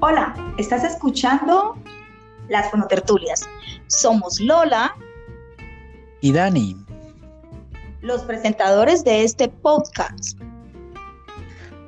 Hola, 0.00 0.32
estás 0.58 0.84
escuchando 0.84 1.76
las 2.48 2.70
fonotertulias. 2.70 3.48
Somos 3.88 4.38
Lola 4.38 4.94
y 6.20 6.30
Dani, 6.30 6.76
los 8.00 8.22
presentadores 8.22 9.02
de 9.02 9.24
este 9.24 9.48
podcast. 9.48 10.38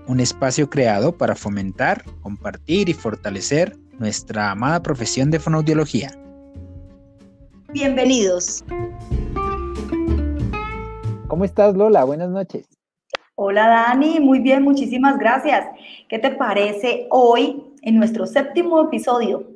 Un 0.09 0.19
espacio 0.19 0.69
creado 0.69 1.16
para 1.16 1.37
fomentar, 1.37 2.02
compartir 2.20 2.88
y 2.88 2.95
fortalecer 2.95 3.77
nuestra 4.01 4.51
amada 4.51 4.83
profesión 4.83 5.30
de 5.30 5.38
fonoaudiología. 5.38 6.11
Bienvenidos. 7.69 8.65
¿Cómo 11.29 11.45
estás, 11.45 11.77
Lola? 11.77 12.02
Buenas 12.02 12.30
noches. 12.30 12.66
Hola, 13.37 13.69
Dani. 13.69 14.19
Muy 14.19 14.41
bien, 14.41 14.65
muchísimas 14.65 15.16
gracias. 15.16 15.65
¿Qué 16.09 16.19
te 16.19 16.33
parece 16.33 17.06
hoy 17.11 17.70
en 17.83 17.97
nuestro 17.97 18.27
séptimo 18.27 18.84
episodio? 18.84 19.47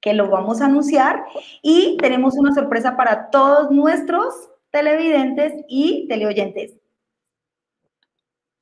Que 0.00 0.14
lo 0.14 0.28
vamos 0.28 0.60
a 0.60 0.66
anunciar 0.66 1.24
y 1.62 1.96
tenemos 1.98 2.36
una 2.36 2.52
sorpresa 2.52 2.96
para 2.96 3.30
todos 3.30 3.70
nuestros 3.70 4.50
televidentes 4.70 5.52
y 5.68 6.06
teleoyentes. 6.08 6.74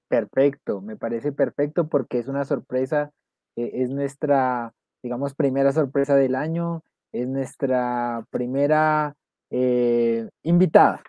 Perfecto, 0.08 0.80
me 0.80 0.96
parece 0.96 1.32
perfecto 1.32 1.88
porque 1.88 2.18
es 2.18 2.26
una 2.26 2.44
sorpresa, 2.44 3.12
eh, 3.56 3.70
es 3.74 3.90
nuestra, 3.90 4.74
digamos, 5.02 5.34
primera 5.34 5.72
sorpresa 5.72 6.16
del 6.16 6.34
año, 6.34 6.82
es 7.12 7.28
nuestra 7.28 8.26
primera 8.30 9.14
eh, 9.50 10.28
invitada. 10.42 11.02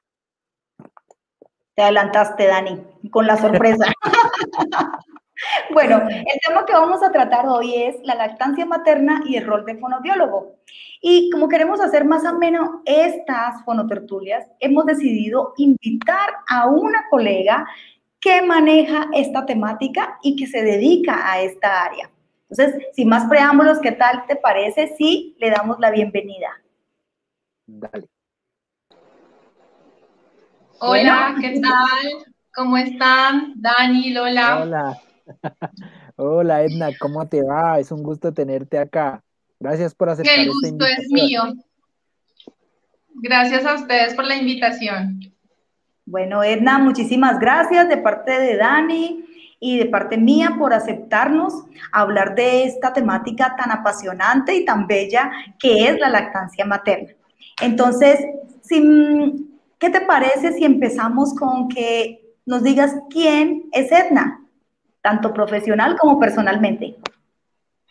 Te 1.73 1.81
adelantaste, 1.81 2.45
Dani, 2.45 2.83
con 3.09 3.25
la 3.25 3.37
sorpresa. 3.37 3.85
bueno, 5.73 6.01
el 6.09 6.39
tema 6.45 6.65
que 6.65 6.73
vamos 6.73 7.01
a 7.03 7.11
tratar 7.11 7.47
hoy 7.47 7.75
es 7.75 7.95
la 8.03 8.15
lactancia 8.15 8.65
materna 8.65 9.21
y 9.25 9.35
el 9.35 9.45
rol 9.45 9.65
de 9.65 9.77
fonoaudiólogo. 9.77 10.55
Y 11.01 11.29
como 11.31 11.47
queremos 11.47 11.81
hacer 11.81 12.05
más 12.05 12.25
ameno 12.25 12.81
estas 12.85 13.63
fonotertulias, 13.65 14.47
hemos 14.59 14.85
decidido 14.85 15.53
invitar 15.57 16.29
a 16.47 16.67
una 16.67 17.07
colega 17.09 17.67
que 18.19 18.41
maneja 18.43 19.07
esta 19.13 19.45
temática 19.45 20.19
y 20.21 20.35
que 20.35 20.45
se 20.45 20.61
dedica 20.61 21.31
a 21.31 21.41
esta 21.41 21.85
área. 21.85 22.09
Entonces, 22.49 22.81
sin 22.93 23.09
más 23.09 23.27
preámbulos, 23.27 23.79
¿qué 23.79 23.93
tal 23.93 24.25
te 24.27 24.35
parece 24.35 24.93
si 24.97 25.35
le 25.39 25.49
damos 25.49 25.79
la 25.79 25.89
bienvenida? 25.89 26.49
Dale. 27.65 28.07
Hola, 30.79 31.35
¿qué 31.39 31.59
tal? 31.61 32.33
¿Cómo 32.53 32.77
están? 32.77 33.53
Dani, 33.55 34.11
Lola. 34.11 34.63
Hola. 34.63 35.01
Hola, 36.15 36.63
Edna, 36.63 36.89
¿cómo 36.99 37.27
te 37.27 37.43
va? 37.43 37.79
Es 37.79 37.91
un 37.91 38.03
gusto 38.03 38.33
tenerte 38.33 38.77
acá. 38.77 39.23
Gracias 39.59 39.93
por 39.93 40.09
aceptar 40.09 40.39
El 40.39 40.47
gusto 40.47 40.85
es 40.85 41.09
mío. 41.09 41.41
Gracias 43.15 43.65
a 43.65 43.75
ustedes 43.75 44.13
por 44.13 44.25
la 44.25 44.35
invitación. 44.35 45.19
Bueno, 46.05 46.43
Edna, 46.43 46.79
muchísimas 46.79 47.39
gracias 47.39 47.87
de 47.87 47.97
parte 47.97 48.31
de 48.31 48.57
Dani 48.57 49.25
y 49.59 49.77
de 49.77 49.85
parte 49.85 50.17
mía 50.17 50.55
por 50.57 50.73
aceptarnos 50.73 51.53
hablar 51.91 52.33
de 52.35 52.63
esta 52.63 52.91
temática 52.91 53.55
tan 53.55 53.71
apasionante 53.71 54.55
y 54.55 54.65
tan 54.65 54.87
bella 54.87 55.31
que 55.59 55.87
es 55.87 55.99
la 55.99 56.09
lactancia 56.09 56.65
materna. 56.65 57.13
Entonces, 57.61 58.19
¿Qué 59.81 59.89
te 59.89 60.01
parece 60.01 60.53
si 60.53 60.63
empezamos 60.63 61.33
con 61.33 61.67
que 61.67 62.35
nos 62.45 62.63
digas 62.63 62.93
quién 63.09 63.63
es 63.71 63.91
Edna, 63.91 64.40
tanto 65.01 65.33
profesional 65.33 65.97
como 65.97 66.19
personalmente? 66.19 66.95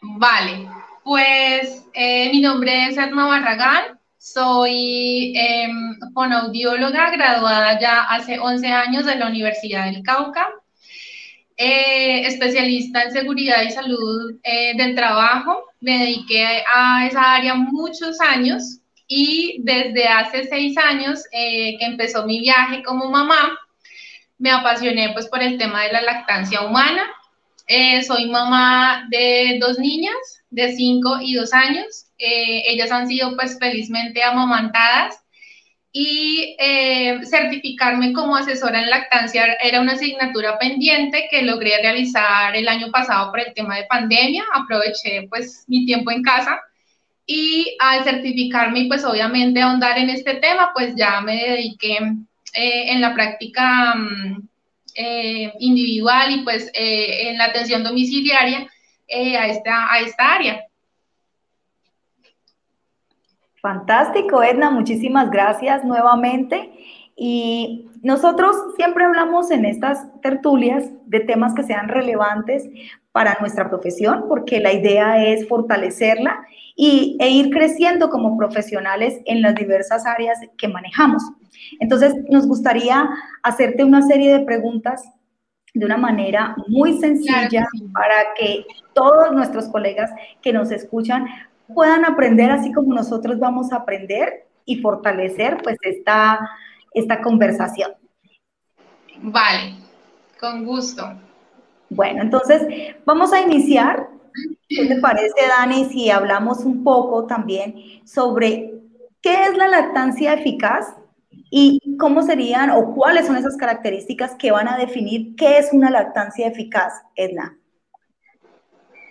Vale, 0.02 0.68
pues 1.04 1.86
eh, 1.92 2.30
mi 2.32 2.40
nombre 2.40 2.86
es 2.86 2.96
Edna 2.96 3.26
Barragán, 3.26 3.98
soy 4.16 5.34
eh, 5.36 5.68
fonoaudióloga 6.14 7.10
graduada 7.10 7.80
ya 7.80 8.02
hace 8.02 8.38
11 8.38 8.66
años 8.66 9.06
de 9.06 9.16
la 9.16 9.28
Universidad 9.28 9.86
del 9.86 10.02
Cauca, 10.02 10.48
eh, 11.62 12.26
especialista 12.26 13.02
en 13.02 13.12
seguridad 13.12 13.62
y 13.62 13.70
salud 13.70 14.38
eh, 14.42 14.74
del 14.78 14.94
trabajo, 14.94 15.64
me 15.80 15.98
dediqué 15.98 16.64
a 16.74 17.06
esa 17.06 17.34
área 17.34 17.54
muchos 17.54 18.18
años 18.18 18.80
y 19.06 19.60
desde 19.62 20.06
hace 20.06 20.44
seis 20.44 20.78
años 20.78 21.22
eh, 21.32 21.76
que 21.78 21.84
empezó 21.84 22.24
mi 22.24 22.40
viaje 22.40 22.82
como 22.82 23.10
mamá, 23.10 23.58
me 24.40 24.50
apasioné 24.50 25.10
pues 25.12 25.28
por 25.28 25.42
el 25.42 25.58
tema 25.58 25.84
de 25.84 25.92
la 25.92 26.02
lactancia 26.02 26.62
humana. 26.62 27.04
Eh, 27.68 28.02
soy 28.02 28.28
mamá 28.28 29.06
de 29.10 29.58
dos 29.60 29.78
niñas 29.78 30.42
de 30.50 30.72
cinco 30.72 31.18
y 31.20 31.34
dos 31.34 31.52
años. 31.52 32.06
Eh, 32.18 32.62
ellas 32.66 32.90
han 32.90 33.06
sido 33.06 33.36
pues 33.36 33.58
felizmente 33.60 34.22
amamantadas 34.22 35.16
y 35.92 36.56
certificarme 37.24 38.12
como 38.12 38.36
asesora 38.36 38.80
en 38.80 38.90
lactancia 38.90 39.56
era 39.60 39.80
una 39.80 39.94
asignatura 39.94 40.56
pendiente 40.56 41.26
que 41.30 41.42
logré 41.42 41.82
realizar 41.82 42.54
el 42.54 42.68
año 42.68 42.92
pasado 42.92 43.30
por 43.30 43.40
el 43.40 43.52
tema 43.54 43.76
de 43.76 43.86
pandemia. 43.88 44.44
Aproveché 44.54 45.26
pues 45.28 45.64
mi 45.68 45.84
tiempo 45.86 46.10
en 46.12 46.22
casa 46.22 46.60
y 47.26 47.76
al 47.78 48.04
certificarme 48.04 48.86
pues 48.88 49.04
obviamente 49.04 49.60
ahondar 49.60 49.98
en 49.98 50.10
este 50.10 50.34
tema, 50.34 50.70
pues 50.74 50.94
ya 50.96 51.20
me 51.20 51.36
dediqué 51.36 51.98
eh, 52.54 52.92
en 52.92 53.00
la 53.00 53.14
práctica 53.14 53.94
mm, 53.94 54.48
eh, 54.94 55.52
individual 55.60 56.32
y 56.32 56.44
pues 56.44 56.70
eh, 56.74 57.28
en 57.28 57.38
la 57.38 57.46
atención 57.46 57.82
domiciliaria 57.82 58.68
a, 59.38 59.46
esta, 59.46 59.92
a 59.92 60.00
esta 60.00 60.34
área. 60.34 60.64
Fantástico, 63.60 64.42
Edna, 64.42 64.70
muchísimas 64.70 65.30
gracias 65.30 65.84
nuevamente. 65.84 66.70
Y 67.16 67.90
nosotros 68.02 68.56
siempre 68.76 69.04
hablamos 69.04 69.50
en 69.50 69.66
estas 69.66 70.06
tertulias 70.22 70.84
de 71.04 71.20
temas 71.20 71.54
que 71.54 71.62
sean 71.62 71.88
relevantes 71.88 72.66
para 73.12 73.36
nuestra 73.40 73.68
profesión, 73.68 74.26
porque 74.28 74.60
la 74.60 74.72
idea 74.72 75.24
es 75.24 75.48
fortalecerla 75.48 76.46
y, 76.76 77.16
e 77.20 77.28
ir 77.28 77.50
creciendo 77.50 78.08
como 78.08 78.36
profesionales 78.36 79.20
en 79.26 79.42
las 79.42 79.54
diversas 79.54 80.06
áreas 80.06 80.38
que 80.56 80.68
manejamos. 80.68 81.22
Entonces, 81.80 82.14
nos 82.30 82.46
gustaría 82.46 83.08
hacerte 83.42 83.84
una 83.84 84.02
serie 84.02 84.32
de 84.32 84.44
preguntas 84.44 85.02
de 85.74 85.86
una 85.86 85.96
manera 85.96 86.56
muy 86.68 86.98
sencilla 86.98 87.66
para 87.92 88.34
que 88.36 88.64
todos 88.92 89.32
nuestros 89.32 89.68
colegas 89.68 90.10
que 90.42 90.52
nos 90.52 90.70
escuchan 90.70 91.26
puedan 91.74 92.04
aprender 92.04 92.50
así 92.50 92.72
como 92.72 92.94
nosotros 92.94 93.38
vamos 93.38 93.72
a 93.72 93.76
aprender 93.76 94.46
y 94.64 94.80
fortalecer 94.80 95.58
pues 95.62 95.76
esta, 95.82 96.50
esta 96.92 97.20
conversación. 97.20 97.92
Vale, 99.22 99.74
con 100.40 100.64
gusto. 100.64 101.29
Bueno, 101.90 102.22
entonces 102.22 102.62
vamos 103.04 103.32
a 103.32 103.40
iniciar 103.40 104.08
¿Qué 104.68 104.86
te 104.86 105.00
parece, 105.00 105.46
Dani, 105.48 105.86
si 105.86 106.10
hablamos 106.10 106.60
un 106.60 106.84
poco 106.84 107.26
también 107.26 107.74
sobre 108.04 108.74
qué 109.20 109.44
es 109.44 109.56
la 109.56 109.68
lactancia 109.68 110.34
eficaz 110.34 110.94
y 111.50 111.96
cómo 111.98 112.22
serían 112.22 112.70
o 112.70 112.94
cuáles 112.94 113.26
son 113.26 113.36
esas 113.36 113.56
características 113.56 114.36
que 114.36 114.52
van 114.52 114.68
a 114.68 114.78
definir 114.78 115.34
qué 115.36 115.58
es 115.58 115.70
una 115.72 115.90
lactancia 115.90 116.46
eficaz, 116.46 117.02
Edna? 117.16 117.56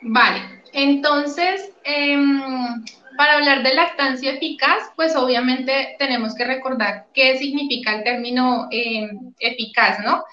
Vale, 0.02 0.40
entonces, 0.72 1.74
em, 1.84 2.42
para 3.18 3.34
hablar 3.34 3.64
de 3.64 3.74
lactancia 3.74 4.32
eficaz, 4.32 4.92
pues 4.96 5.14
obviamente 5.18 5.98
tenemos 6.00 6.34
que 6.36 6.46
recordar 6.46 7.08
qué 7.14 7.38
significa 7.38 7.98
el 7.98 8.04
término 8.06 8.70
em, 8.72 9.34
eficaz, 9.40 10.00
¿no? 10.06 10.24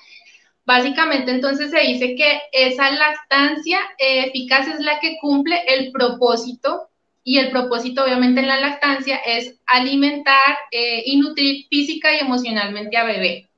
Básicamente 0.67 1.31
entonces 1.31 1.71
se 1.71 1.79
dice 1.79 2.17
que 2.17 2.43
esa 2.51 2.91
lactancia 2.91 3.79
eh, 3.99 4.25
eficaz 4.27 4.67
es 4.67 4.81
la 4.81 4.99
que 4.99 5.17
cumple 5.21 5.63
el 5.69 5.93
propósito 5.93 6.89
y 7.23 7.39
el 7.39 7.51
propósito 7.51 8.03
obviamente 8.03 8.41
en 8.41 8.49
la 8.49 8.59
lactancia 8.59 9.17
es 9.25 9.55
alimentar 9.67 10.59
eh, 10.73 11.05
y 11.07 11.19
nutrir 11.19 11.67
física 11.71 12.13
y 12.13 12.19
emocionalmente 12.19 12.97
a 12.97 13.05
bebé. 13.05 13.49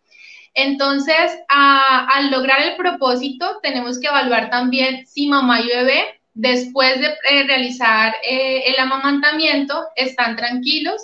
Entonces, 0.53 1.39
al 1.49 2.31
lograr 2.31 2.61
el 2.61 2.77
propósito, 2.77 3.59
tenemos 3.63 3.99
que 3.99 4.09
evaluar 4.09 4.51
también 4.51 5.07
si 5.07 5.29
mamá 5.29 5.61
y 5.61 5.69
bebé, 5.69 6.21
después 6.35 7.01
de 7.01 7.07
eh, 7.07 7.45
realizar 7.47 8.17
el 8.23 8.79
amamantamiento, 8.79 9.85
están 9.97 10.37
tranquilos 10.37 11.01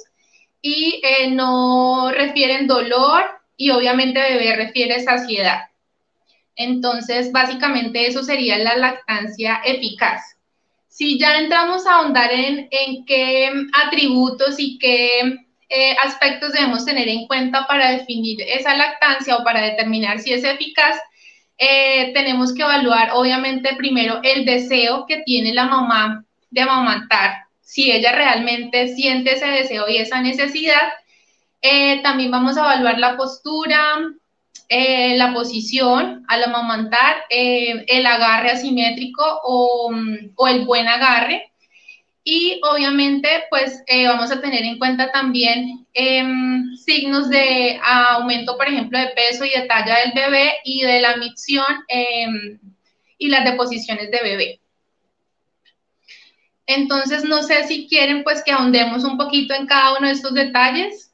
y 0.60 1.00
no 1.30 2.10
refieren 2.10 2.66
dolor 2.66 3.24
y 3.56 3.70
obviamente 3.70 4.20
bebé 4.20 4.56
refiere 4.56 5.00
saciedad. 5.00 5.60
Entonces, 6.56 7.32
básicamente 7.32 8.06
eso 8.06 8.22
sería 8.22 8.58
la 8.58 8.76
lactancia 8.76 9.60
eficaz. 9.64 10.36
Si 10.88 11.18
ya 11.18 11.38
entramos 11.38 11.86
a 11.86 11.96
ahondar 11.96 12.30
en, 12.32 12.68
qué 13.04 13.50
atributos 13.72 14.56
y 14.58 14.78
qué 14.78 15.38
eh, 15.68 15.96
aspectos 16.04 16.52
debemos 16.52 16.84
tener 16.84 17.08
en 17.08 17.26
cuenta 17.26 17.66
para 17.66 17.90
definir 17.90 18.40
esa 18.42 18.76
lactancia 18.76 19.36
o 19.36 19.42
para 19.42 19.60
determinar 19.60 20.20
si 20.20 20.32
es 20.32 20.44
eficaz, 20.44 20.96
eh, 21.58 22.12
tenemos 22.14 22.54
que 22.54 22.62
evaluar 22.62 23.10
obviamente 23.14 23.74
primero 23.76 24.20
el 24.22 24.44
deseo 24.44 25.06
que 25.06 25.22
tiene 25.24 25.52
la 25.52 25.66
mamá 25.66 26.24
de 26.50 26.60
amamantar, 26.60 27.44
si 27.60 27.90
ella 27.90 28.12
realmente 28.12 28.94
siente 28.94 29.34
ese 29.34 29.46
deseo 29.46 29.88
y 29.88 29.96
esa 29.96 30.20
necesidad. 30.20 30.92
Eh, 31.60 32.02
también 32.02 32.30
vamos 32.30 32.56
a 32.56 32.60
evaluar 32.60 32.98
la 32.98 33.16
postura, 33.16 33.96
eh, 34.68 35.16
la 35.16 35.32
posición 35.32 36.24
al 36.28 36.44
amamantar, 36.44 37.16
eh, 37.30 37.84
el 37.88 38.06
agarre 38.06 38.50
asimétrico 38.50 39.22
o, 39.44 39.92
o, 40.36 40.48
el 40.48 40.64
buen 40.64 40.88
agarre. 40.88 41.50
Y 42.24 42.60
obviamente, 42.62 43.28
pues 43.50 43.82
vamos 44.06 44.32
a 44.32 44.40
tener 44.40 44.62
en 44.62 44.78
cuenta 44.78 45.12
también 45.12 45.86
em, 45.92 46.74
signos 46.74 47.28
de 47.28 47.78
aumento, 47.84 48.56
por 48.56 48.66
ejemplo, 48.66 48.98
de 48.98 49.08
peso 49.08 49.44
y 49.44 49.50
de 49.50 49.66
talla 49.66 49.98
del 49.98 50.12
bebé 50.14 50.54
y 50.64 50.82
de 50.82 51.00
la 51.02 51.16
micción 51.16 51.66
em, 51.88 52.58
y 53.18 53.28
las 53.28 53.44
deposiciones 53.44 54.10
de 54.10 54.20
bebé. 54.22 54.60
Entonces, 56.66 57.24
no 57.24 57.42
sé 57.42 57.66
si 57.66 57.86
quieren 57.88 58.24
pues 58.24 58.42
que 58.42 58.52
ahondemos 58.52 59.04
un 59.04 59.18
poquito 59.18 59.54
en 59.54 59.66
cada 59.66 59.98
uno 59.98 60.06
de 60.06 60.14
estos 60.14 60.32
detalles. 60.32 61.12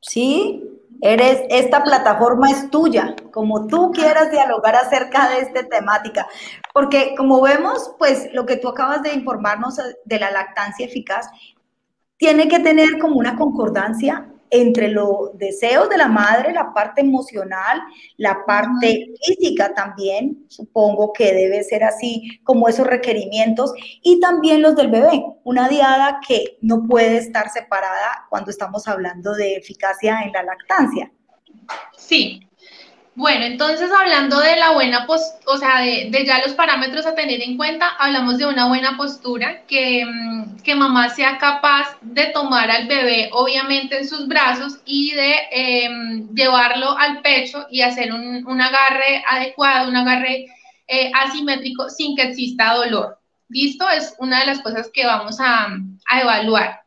Sí, 0.00 0.63
eres, 1.04 1.42
esta 1.50 1.84
plataforma 1.84 2.50
es 2.50 2.70
tuya, 2.70 3.14
como 3.30 3.66
tú 3.66 3.92
quieras 3.92 4.30
dialogar 4.30 4.74
acerca 4.74 5.28
de 5.28 5.40
esta 5.40 5.68
temática. 5.68 6.26
Porque 6.72 7.14
como 7.14 7.42
vemos, 7.42 7.94
pues 7.98 8.30
lo 8.32 8.46
que 8.46 8.56
tú 8.56 8.68
acabas 8.68 9.02
de 9.02 9.12
informarnos 9.12 9.78
de 10.04 10.18
la 10.18 10.30
lactancia 10.30 10.86
eficaz, 10.86 11.28
tiene 12.16 12.48
que 12.48 12.58
tener 12.60 12.98
como 12.98 13.16
una 13.16 13.36
concordancia 13.36 14.33
entre 14.50 14.88
los 14.88 15.36
deseos 15.36 15.88
de 15.88 15.96
la 15.96 16.08
madre, 16.08 16.52
la 16.52 16.72
parte 16.72 17.00
emocional, 17.00 17.82
la 18.16 18.44
parte 18.46 19.12
física 19.24 19.74
también, 19.74 20.44
supongo 20.48 21.12
que 21.12 21.32
debe 21.32 21.62
ser 21.64 21.84
así 21.84 22.40
como 22.44 22.68
esos 22.68 22.86
requerimientos, 22.86 23.72
y 24.02 24.20
también 24.20 24.62
los 24.62 24.76
del 24.76 24.90
bebé, 24.90 25.24
una 25.44 25.68
diada 25.68 26.20
que 26.26 26.58
no 26.60 26.86
puede 26.86 27.18
estar 27.18 27.48
separada 27.50 28.26
cuando 28.30 28.50
estamos 28.50 28.86
hablando 28.88 29.34
de 29.34 29.56
eficacia 29.56 30.22
en 30.22 30.32
la 30.32 30.42
lactancia. 30.42 31.10
Sí, 31.96 32.40
bueno, 33.16 33.44
entonces 33.44 33.90
hablando 33.92 34.40
de 34.40 34.56
la 34.56 34.72
buena 34.72 35.06
postura, 35.06 35.40
o 35.46 35.56
sea, 35.56 35.80
de, 35.80 36.24
ya 36.26 36.40
los 36.40 36.54
parámetros 36.54 37.06
a 37.06 37.14
tener 37.14 37.40
en 37.42 37.56
cuenta, 37.56 37.88
hablamos 37.98 38.38
de 38.38 38.46
una 38.46 38.66
buena 38.66 38.96
postura, 38.96 39.62
que, 39.68 40.04
mm, 40.04 40.56
que, 40.64 40.74
mamá 40.74 41.08
sea 41.10 41.38
capaz 41.38 41.96
de 42.00 42.26
tomar 42.26 42.70
al 42.70 42.88
bebé, 42.88 43.30
obviamente, 43.32 43.98
en 43.98 44.08
sus 44.08 44.26
brazos 44.26 44.80
y 44.84 45.12
de 45.12 45.36
em, 45.52 46.34
llevarlo 46.34 46.98
al 46.98 47.22
pecho 47.22 47.66
y 47.70 47.82
hacer 47.82 48.12
un, 48.12 48.60
agarre 48.60 49.22
adecuado, 49.28 49.88
un 49.88 49.96
agarre 49.96 50.46
eh, 50.88 51.10
asimétrico 51.14 51.88
sin 51.90 52.16
que 52.16 52.22
exista 52.22 52.74
dolor. 52.74 53.18
¿Listo? 53.48 53.88
Es 53.90 54.14
una 54.18 54.40
de 54.40 54.46
las 54.46 54.60
cosas 54.60 54.90
que 54.92 55.06
vamos 55.06 55.38
a, 55.40 55.68
a 56.06 56.20
evaluar. 56.20 56.83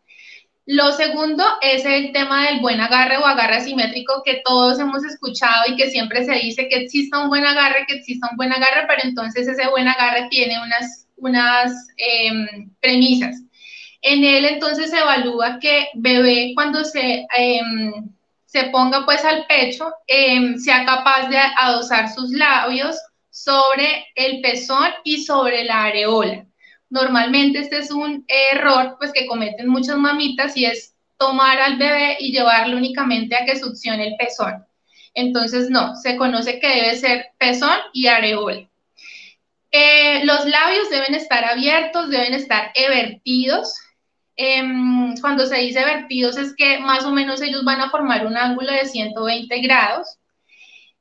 Lo 0.68 0.92
segundo 0.92 1.46
es 1.62 1.86
el 1.86 2.12
tema 2.12 2.46
del 2.46 2.60
buen 2.60 2.82
agarre 2.82 3.16
o 3.16 3.26
agarre 3.26 3.56
asimétrico 3.56 4.22
que 4.26 4.42
todos 4.44 4.78
hemos 4.80 5.02
escuchado 5.06 5.64
y 5.66 5.78
que 5.78 5.90
siempre 5.90 6.26
se 6.26 6.34
dice 6.34 6.68
que 6.68 6.82
exista 6.82 7.20
un 7.20 7.30
buen 7.30 7.46
agarre, 7.46 7.86
que 7.88 7.96
exista 7.96 8.28
un 8.30 8.36
buen 8.36 8.52
agarre, 8.52 8.86
pero 8.86 9.00
entonces 9.06 9.48
ese 9.48 9.70
buen 9.70 9.88
agarre 9.88 10.28
tiene 10.30 10.62
unas, 10.62 11.08
unas 11.16 11.72
em, 11.96 12.70
premisas. 12.82 13.42
En 14.02 14.26
él 14.26 14.44
entonces 14.44 14.90
se 14.90 15.00
evalúa 15.00 15.58
que 15.62 15.88
bebé 15.94 16.52
cuando 16.54 16.84
se, 16.84 17.26
em, 17.38 18.10
se 18.46 18.66
ponga 18.66 19.06
pues 19.06 19.24
al 19.24 19.46
pecho 19.48 19.90
em, 20.06 20.58
sea 20.58 20.84
capaz 20.84 21.30
de 21.30 21.38
adosar 21.38 22.10
sus 22.14 22.32
labios 22.32 22.98
sobre 23.30 24.06
el 24.16 24.42
pezón 24.42 24.90
y 25.06 25.24
sobre 25.24 25.64
la 25.64 25.86
areola. 25.86 26.46
Normalmente 26.90 27.60
este 27.60 27.80
es 27.80 27.92
un 27.92 28.26
error 28.28 28.96
pues 28.98 29.12
que 29.12 29.26
cometen 29.28 29.68
muchas 29.68 29.98
mamitas 29.98 30.56
y 30.56 30.66
es 30.66 30.96
tomar 31.18 31.60
al 31.60 31.78
bebé 31.78 32.18
y 32.20 32.32
llevarlo 32.32 32.78
únicamente 32.78 33.36
a 33.36 33.46
que 33.46 33.58
succione 33.58 34.08
el 34.08 34.16
pezón. 34.18 34.66
Entonces 35.14 35.70
no, 35.70 35.96
se 35.96 36.16
conoce 36.16 36.60
que 36.60 36.68
debe 36.68 36.96
ser 36.96 37.32
pezón 37.38 37.78
y 37.92 38.08
areola. 38.08 38.68
Eh, 39.72 40.24
los 40.24 40.46
labios 40.46 40.90
deben 40.90 41.16
estar 41.16 41.44
abiertos, 41.44 42.10
deben 42.10 42.34
estar 42.34 42.72
evertidos. 42.76 43.74
Em, 44.36 45.16
cuando 45.20 45.46
se 45.48 45.58
dice 45.58 45.84
vertidos 45.84 46.38
es 46.38 46.54
que 46.56 46.78
más 46.80 47.04
o 47.04 47.12
menos 47.12 47.42
ellos 47.42 47.66
van 47.66 47.82
a 47.82 47.90
formar 47.90 48.26
un 48.28 48.38
ángulo 48.38 48.72
de 48.72 48.86
120 48.86 49.60
grados. 49.62 50.18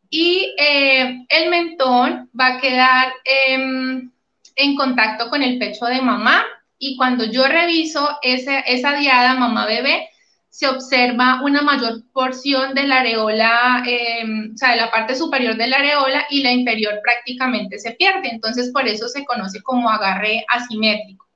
Y 0.08 0.54
eh, 0.58 1.26
el 1.28 1.50
mentón 1.50 2.30
va 2.38 2.56
a 2.56 2.60
quedar 2.60 3.12
em, 3.24 4.10
en 4.56 4.74
contacto 4.74 5.30
con 5.30 5.42
el 5.42 5.58
pecho 5.58 5.86
de 5.86 6.02
mamá 6.02 6.44
y 6.78 6.96
cuando 6.96 7.24
yo 7.24 7.46
reviso 7.46 8.18
esa, 8.22 8.60
esa 8.60 8.94
diada 8.96 9.34
mamá-bebé, 9.34 10.08
se 10.48 10.66
observa 10.66 11.42
una 11.42 11.60
mayor 11.60 12.02
porción 12.12 12.74
de 12.74 12.86
la 12.86 13.00
areola, 13.00 13.82
em, 13.86 14.54
o 14.54 14.56
sea, 14.56 14.70
de 14.70 14.76
la 14.76 14.90
parte 14.90 15.14
superior 15.14 15.54
de 15.56 15.66
la 15.66 15.76
areola 15.76 16.26
y 16.30 16.42
la 16.42 16.50
inferior 16.50 17.00
prácticamente 17.02 17.78
se 17.78 17.92
pierde. 17.92 18.30
Entonces, 18.30 18.70
por 18.72 18.88
eso 18.88 19.06
se 19.08 19.24
conoce 19.26 19.62
como 19.62 19.90
agarre 19.90 20.46
asimétrico. 20.48 21.26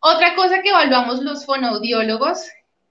Otra 0.00 0.34
cosa 0.34 0.60
que 0.62 0.68
evaluamos 0.68 1.22
los 1.22 1.46
fonoaudiólogos 1.46 2.40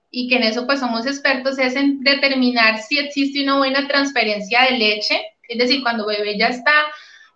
y 0.10 0.28
que 0.28 0.38
en 0.38 0.44
eso 0.44 0.66
pues 0.66 0.80
somos 0.80 1.06
expertos 1.06 1.60
es 1.60 1.76
en 1.76 2.02
determinar 2.02 2.80
si 2.82 2.98
existe 2.98 3.44
una 3.44 3.58
buena 3.58 3.88
transferencia 3.88 4.64
de 4.64 4.78
leche, 4.78 5.22
es 5.48 5.58
decir, 5.58 5.84
cuando 5.84 6.08
bebé 6.08 6.38
ya 6.38 6.48
está 6.48 6.74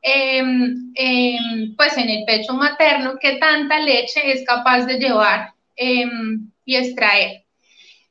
Em, 0.03 0.91
em, 0.95 1.75
pues 1.75 1.95
en 1.95 2.09
el 2.09 2.25
pecho 2.25 2.53
materno, 2.53 3.17
qué 3.21 3.33
tanta 3.33 3.79
leche 3.79 4.31
es 4.31 4.43
capaz 4.45 4.85
de 4.85 4.97
llevar 4.97 5.53
em, 5.75 6.49
y 6.65 6.75
extraer. 6.75 7.43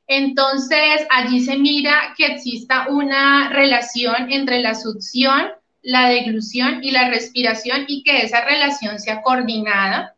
Entonces, 0.07 1.05
allí 1.09 1.41
se 1.41 1.57
mira 1.57 2.13
que 2.17 2.27
exista 2.27 2.87
una 2.89 3.49
relación 3.49 4.31
entre 4.31 4.59
la 4.59 4.75
succión, 4.75 5.51
la 5.81 6.09
deglución 6.09 6.83
y 6.83 6.91
la 6.91 7.09
respiración 7.09 7.85
y 7.87 8.03
que 8.03 8.19
esa 8.23 8.43
relación 8.45 8.99
sea 8.99 9.21
coordinada. 9.21 10.15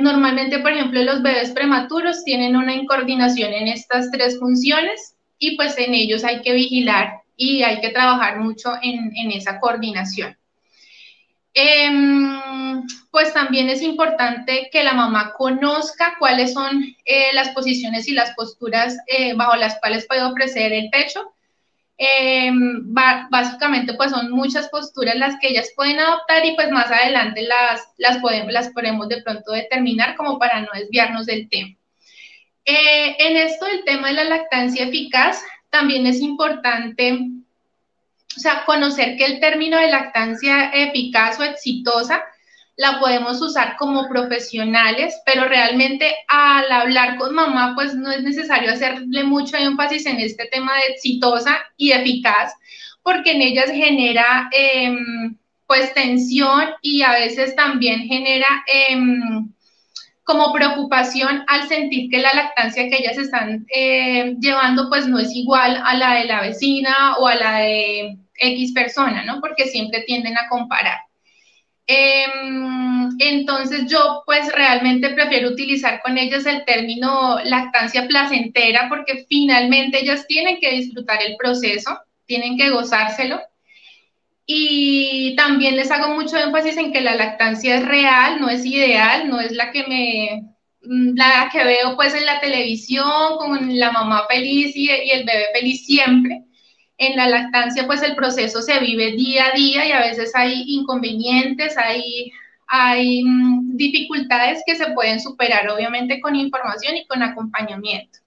normalmente, 0.00 0.60
por 0.60 0.72
ejemplo, 0.72 1.02
los 1.02 1.22
bebés 1.22 1.50
prematuros 1.50 2.24
tienen 2.24 2.56
una 2.56 2.74
incoordinación 2.74 3.52
en 3.52 3.68
estas 3.68 4.10
tres 4.10 4.38
funciones 4.38 5.16
y 5.38 5.56
pues 5.56 5.76
en 5.78 5.94
ellos 5.94 6.24
hay 6.24 6.40
que 6.42 6.52
vigilar 6.52 7.19
y 7.40 7.62
hay 7.62 7.80
que 7.80 7.88
trabajar 7.88 8.38
mucho 8.38 8.74
en, 8.82 9.30
esa 9.32 9.58
coordinación. 9.58 10.36
Em, 11.54 12.86
pues 13.10 13.32
también 13.32 13.70
es 13.70 13.80
importante 13.80 14.68
que 14.70 14.84
la 14.84 14.92
mamá 14.92 15.32
conozca 15.32 16.16
cuáles 16.18 16.52
son 16.52 16.84
eh, 17.06 17.32
las 17.32 17.48
posiciones 17.50 18.06
y 18.08 18.12
las 18.12 18.34
posturas 18.34 18.98
eh, 19.06 19.32
bajo 19.34 19.56
las 19.56 19.80
cuales 19.80 20.06
puede 20.06 20.22
ofrecer 20.22 20.70
el 20.74 20.90
pecho. 20.90 21.32
Em, 21.96 22.82
básicamente, 23.30 23.94
pues 23.94 24.10
son 24.10 24.30
muchas 24.32 24.68
posturas 24.68 25.16
las 25.16 25.40
que 25.40 25.48
ellas 25.48 25.70
pueden 25.74 25.98
adoptar 25.98 26.44
y 26.44 26.54
pues 26.54 26.70
más 26.70 26.90
adelante 26.90 27.40
las, 27.40 27.88
las, 27.96 28.18
podemos, 28.18 28.52
las 28.52 28.68
podemos 28.68 29.08
de 29.08 29.22
pronto 29.22 29.52
determinar 29.52 30.14
como 30.14 30.38
para 30.38 30.60
no 30.60 30.68
desviarnos 30.74 31.24
del 31.24 31.48
tema. 31.48 31.74
Eh, 32.66 33.16
en 33.18 33.36
esto 33.38 33.64
del 33.64 33.82
tema 33.84 34.08
de 34.08 34.14
la 34.14 34.24
lactancia 34.24 34.84
eficaz, 34.84 35.42
también 35.70 36.06
es 36.06 36.20
importante, 36.20 37.18
o 38.36 38.40
sea, 38.40 38.64
conocer 38.64 39.16
que 39.16 39.24
el 39.24 39.40
término 39.40 39.78
de 39.78 39.90
lactancia 39.90 40.70
eficaz 40.70 41.38
o 41.40 41.44
exitosa 41.44 42.22
la 42.76 42.98
podemos 42.98 43.40
usar 43.42 43.76
como 43.76 44.08
profesionales, 44.08 45.14
pero 45.26 45.46
realmente 45.46 46.16
al 46.28 46.70
hablar 46.72 47.16
con 47.18 47.34
mamá, 47.34 47.74
pues 47.74 47.94
no 47.94 48.10
es 48.10 48.22
necesario 48.22 48.72
hacerle 48.72 49.22
mucho 49.24 49.56
énfasis 49.56 50.06
en 50.06 50.18
este 50.18 50.46
tema 50.46 50.74
de 50.74 50.94
exitosa 50.94 51.58
y 51.76 51.92
eficaz, 51.92 52.54
porque 53.02 53.32
en 53.32 53.42
ellas 53.42 53.70
genera 53.70 54.48
em, 54.52 55.36
pues 55.66 55.92
tensión 55.92 56.70
y 56.82 57.02
a 57.02 57.12
veces 57.12 57.54
también 57.54 58.00
genera... 58.08 58.64
Em, 58.66 59.52
como 60.30 60.52
preocupación 60.52 61.42
al 61.48 61.66
sentir 61.66 62.08
que 62.08 62.18
la 62.18 62.32
lactancia 62.32 62.88
que 62.88 62.98
ellas 62.98 63.18
están 63.18 63.66
eh, 63.74 64.36
llevando 64.38 64.88
pues 64.88 65.08
no 65.08 65.18
es 65.18 65.34
igual 65.34 65.82
a 65.84 65.96
la 65.96 66.14
de 66.14 66.24
la 66.26 66.42
vecina 66.42 67.16
o 67.18 67.26
a 67.26 67.34
la 67.34 67.58
de 67.58 68.16
X 68.38 68.72
persona, 68.72 69.24
¿no? 69.24 69.40
Porque 69.40 69.66
siempre 69.66 70.04
tienden 70.06 70.38
a 70.38 70.48
comparar. 70.48 71.00
Em, 71.84 73.08
entonces 73.18 73.90
yo 73.90 74.22
pues 74.24 74.52
realmente 74.52 75.10
prefiero 75.10 75.48
utilizar 75.48 76.00
con 76.00 76.16
ellas 76.16 76.46
el 76.46 76.64
término 76.64 77.40
lactancia 77.42 78.06
placentera 78.06 78.86
porque 78.88 79.26
finalmente 79.28 79.98
ellas 79.98 80.24
tienen 80.28 80.60
que 80.60 80.70
disfrutar 80.70 81.20
el 81.22 81.34
proceso, 81.36 81.98
tienen 82.26 82.56
que 82.56 82.70
gozárselo 82.70 83.40
y 84.52 85.36
también 85.36 85.76
les 85.76 85.92
hago 85.92 86.12
mucho 86.12 86.36
énfasis 86.36 86.76
en 86.76 86.92
que 86.92 87.00
la 87.00 87.14
lactancia 87.14 87.76
es 87.76 87.86
real, 87.86 88.40
no 88.40 88.48
es 88.48 88.66
ideal, 88.66 89.28
no 89.28 89.38
es 89.38 89.52
la 89.52 89.70
que 89.70 89.86
me 89.86 90.42
mm, 90.82 91.16
la 91.16 91.48
que 91.52 91.62
veo 91.62 91.94
pues 91.94 92.16
en 92.16 92.26
la 92.26 92.40
televisión 92.40 93.36
con 93.38 93.78
la 93.78 93.92
mamá 93.92 94.24
feliz 94.28 94.74
y, 94.74 94.90
el 94.90 95.24
bebé 95.24 95.44
feliz 95.54 95.86
siempre. 95.86 96.42
En 96.98 97.16
la 97.16 97.28
lactancia 97.28 97.86
pues 97.86 98.02
el 98.02 98.16
proceso 98.16 98.60
se 98.60 98.80
vive 98.80 99.12
día 99.12 99.46
a 99.46 99.56
día 99.56 99.86
y 99.86 99.92
a 99.92 100.00
veces 100.00 100.32
hay 100.34 100.64
inconvenientes, 100.66 101.78
hay, 101.78 102.32
hay 102.66 103.22
mm, 103.22 103.76
dificultades 103.76 104.64
que 104.66 104.74
se 104.74 104.90
pueden 104.94 105.20
superar, 105.20 105.70
obviamente, 105.70 106.20
con 106.20 106.34
información 106.34 106.96
y 106.96 107.06
con 107.06 107.22
acompañamiento. 107.22 108.18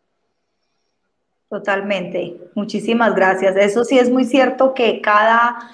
Totalmente. 1.50 2.38
Muchísimas 2.56 3.14
gracias. 3.14 3.58
Eso 3.58 3.84
sí 3.84 4.00
es 4.00 4.10
muy 4.10 4.24
cierto 4.24 4.74
que 4.74 5.02
cada, 5.02 5.70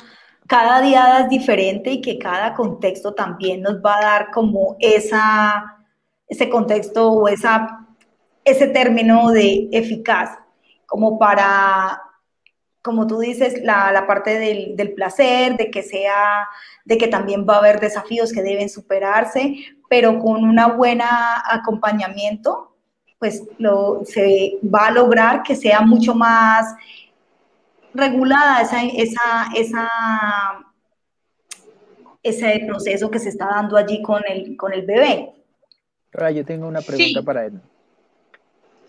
cada 0.50 0.82
día 0.82 1.20
es 1.20 1.30
diferente 1.30 1.92
y 1.92 2.02
que 2.02 2.18
cada 2.18 2.56
contexto 2.56 3.14
también 3.14 3.62
nos 3.62 3.76
va 3.76 4.00
a 4.00 4.02
dar 4.02 4.32
como 4.32 4.76
esa, 4.80 5.78
ese 6.28 6.50
contexto 6.50 7.12
o 7.12 7.28
esa, 7.28 7.86
ese 8.44 8.66
término 8.66 9.30
de 9.30 9.70
eficaz, 9.72 10.32
como 10.88 11.20
para, 11.20 12.02
como 12.82 13.06
tú 13.06 13.20
dices, 13.20 13.62
la, 13.62 13.92
la 13.92 14.08
parte 14.08 14.40
del, 14.40 14.76
del, 14.76 14.94
placer, 14.94 15.56
de 15.56 15.70
que 15.70 15.84
sea, 15.84 16.48
de 16.84 16.98
que 16.98 17.08
también 17.08 17.46
va 17.48 17.58
a 17.58 17.60
haber 17.60 17.80
desafíos 17.80 18.34
que 18.34 18.42
deben 18.42 18.70
superarse, 18.70 19.56
pero 19.88 20.18
con 20.18 20.44
una 20.44 20.70
buena 20.70 21.44
acompañamiento 21.46 22.66
pues 23.20 23.44
lo, 23.58 24.02
se 24.06 24.58
va 24.64 24.88
a 24.88 24.92
lograr 24.92 25.44
que 25.44 25.56
sea 25.56 25.82
mucho 25.82 26.16
más 26.16 26.74
regulada 27.94 28.62
esa, 28.62 28.84
esa, 28.84 29.48
esa, 29.56 29.90
ese 32.24 32.64
proceso 32.66 33.10
que 33.10 33.20
se 33.20 33.30
está 33.30 33.48
dando 33.48 33.78
allí 33.78 34.02
con 34.02 34.22
el, 34.28 34.56
con 34.58 34.74
el 34.74 34.86
bebé. 34.86 35.34
Ahora 36.14 36.32
yo 36.32 36.46
tengo 36.46 36.68
una 36.68 36.82
pregunta 36.82 37.22
para 37.24 37.46
él. 37.46 37.62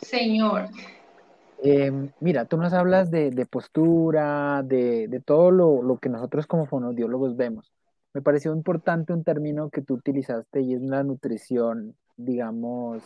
Señor. 0.01 0.69
Em, 1.63 2.11
mira, 2.21 2.47
tú 2.47 2.57
nos 2.57 2.73
hablas 2.73 3.11
de, 3.11 3.31
de 3.31 3.45
postura, 3.45 4.63
de, 4.65 5.09
de 5.09 5.21
todo 5.21 5.51
lo, 5.51 5.83
lo, 5.83 5.99
que 5.99 6.09
nosotros 6.09 6.47
como 6.47 6.67
fonodiólogos 6.67 7.37
vemos. 7.37 7.71
Me 8.15 8.23
pareció 8.23 8.55
importante 8.55 9.13
un 9.13 9.25
término 9.25 9.69
que 9.69 9.83
tú 9.83 9.95
utilizaste 9.95 10.63
y 10.63 10.75
es 10.75 10.81
la 10.81 11.05
nutrición, 11.05 11.95
digamos, 12.17 13.03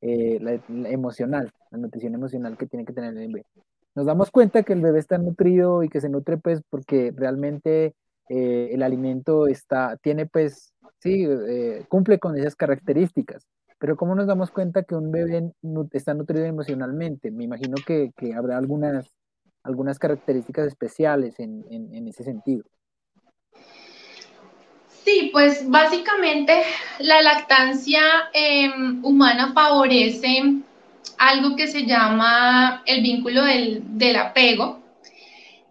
eh, 0.00 0.38
la, 0.40 0.58
emocional, 0.90 1.52
la 1.70 1.78
nutrición 1.78 2.14
emocional 2.14 2.56
que 2.58 2.66
tiene 2.66 2.84
que 2.84 2.92
tener 2.92 3.16
el 3.16 3.28
bebé. 3.28 3.46
Nos 3.94 4.06
damos 4.06 4.30
cuenta 4.30 4.62
que 4.62 4.72
el 4.72 4.80
bebé 4.80 4.98
está 4.98 5.18
nutrido 5.18 5.82
y 5.82 5.88
que 5.88 6.00
se 6.00 6.08
nutre 6.08 6.38
pues 6.38 6.62
porque 6.70 7.12
realmente 7.14 7.94
eh, 8.28 8.70
el 8.72 8.82
alimento 8.82 9.46
está, 9.46 9.98
tiene 9.98 10.26
pues, 10.26 10.72
sí, 11.00 11.26
eh, 11.28 11.84
cumple 11.88 12.18
con 12.18 12.36
esas 12.36 12.56
características. 12.56 13.46
Pero 13.78 13.96
¿cómo 13.96 14.14
nos 14.14 14.26
damos 14.26 14.50
cuenta 14.50 14.84
que 14.84 14.94
un 14.94 15.10
bebé 15.10 15.52
está 15.90 16.14
nutrido 16.14 16.46
emocionalmente? 16.46 17.30
Me 17.30 17.44
imagino 17.44 17.74
que, 17.84 18.12
que 18.16 18.32
habrá 18.32 18.56
algunas, 18.56 19.10
algunas 19.64 19.98
características 19.98 20.68
especiales 20.68 21.38
en, 21.40 21.64
en, 21.68 22.08
ese 22.08 22.22
sentido. 22.22 22.64
Sí, 25.04 25.30
pues 25.32 25.68
básicamente 25.68 26.62
la 27.00 27.20
lactancia 27.22 28.00
em, 28.32 29.04
humana 29.04 29.52
favorece 29.52 30.62
algo 31.18 31.56
que 31.56 31.66
se 31.68 31.86
llama 31.86 32.82
el 32.86 33.02
vínculo 33.02 33.44
del, 33.44 33.82
del, 33.98 34.16
apego. 34.16 34.82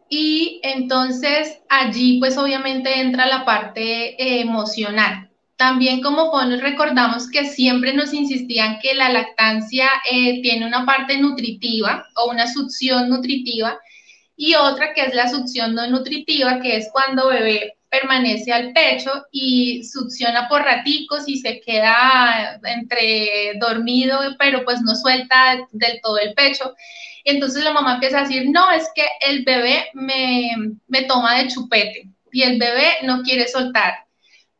Y 0.09 0.59
entonces 0.63 1.59
allí 1.69 2.19
pues 2.19 2.37
obviamente 2.37 2.99
entra 2.99 3.25
la 3.27 3.45
parte 3.45 4.41
emocional. 4.41 5.29
También 5.55 6.01
como 6.01 6.31
nos 6.43 6.59
recordamos 6.59 7.29
que 7.29 7.45
siempre 7.45 7.93
nos 7.93 8.13
insistían 8.13 8.79
que 8.79 8.95
la 8.95 9.09
lactancia 9.09 9.89
eh, 10.11 10.41
tiene 10.41 10.65
una 10.65 10.85
parte 10.85 11.17
nutritiva 11.19 12.07
o 12.15 12.31
una 12.31 12.47
succión 12.47 13.09
nutritiva 13.09 13.79
y 14.35 14.55
otra 14.55 14.93
que 14.95 15.01
es 15.03 15.13
la 15.13 15.29
succión 15.29 15.75
no 15.75 15.85
nutritiva, 15.85 16.59
que 16.61 16.77
es 16.77 16.89
cuando 16.91 17.27
bebé 17.27 17.75
permanece 17.91 18.53
al 18.53 18.71
pecho 18.71 19.11
y 19.31 19.83
succiona 19.83 20.47
por 20.47 20.61
raticos 20.61 21.27
y 21.27 21.39
se 21.39 21.59
queda 21.59 22.59
entre 22.63 23.53
dormido, 23.59 24.17
pero 24.39 24.63
pues 24.63 24.81
no 24.81 24.95
suelta 24.95 25.67
del 25.71 25.99
todo 26.01 26.17
el 26.17 26.33
pecho. 26.33 26.73
entonces 27.25 27.63
la 27.63 27.73
mamá 27.73 27.95
empieza 27.95 28.19
a 28.19 28.21
decir, 28.23 28.49
no, 28.49 28.71
es 28.71 28.89
que 28.95 29.05
el 29.27 29.43
bebé 29.43 29.89
me, 29.93 30.51
me 30.87 31.03
toma 31.03 31.37
de 31.37 31.49
chupete 31.49 32.07
y 32.31 32.43
el 32.43 32.57
bebé 32.57 32.87
no 33.03 33.21
quiere 33.23 33.47
soltar. 33.49 33.93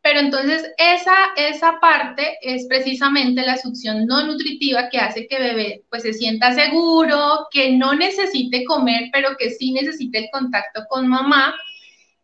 Pero 0.02 0.20
entonces 0.20 0.70
esa, 0.76 1.14
esa 1.36 1.80
parte 1.80 2.36
es 2.42 2.66
precisamente 2.66 3.42
la 3.42 3.56
succión 3.56 4.04
no 4.04 4.26
nutritiva 4.26 4.90
que 4.90 4.98
hace 4.98 5.26
que 5.26 5.36
el 5.36 5.42
bebé 5.44 5.82
pues 5.88 6.02
se 6.02 6.12
sienta 6.12 6.52
seguro, 6.52 7.46
que 7.50 7.72
no 7.72 7.94
necesite 7.94 8.64
comer, 8.64 9.10
pero 9.12 9.36
que 9.38 9.50
sí 9.50 9.72
necesite 9.72 10.18
el 10.18 10.28
contacto 10.30 10.84
con 10.88 11.08
mamá 11.08 11.54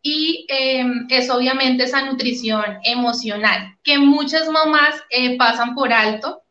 y 0.02 0.46
em, 0.48 1.06
es 1.10 1.28
obviamente 1.30 1.84
esa 1.84 2.02
nutrición 2.02 2.64
emocional 2.84 3.76
que 3.82 3.98
muchas 3.98 4.48
mamás 4.48 4.94
eh, 5.10 5.36
pasan 5.36 5.74
por 5.74 5.92
alto, 5.92 6.42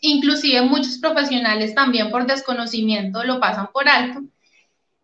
inclusive 0.00 0.62
muchos 0.62 0.98
profesionales 0.98 1.74
también 1.74 2.10
por 2.10 2.26
desconocimiento 2.26 3.24
lo 3.24 3.40
pasan 3.40 3.68
por 3.72 3.88
alto 3.88 4.22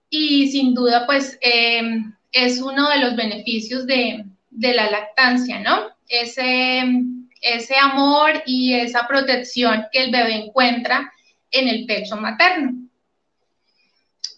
y 0.08 0.48
sin 0.50 0.74
duda 0.74 1.06
pues 1.06 1.38
em, 1.40 2.14
es 2.32 2.60
uno 2.60 2.88
de 2.88 2.98
los 2.98 3.16
beneficios 3.16 3.86
de, 3.86 4.24
de, 4.50 4.74
la 4.74 4.90
lactancia, 4.90 5.60
¿no? 5.60 5.88
Ese, 6.08 6.82
ese 7.40 7.76
amor 7.76 8.42
y 8.46 8.74
esa 8.74 9.06
protección 9.06 9.86
que 9.92 10.04
el 10.04 10.10
bebé 10.10 10.34
encuentra 10.34 11.12
en 11.50 11.68
el 11.68 11.86
pecho 11.86 12.16
materno. 12.16 12.79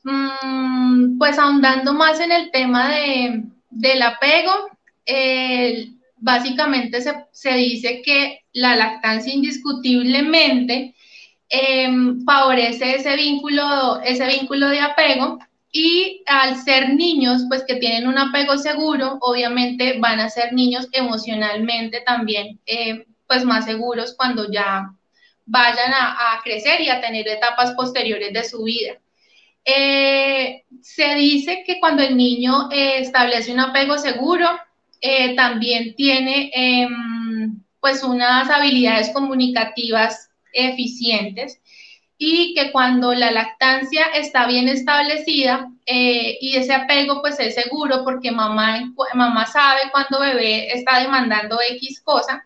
Mm, 0.05 1.19
pues 1.19 1.39
ahondando 1.39 1.93
más 1.93 2.19
en 2.21 2.33
el 2.33 2.51
tema 2.51 2.91
de, 2.91 3.45
del 3.71 4.03
apego, 4.03 4.53
básicamente 6.17 7.01
se, 7.33 7.53
dice 7.55 8.03
que 8.03 8.41
la 8.53 8.77
lactancia 8.77 9.33
indiscutiblemente 9.33 10.95
em, 11.49 12.25
favorece 12.25 12.97
ese 12.97 13.17
vínculo, 13.17 14.01
ese 14.03 14.27
vínculo 14.27 14.69
de 14.69 14.81
apego 14.81 15.39
y 15.73 16.23
al 16.27 16.57
ser 16.57 16.95
niños, 16.95 17.45
pues 17.49 17.65
que 17.65 17.77
tienen 17.77 18.07
un 18.07 18.19
apego 18.19 18.59
seguro, 18.59 19.19
obviamente 19.21 19.99
van 19.99 20.21
a 20.21 20.31
ser 20.31 20.53
niños 20.53 20.89
emocionalmente 20.93 22.03
también, 22.07 22.61
eh, 22.67 23.07
pues 23.27 23.45
más 23.45 23.65
seguros 23.65 24.15
cuando 24.17 24.51
ya 24.51 24.93
vayan 25.47 25.93
a 25.95 26.41
crecer 26.45 26.81
y 26.81 26.89
a 26.89 27.01
tener 27.01 27.27
etapas 27.29 27.73
posteriores 27.73 28.33
de 28.33 28.45
su 28.45 28.65
vida. 28.65 29.02
Eh, 29.65 30.65
se 30.81 31.15
dice 31.15 31.63
que 31.65 31.79
cuando 31.79 32.03
el 32.03 32.17
niño 32.17 32.69
eh, 32.73 32.99
establece 32.99 33.53
un 33.53 33.61
apego 33.61 33.97
seguro, 33.99 34.49
eh, 35.01 35.35
también 35.37 35.95
tiene 35.95 36.51
em, 36.55 37.61
pues 37.81 38.03
unas 38.03 38.51
habilidades 38.51 39.11
comunicativas 39.11 40.31
eficientes 40.53 41.61
y 42.19 42.55
que 42.55 42.71
cuando 42.73 43.13
la 43.15 43.31
lactancia 43.31 44.07
está 44.15 44.47
bien 44.47 44.69
establecida 44.69 45.69
y 45.85 46.55
ese 46.57 46.73
apego 46.73 47.21
pues 47.21 47.41
es 47.41 47.57
seguro 47.57 48.05
porque 48.05 48.31
mamá, 48.31 48.93
mamá 49.15 49.47
sabe 49.47 49.81
cuando 49.91 50.21
bebé 50.21 50.73
está 50.73 51.01
demandando 51.01 51.59
X 51.69 52.01
cosa, 52.03 52.45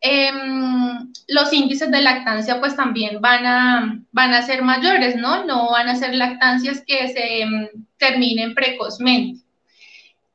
Em, 0.00 1.12
los 1.26 1.52
índices 1.52 1.90
de 1.90 2.00
lactancia 2.00 2.60
pues 2.60 2.76
también 2.76 3.20
van 3.20 3.46
a, 3.46 3.98
van 4.12 4.32
a 4.32 4.42
ser 4.42 4.62
mayores, 4.62 5.16
¿no? 5.16 5.44
No 5.44 5.70
van 5.70 5.88
a 5.88 5.96
ser 5.96 6.14
lactancias 6.14 6.82
que 6.86 7.08
se 7.08 7.42
em, 7.42 7.68
terminen 7.98 8.54
precozmente. 8.54 9.40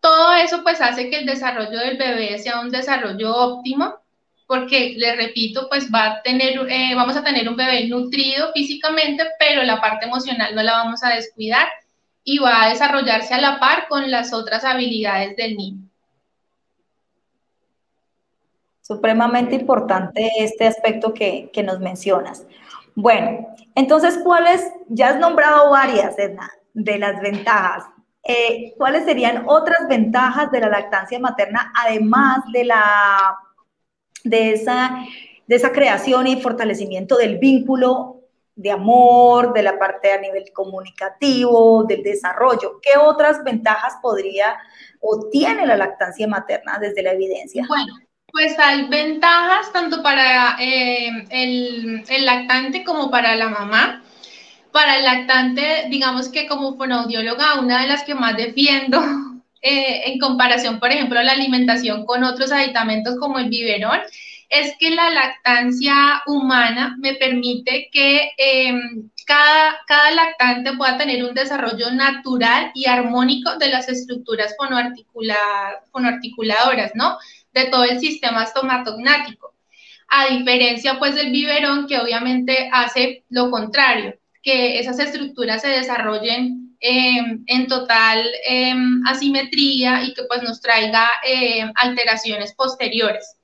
Todo 0.01 0.33
eso 0.33 0.63
pues 0.63 0.81
hace 0.81 1.09
que 1.09 1.19
el 1.19 1.25
desarrollo 1.25 1.79
del 1.79 1.97
bebé 1.97 2.37
sea 2.39 2.59
un 2.59 2.71
desarrollo 2.71 3.33
óptimo, 3.35 3.95
porque 4.47 4.95
le 4.97 5.15
repito, 5.15 5.67
pues 5.69 5.89
va 5.93 6.05
a 6.05 6.21
tener, 6.23 6.59
eh, 6.69 6.93
vamos 6.95 7.15
a 7.15 7.23
tener 7.23 7.47
un 7.47 7.55
bebé 7.55 7.87
nutrido 7.87 8.51
físicamente, 8.53 9.23
pero 9.39 9.63
la 9.63 9.79
parte 9.81 10.05
emocional 10.05 10.53
no 10.55 10.63
la 10.63 10.73
vamos 10.73 11.03
a 11.03 11.09
descuidar 11.15 11.67
y 12.23 12.37
va 12.39 12.63
a 12.63 12.69
desarrollarse 12.69 13.33
a 13.33 13.41
la 13.41 13.59
par 13.59 13.87
con 13.87 14.11
las 14.11 14.33
otras 14.33 14.65
habilidades 14.65 15.35
del 15.37 15.55
niño. 15.55 15.92
Supremamente 18.83 19.55
importante 19.55 20.29
este 20.39 20.67
aspecto 20.67 21.13
que, 21.13 21.49
nos 21.63 21.79
mencionas. 21.79 22.45
Bueno, 22.95 23.47
entonces, 23.75 24.19
¿cuáles? 24.21 24.61
Ya 24.89 25.07
has 25.07 25.19
nombrado 25.19 25.71
varias, 25.71 26.19
Edna, 26.19 26.51
de 26.73 26.99
las 26.99 27.21
ventajas. 27.21 27.85
Eh, 28.25 28.73
¿Cuáles 28.77 29.05
serían 29.05 29.45
otras 29.47 29.87
ventajas 29.87 30.51
de 30.51 30.59
la 30.59 30.67
lactancia 30.67 31.17
materna, 31.17 31.71
además 31.81 32.39
de, 32.51 32.65
la, 32.65 33.37
de, 34.25 34.51
esa, 34.51 34.97
de 35.47 35.55
esa 35.55 35.71
creación 35.71 36.27
y 36.27 36.41
fortalecimiento 36.41 37.15
del 37.15 37.37
vínculo 37.37 38.19
de 38.53 38.71
amor, 38.71 39.53
de 39.53 39.63
la 39.63 39.79
parte 39.79 40.11
a 40.11 40.19
nivel 40.19 40.51
comunicativo, 40.51 41.85
del 41.85 42.03
desarrollo? 42.03 42.81
¿Qué 42.81 42.99
otras 42.99 43.45
ventajas 43.45 43.93
podría 44.01 44.57
o 44.99 45.29
tiene 45.29 45.65
la 45.65 45.77
lactancia 45.77 46.27
materna 46.27 46.79
desde 46.79 47.01
la 47.01 47.13
evidencia? 47.13 47.63
Bueno, 47.65 47.93
pues 48.33 48.57
hay 48.57 48.87
ventajas 48.87 49.71
tanto 49.71 50.01
para 50.01 50.57
eh, 50.59 51.27
el, 51.29 52.03
lactante 52.25 52.83
como 52.83 53.11
para 53.11 53.35
la 53.35 53.47
mamá. 53.47 54.03
Para 54.71 54.97
el 54.97 55.03
lactante, 55.03 55.85
digamos 55.89 56.29
que 56.29 56.47
como 56.47 56.75
fonoaudióloga, 56.75 57.59
una 57.59 57.83
de 57.83 57.87
las 57.87 58.03
que 58.03 58.15
más 58.15 58.35
defiendo 58.35 58.99
eh, 59.61 60.01
en 60.07 60.17
comparación, 60.19 60.79
por 60.79 60.91
ejemplo, 60.91 61.19
a 61.19 61.23
la 61.23 61.33
alimentación 61.33 62.07
con 62.07 62.23
otros 62.23 62.51
aditamentos 62.51 63.17
como 63.19 63.37
el 63.37 63.49
biberón, 63.49 63.99
es 64.49 64.73
que 64.79 64.89
la 64.89 65.11
lactancia 65.11 66.23
humana 66.25 66.95
me 66.99 67.13
permite 67.13 67.89
que 67.91 68.31
em, 68.37 69.11
cada, 69.27 69.77
cada, 69.87 70.09
lactante 70.11 70.73
pueda 70.73 70.97
tener 70.97 71.23
un 71.23 71.35
desarrollo 71.35 71.91
natural 71.91 72.71
y 72.73 72.87
armónico 72.87 73.57
de 73.57 73.69
las 73.69 73.87
estructuras 73.89 74.55
fonoarticuladoras, 74.57 76.91
¿no? 76.95 77.17
De 77.53 77.65
todo 77.65 77.83
el 77.83 77.99
sistema 77.99 78.43
estomatognático. 78.43 79.53
A 80.09 80.27
diferencia, 80.27 80.99
pues, 80.99 81.15
del 81.15 81.31
biberón, 81.31 81.87
que 81.87 81.99
obviamente 81.99 82.69
hace 82.71 83.23
lo 83.29 83.49
contrario, 83.49 84.15
que 84.41 84.79
esas 84.79 84.99
estructuras 84.99 85.61
se 85.61 85.69
desarrollen 85.69 86.75
em, 86.79 87.43
en 87.47 87.67
total 87.67 88.23
em, 88.45 89.01
asimetría 89.07 90.03
y 90.03 90.13
que, 90.13 90.23
pues, 90.23 90.43
nos 90.43 90.61
traiga 90.61 91.09
alteraciones 91.75 92.53
posteriores. 92.53 93.37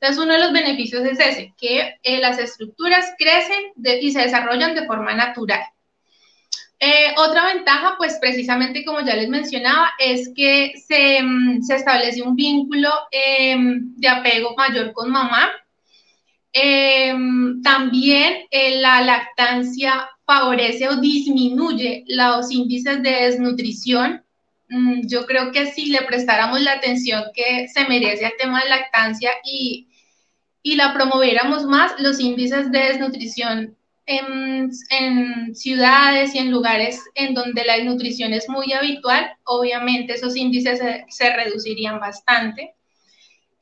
Entonces, 0.00 0.24
uno 0.24 0.32
de 0.32 0.40
los 0.40 0.52
beneficios 0.52 1.04
es 1.04 1.20
ese, 1.20 1.54
que 1.58 1.98
eh, 2.02 2.18
las 2.20 2.38
estructuras 2.38 3.12
crecen 3.18 3.72
y 4.00 4.10
se 4.10 4.22
desarrollan 4.22 4.74
de 4.74 4.86
forma 4.86 5.14
natural. 5.14 5.60
Eh, 6.80 7.14
otra 7.18 7.52
ventaja, 7.54 7.94
pues 7.98 8.18
precisamente 8.20 8.84
como 8.84 9.00
ya 9.02 9.14
les 9.14 9.28
mencionaba, 9.28 9.90
es 9.98 10.30
que 10.34 10.72
se, 10.76 11.22
mm, 11.22 11.60
establece 11.70 12.22
un 12.22 12.34
vínculo 12.34 12.88
em, 13.10 13.94
de 13.96 14.08
apego 14.08 14.54
mayor 14.56 14.92
con 14.92 15.10
mamá. 15.10 15.50
Em, 16.52 17.62
también 17.62 18.46
eh, 18.50 18.80
la 18.80 19.02
lactancia 19.02 20.08
favorece 20.26 20.88
o 20.88 20.96
disminuye 20.96 22.04
los 22.08 22.50
índices 22.50 23.02
de 23.02 23.10
desnutrición. 23.10 24.24
Mm, 24.68 25.06
yo 25.06 25.26
creo 25.26 25.52
que 25.52 25.66
si 25.72 25.86
le 25.90 26.02
prestáramos 26.02 26.60
la 26.62 26.72
atención 26.74 27.24
que 27.34 27.68
se 27.68 27.86
merece 27.88 28.26
al 28.26 28.32
tema 28.38 28.62
de 28.62 28.70
lactancia 28.70 29.30
y 29.44 29.86
y 30.62 30.76
la 30.76 30.92
promoviéramos 30.92 31.64
más, 31.64 31.92
los 31.98 32.20
índices 32.20 32.70
de 32.70 32.78
desnutrición 32.78 33.76
en, 34.10 35.54
ciudades 35.54 36.34
y 36.34 36.38
en 36.38 36.50
lugares 36.50 37.00
en 37.14 37.34
donde 37.34 37.64
la 37.64 37.76
desnutrición 37.76 38.32
es 38.32 38.48
muy 38.48 38.72
habitual, 38.72 39.32
obviamente 39.44 40.14
esos 40.14 40.36
índices 40.36 40.80
se, 41.08 41.36
reducirían 41.36 42.00
bastante. 42.00 42.74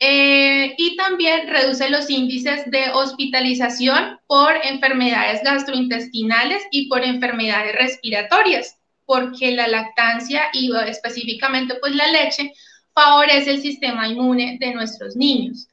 Eh, 0.01 0.75
y 0.79 0.97
también 0.97 1.49
reduce 1.49 1.91
los 1.91 2.09
índices 2.09 2.71
de 2.71 2.91
hospitalización 2.93 4.21
por 4.29 4.55
enfermedades 4.63 5.43
gastrointestinales 5.43 6.63
y 6.71 6.89
por 6.89 7.03
enfermedades 7.03 7.75
respiratorias, 7.75 8.77
porque 9.07 9.51
la 9.53 9.67
lactancia 9.67 10.43
y 10.53 10.71
específicamente 10.87 11.75
pues 11.81 11.97
la 11.97 12.07
leche 12.13 12.53
favorece 12.95 13.51
el 13.51 13.61
sistema 13.61 14.09
inmune 14.09 14.57
de 14.61 14.73
nuestros 14.73 15.17
niños. 15.17 15.69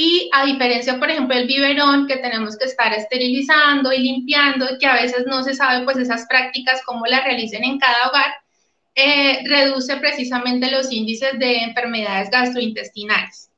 Y 0.00 0.30
a 0.32 0.46
diferencia, 0.46 0.96
por 0.96 1.10
ejemplo, 1.10 1.34
del 1.34 1.48
biberón, 1.48 2.06
que 2.06 2.18
tenemos 2.18 2.56
que 2.56 2.66
estar 2.66 2.94
esterilizando 2.94 3.92
y 3.92 3.98
limpiando, 3.98 4.78
que 4.78 4.86
a 4.86 4.94
veces 4.94 5.24
no 5.26 5.42
se 5.42 5.54
sabe 5.54 5.84
pues 5.84 5.96
esas 5.96 6.24
prácticas 6.28 6.82
cómo 6.86 7.04
las 7.06 7.24
realicen 7.24 7.64
en 7.64 7.80
cada 7.80 8.08
hogar, 8.08 8.32
eh, 8.94 9.40
reduce 9.44 9.96
precisamente 9.96 10.70
los 10.70 10.92
índices 10.92 11.36
de 11.40 11.64
enfermedades 11.64 12.30
gastrointestinales, 12.30 13.50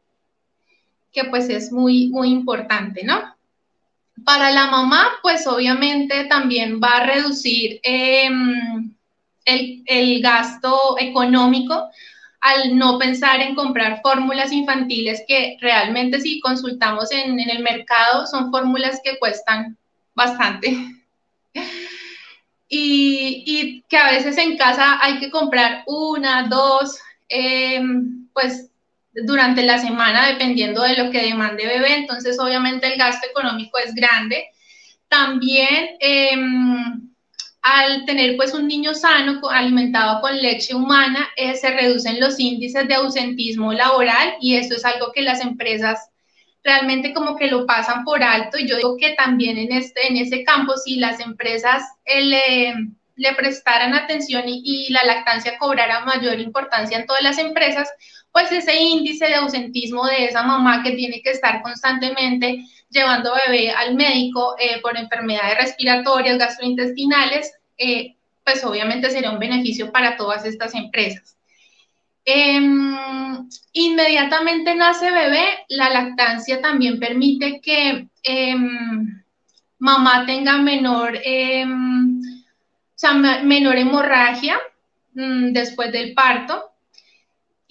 que 1.12 1.24
pues 1.24 1.50
es 1.50 1.70
muy, 1.70 2.08
muy 2.08 2.30
importante, 2.30 3.04
¿no? 3.04 3.36
Para 4.24 4.50
la 4.50 4.70
mamá, 4.70 5.10
pues 5.20 5.46
obviamente 5.46 6.24
también 6.24 6.80
va 6.82 7.00
a 7.00 7.04
reducir 7.04 7.80
em, 7.82 8.94
el, 9.44 9.82
el 9.84 10.22
gasto 10.22 10.96
económico, 10.98 11.90
al 12.40 12.76
no 12.76 12.98
pensar 12.98 13.40
en 13.40 13.54
comprar 13.54 14.00
fórmulas 14.02 14.50
infantiles 14.52 15.22
que 15.28 15.58
realmente 15.60 16.20
si 16.20 16.40
consultamos 16.40 17.12
en, 17.12 17.38
el 17.38 17.62
mercado 17.62 18.26
son 18.26 18.50
fórmulas 18.50 19.00
que 19.04 19.18
cuestan 19.18 19.76
bastante. 20.14 20.76
Y, 22.72 23.82
que 23.88 23.96
a 23.96 24.12
veces 24.12 24.38
en 24.38 24.56
casa 24.56 25.00
hay 25.02 25.18
que 25.18 25.28
comprar 25.28 25.82
una, 25.88 26.46
dos, 26.46 27.00
em, 27.28 28.28
pues 28.32 28.70
durante 29.12 29.64
la 29.64 29.78
semana, 29.78 30.28
dependiendo 30.28 30.82
de 30.82 30.96
lo 30.96 31.10
que 31.10 31.20
demande 31.20 31.66
bebé. 31.66 31.94
Entonces, 31.94 32.38
obviamente 32.38 32.86
el 32.86 32.96
gasto 32.96 33.26
económico 33.28 33.76
es 33.78 33.92
grande. 33.92 34.50
También 35.08 35.96
em, 35.98 37.09
al 37.62 38.04
tener 38.06 38.36
pues 38.36 38.54
un 38.54 38.66
niño 38.66 38.94
sano 38.94 39.40
alimentado 39.50 40.20
con 40.20 40.36
leche 40.36 40.74
humana, 40.74 41.28
eh, 41.36 41.54
se 41.54 41.70
reducen 41.70 42.20
los 42.20 42.38
índices 42.40 42.88
de 42.88 42.94
ausentismo 42.94 43.72
laboral 43.72 44.34
y 44.40 44.56
eso 44.56 44.74
es 44.74 44.84
algo 44.84 45.12
que 45.12 45.22
las 45.22 45.40
empresas 45.40 46.10
realmente 46.64 47.12
como 47.12 47.36
que 47.36 47.48
lo 47.48 47.66
pasan 47.66 48.04
por 48.04 48.22
alto. 48.22 48.58
Y 48.58 48.66
yo 48.66 48.76
digo 48.76 48.96
que 48.96 49.10
también 49.14 49.58
en, 49.58 49.72
este, 49.72 50.06
en 50.08 50.16
ese 50.16 50.42
campo 50.44 50.76
si 50.76 50.96
las 50.96 51.20
empresas 51.20 51.82
eh, 52.04 52.22
le, 52.22 52.74
le, 53.16 53.34
prestaran 53.34 53.94
atención 53.94 54.44
y, 54.46 54.62
y 54.64 54.92
la 54.92 55.04
lactancia 55.04 55.58
cobrara 55.58 56.04
mayor 56.04 56.40
importancia 56.40 56.98
en 56.98 57.06
todas 57.06 57.22
las 57.22 57.38
empresas, 57.38 57.90
pues 58.32 58.50
ese 58.52 58.74
índice 58.76 59.26
de 59.26 59.34
ausentismo 59.34 60.06
de 60.06 60.26
esa 60.26 60.42
mamá 60.42 60.82
que 60.82 60.92
tiene 60.92 61.20
que 61.22 61.30
estar 61.30 61.60
constantemente 61.62 62.64
llevando 62.90 63.32
bebé 63.46 63.70
al 63.70 63.94
médico 63.94 64.56
eh, 64.58 64.80
por 64.82 64.96
enfermedades 64.96 65.56
respiratorias, 65.56 66.38
gastrointestinales, 66.38 67.52
eh, 67.78 68.16
pues 68.44 68.64
obviamente 68.64 69.10
sería 69.10 69.30
un 69.30 69.38
beneficio 69.38 69.90
para 69.92 70.16
todas 70.16 70.44
estas 70.44 70.74
empresas. 70.74 71.36
Em, 72.24 73.48
inmediatamente 73.72 74.74
nace 74.74 75.10
bebé, 75.10 75.44
la 75.68 75.88
lactancia 75.90 76.60
también 76.60 76.98
permite 77.00 77.60
que 77.60 78.08
em, 78.22 79.22
mamá 79.78 80.26
tenga 80.26 80.58
menor, 80.58 81.18
em, 81.24 82.20
menor 83.44 83.76
hemorragia 83.76 84.58
mm, 85.14 85.52
después 85.52 85.92
del 85.92 86.12
parto. 86.14 86.69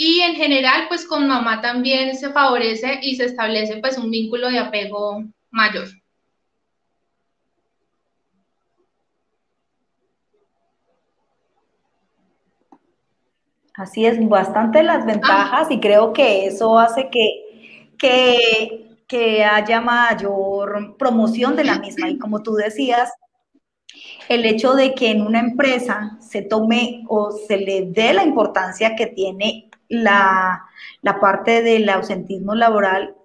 Y 0.02 0.22
en 0.22 0.36
general, 0.36 0.86
pues 0.88 1.06
con 1.06 1.28
mamá 1.28 1.60
también 1.60 2.16
se 2.16 2.30
favorece 2.30 3.00
y 3.02 3.18
se 3.18 3.26
establece 3.26 3.82
pues 3.82 3.98
un 3.98 4.10
vínculo 4.10 4.48
de 4.48 4.58
apego 4.58 5.26
mayor. 5.52 5.90
Así 13.74 14.06
es, 14.06 14.26
bastante 14.30 14.84
las 14.84 15.06
ventajas 15.06 15.70
y 15.70 15.82
creo 15.82 16.14
que 16.14 16.46
eso 16.46 16.80
hace 16.80 17.10
que, 17.10 17.90
que, 17.98 18.96
que, 19.06 19.44
haya 19.44 19.82
mayor 19.82 20.96
promoción 20.98 21.58
de 21.58 21.66
la 21.66 21.78
misma. 21.78 22.10
Y 22.10 22.18
como 22.18 22.42
tú 22.42 22.54
decías, 22.54 23.12
el 24.30 24.46
hecho 24.46 24.76
de 24.76 24.94
que 24.94 25.12
en 25.12 25.24
una 25.24 25.42
empresa 25.42 26.18
se 26.22 26.42
tome 26.42 27.04
o 27.10 27.32
se 27.32 27.58
le 27.58 27.88
dé 27.88 28.14
la 28.14 28.24
importancia 28.24 28.96
que 28.96 29.08
tiene 29.08 29.69
la, 29.90 30.66
parte 31.20 31.62
del 31.62 31.90
ausentismo 31.90 32.56
laboral 32.56 33.16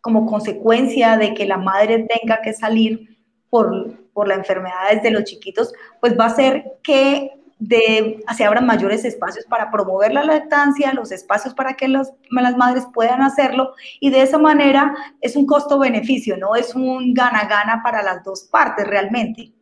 como 0.00 0.26
consecuencia 0.26 1.16
de 1.16 1.34
que 1.34 1.46
la 1.46 1.58
madre 1.58 2.06
tenga 2.08 2.40
que 2.42 2.52
salir 2.52 3.18
por, 3.50 4.10
por 4.12 4.28
las 4.28 4.38
enfermedades 4.38 5.02
de 5.02 5.10
los 5.10 5.24
chiquitos, 5.24 5.72
pues 6.00 6.18
va 6.18 6.26
a 6.26 6.34
ser 6.34 6.64
que 6.82 7.32
de, 7.60 8.24
se 8.34 8.44
abran 8.44 8.64
mayores 8.64 9.04
espacios 9.04 9.44
para 9.44 9.70
promover 9.70 10.12
la 10.12 10.24
lactancia, 10.24 10.94
los 10.94 11.12
espacios 11.12 11.54
para 11.54 11.74
que 11.74 11.88
las 11.88 12.10
madres 12.30 12.84
puedan 12.92 13.20
hacerlo 13.20 13.74
y 14.00 14.10
de 14.10 14.22
esa 14.22 14.38
manera 14.38 14.94
es 15.20 15.36
un 15.36 15.46
costo-beneficio, 15.46 16.38
no 16.38 16.56
es 16.56 16.74
un 16.74 17.12
gana-gana 17.12 17.82
para 17.84 18.02
las 18.02 18.24
dos 18.24 18.44
partes 18.44 18.86
realmente. 18.86 19.52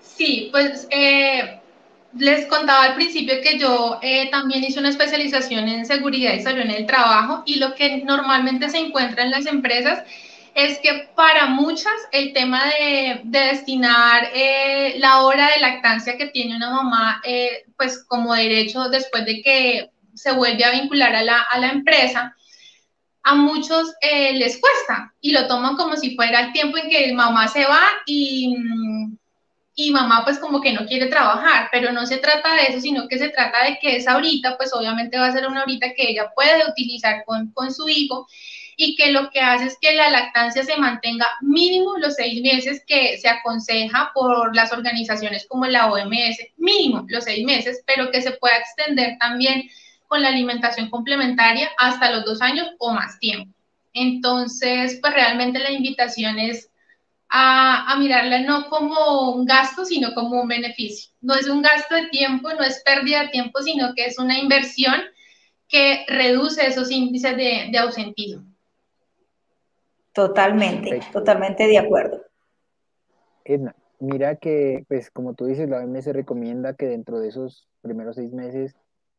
Sí, 0.00 0.48
pues 0.50 0.88
eh, 0.90 1.57
les 2.14 2.46
contaba 2.46 2.84
al 2.84 2.94
principio 2.94 3.40
que 3.42 3.58
yo 3.58 3.98
eh, 4.02 4.30
también 4.30 4.64
hice 4.64 4.80
una 4.80 4.88
especialización 4.88 5.68
en 5.68 5.84
seguridad 5.84 6.34
y 6.34 6.40
salud 6.40 6.60
en 6.60 6.70
el 6.70 6.86
trabajo 6.86 7.42
y 7.44 7.56
lo 7.56 7.74
que 7.74 7.98
normalmente 7.98 8.70
se 8.70 8.78
encuentra 8.78 9.24
en 9.24 9.30
las 9.30 9.46
empresas 9.46 10.02
es 10.54 10.78
que 10.78 11.08
para 11.14 11.46
muchas 11.46 11.92
el 12.10 12.32
tema 12.32 12.64
de, 12.64 13.20
destinar 13.24 14.28
eh, 14.34 14.94
la 14.98 15.22
hora 15.22 15.50
de 15.54 15.60
lactancia 15.60 16.16
que 16.16 16.26
tiene 16.26 16.56
una 16.56 16.70
mamá, 16.70 17.20
eh, 17.24 17.64
pues 17.76 18.04
como 18.08 18.34
derecho 18.34 18.88
después 18.88 19.24
de 19.24 19.42
que 19.42 19.90
se 20.14 20.32
vuelve 20.32 20.64
a 20.64 20.72
vincular 20.72 21.14
a 21.14 21.22
la, 21.22 21.70
empresa, 21.70 22.34
a 23.22 23.34
muchos 23.36 23.94
les 24.02 24.58
cuesta 24.58 25.14
y 25.20 25.30
lo 25.30 25.46
toman 25.46 25.76
como 25.76 25.96
si 25.96 26.16
fuera 26.16 26.40
el 26.40 26.52
tiempo 26.52 26.78
en 26.78 26.88
que 26.88 27.04
el 27.04 27.14
mamá 27.14 27.46
se 27.46 27.64
va 27.64 27.82
y 28.06 28.56
mm, 28.58 29.16
y 29.80 29.92
mamá 29.92 30.24
pues 30.24 30.40
como 30.40 30.60
que 30.60 30.72
no 30.72 30.86
quiere 30.86 31.06
trabajar, 31.06 31.68
pero 31.70 31.92
no 31.92 32.04
se 32.04 32.16
trata 32.16 32.52
de 32.56 32.62
eso, 32.62 32.80
sino 32.80 33.06
que 33.06 33.16
se 33.16 33.28
trata 33.28 33.62
de 33.62 33.78
que 33.78 33.94
esa 33.94 34.16
horita 34.16 34.56
pues 34.56 34.72
obviamente 34.74 35.16
va 35.16 35.26
a 35.26 35.32
ser 35.32 35.46
una 35.46 35.62
horita 35.62 35.94
que 35.94 36.10
ella 36.10 36.32
puede 36.34 36.68
utilizar 36.68 37.24
con, 37.24 37.52
con 37.52 37.72
su 37.72 37.88
hijo 37.88 38.26
y 38.76 38.96
que 38.96 39.12
lo 39.12 39.30
que 39.30 39.38
hace 39.38 39.66
es 39.66 39.78
que 39.80 39.94
la 39.94 40.10
lactancia 40.10 40.64
se 40.64 40.76
mantenga 40.78 41.28
mínimo 41.42 41.96
los 41.98 42.16
seis 42.16 42.42
meses 42.42 42.82
que 42.88 43.18
se 43.18 43.28
aconseja 43.28 44.10
por 44.14 44.52
las 44.56 44.72
organizaciones 44.72 45.46
como 45.48 45.64
la 45.66 45.92
OMS, 45.92 46.38
mínimo 46.56 47.04
los 47.06 47.22
seis 47.22 47.46
meses, 47.46 47.80
pero 47.86 48.10
que 48.10 48.20
se 48.20 48.32
pueda 48.32 48.56
extender 48.58 49.16
también 49.20 49.70
con 50.08 50.22
la 50.22 50.30
alimentación 50.30 50.90
complementaria 50.90 51.70
hasta 51.78 52.10
los 52.10 52.24
dos 52.24 52.42
años 52.42 52.66
o 52.80 52.92
más 52.92 53.16
tiempo. 53.20 53.54
Entonces, 53.92 54.98
pues 55.00 55.14
realmente 55.14 55.60
la 55.60 55.70
invitación 55.70 56.40
es 56.40 56.67
a, 57.28 57.92
a, 57.92 57.98
mirarla 57.98 58.40
no 58.40 58.68
como 58.68 59.32
un 59.32 59.44
gasto, 59.44 59.84
sino 59.84 60.14
como 60.14 60.40
un 60.40 60.48
beneficio. 60.48 61.12
No 61.20 61.34
es 61.34 61.48
un 61.48 61.62
gasto 61.62 61.94
de 61.94 62.08
tiempo, 62.08 62.52
no 62.52 62.62
es 62.62 62.82
pérdida 62.84 63.22
de 63.22 63.28
tiempo, 63.28 63.60
sino 63.62 63.94
que 63.94 64.06
es 64.06 64.18
una 64.18 64.38
inversión 64.38 64.94
que 65.68 66.04
reduce 66.08 66.66
esos 66.66 66.90
índices 66.90 67.36
de, 67.36 67.68
de 67.70 67.78
ausentismo. 67.78 68.44
Totalmente, 70.12 71.00
totalmente 71.12 71.66
de 71.66 71.78
acuerdo. 71.78 72.22
Edna, 73.44 73.74
mira 74.00 74.36
que, 74.36 74.84
pues 74.88 75.10
como 75.10 75.34
tú 75.34 75.46
dices, 75.46 75.68
la 75.68 75.78
OMS 75.78 76.06
recomienda 76.06 76.74
que 76.74 76.86
dentro 76.86 77.20
de 77.20 77.28
esos 77.28 77.68
primeros 77.82 78.16
seis 78.16 78.32
meses 78.32 78.74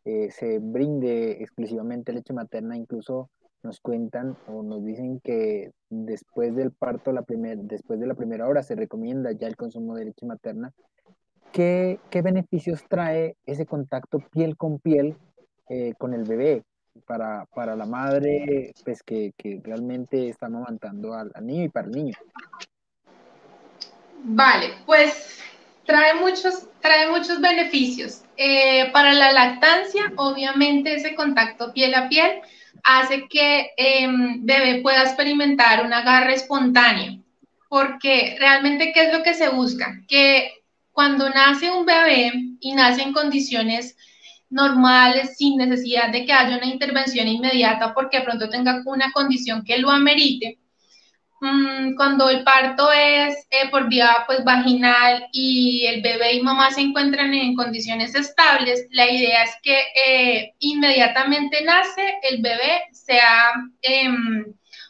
eh, 0.06 0.30
se 0.32 0.60
brinde 0.60 1.44
exclusivamente 1.44 2.14
leche 2.14 2.34
materna, 2.34 2.76
incluso 2.76 3.30
nos 3.64 3.80
cuentan 3.80 4.38
o 4.48 4.64
nos 4.64 4.84
dicen 4.84 5.20
que 5.22 5.72
después 5.90 6.56
del 6.56 6.72
parto, 6.72 7.12
la 7.12 7.24
primer, 7.24 7.58
después 7.58 8.00
de 8.00 8.08
la 8.08 8.16
primera 8.16 8.48
hora, 8.48 8.64
se 8.64 8.76
recomienda 8.76 9.32
ya 9.32 9.48
el 9.48 9.56
consumo 9.56 9.96
de 9.96 10.06
leche 10.06 10.26
materna. 10.26 10.74
¿Qué, 11.52 12.00
qué 12.10 12.22
beneficios 12.22 12.84
trae 12.88 13.36
ese 13.46 13.66
contacto 13.66 14.20
piel 14.32 14.56
con 14.56 14.80
piel 14.80 15.18
eh, 15.70 15.94
con 15.98 16.14
el 16.14 16.24
bebé 16.24 16.64
para, 17.06 17.46
para 17.54 17.76
la 17.76 17.86
madre 17.86 18.74
pues, 18.84 19.04
que, 19.04 19.34
que 19.38 19.60
realmente 19.64 20.30
está 20.30 20.48
amamantando 20.48 21.14
al, 21.14 21.32
niño 21.42 21.66
y 21.66 21.70
para 21.70 21.88
el 21.88 21.94
niño? 21.94 22.14
Vale, 24.24 24.74
pues 24.86 25.40
trae 25.86 26.16
muchos, 26.16 26.68
trae 26.82 27.10
muchos 27.10 27.40
beneficios. 27.42 28.24
Eh, 28.38 28.90
para 28.92 29.14
la 29.14 29.32
lactancia, 29.32 30.12
obviamente 30.18 30.94
ese 30.94 31.16
contacto 31.16 31.74
piel 31.74 31.94
a 31.96 32.10
piel 32.10 32.42
hace 32.84 33.28
que 33.28 33.72
em, 33.78 34.46
bebé 34.46 34.82
pueda 34.82 35.04
experimentar 35.04 35.86
un 35.86 35.94
agarre 35.94 36.36
espontáneo, 36.36 37.22
porque 37.70 38.36
realmente, 38.40 38.92
¿qué 38.94 39.08
es 39.08 39.14
lo 39.14 39.24
que 39.24 39.34
se 39.34 39.50
busca? 39.50 40.02
Que 40.08 40.52
cuando 40.92 41.30
nace 41.30 41.72
un 41.72 41.86
bebé 41.86 42.32
y 42.60 42.74
nace 42.74 43.02
en 43.02 43.14
condiciones 43.14 43.96
normales, 44.50 45.38
sin 45.38 45.58
necesidad 45.58 46.12
de 46.12 46.26
que 46.26 46.34
haya 46.34 46.58
una 46.58 46.66
intervención 46.66 47.28
inmediata, 47.28 47.94
porque 47.94 48.20
de 48.20 48.26
pronto 48.26 48.50
tenga 48.50 48.82
una 48.86 49.12
condición 49.12 49.64
que 49.64 49.78
lo 49.78 49.92
amerite, 49.92 50.58
mm, 51.42 51.96
cuando 51.96 52.30
el 52.30 52.44
parto 52.44 52.92
es 52.92 53.36
eh, 53.52 53.70
por 53.70 53.90
vía 53.90 54.24
pues, 54.28 54.44
vaginal 54.44 55.28
y 55.32 55.86
el 55.86 56.02
bebé 56.02 56.34
y 56.34 56.42
mamá 56.42 56.72
se 56.72 56.82
encuentran 56.82 57.34
en 57.34 57.56
condiciones 57.56 58.16
estables, 58.16 58.88
la 58.92 59.10
idea 59.10 59.44
es 59.44 59.52
que 59.64 59.80
eh, 60.06 60.54
inmediatamente 60.60 61.64
nace, 61.64 62.16
el 62.30 62.42
bebé 62.42 62.84
sea 62.92 63.54
em, 63.82 64.46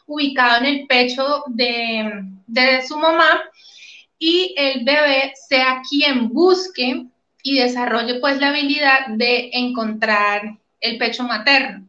ubicado 0.06 0.58
en 0.58 0.66
el 0.66 0.86
pecho 0.86 1.44
de, 1.48 2.22
de 2.46 2.82
su 2.86 2.98
mamá 2.98 3.42
y 4.18 4.54
el 4.56 4.84
bebé 4.84 5.32
sea 5.48 5.82
quien 5.88 6.28
busque 6.28 7.06
y 7.42 7.58
desarrolle 7.58 8.20
pues 8.20 8.38
la 8.38 8.48
habilidad 8.48 9.08
de 9.08 9.50
encontrar 9.54 10.58
el 10.80 10.98
pecho 10.98 11.24
materno. 11.24 11.86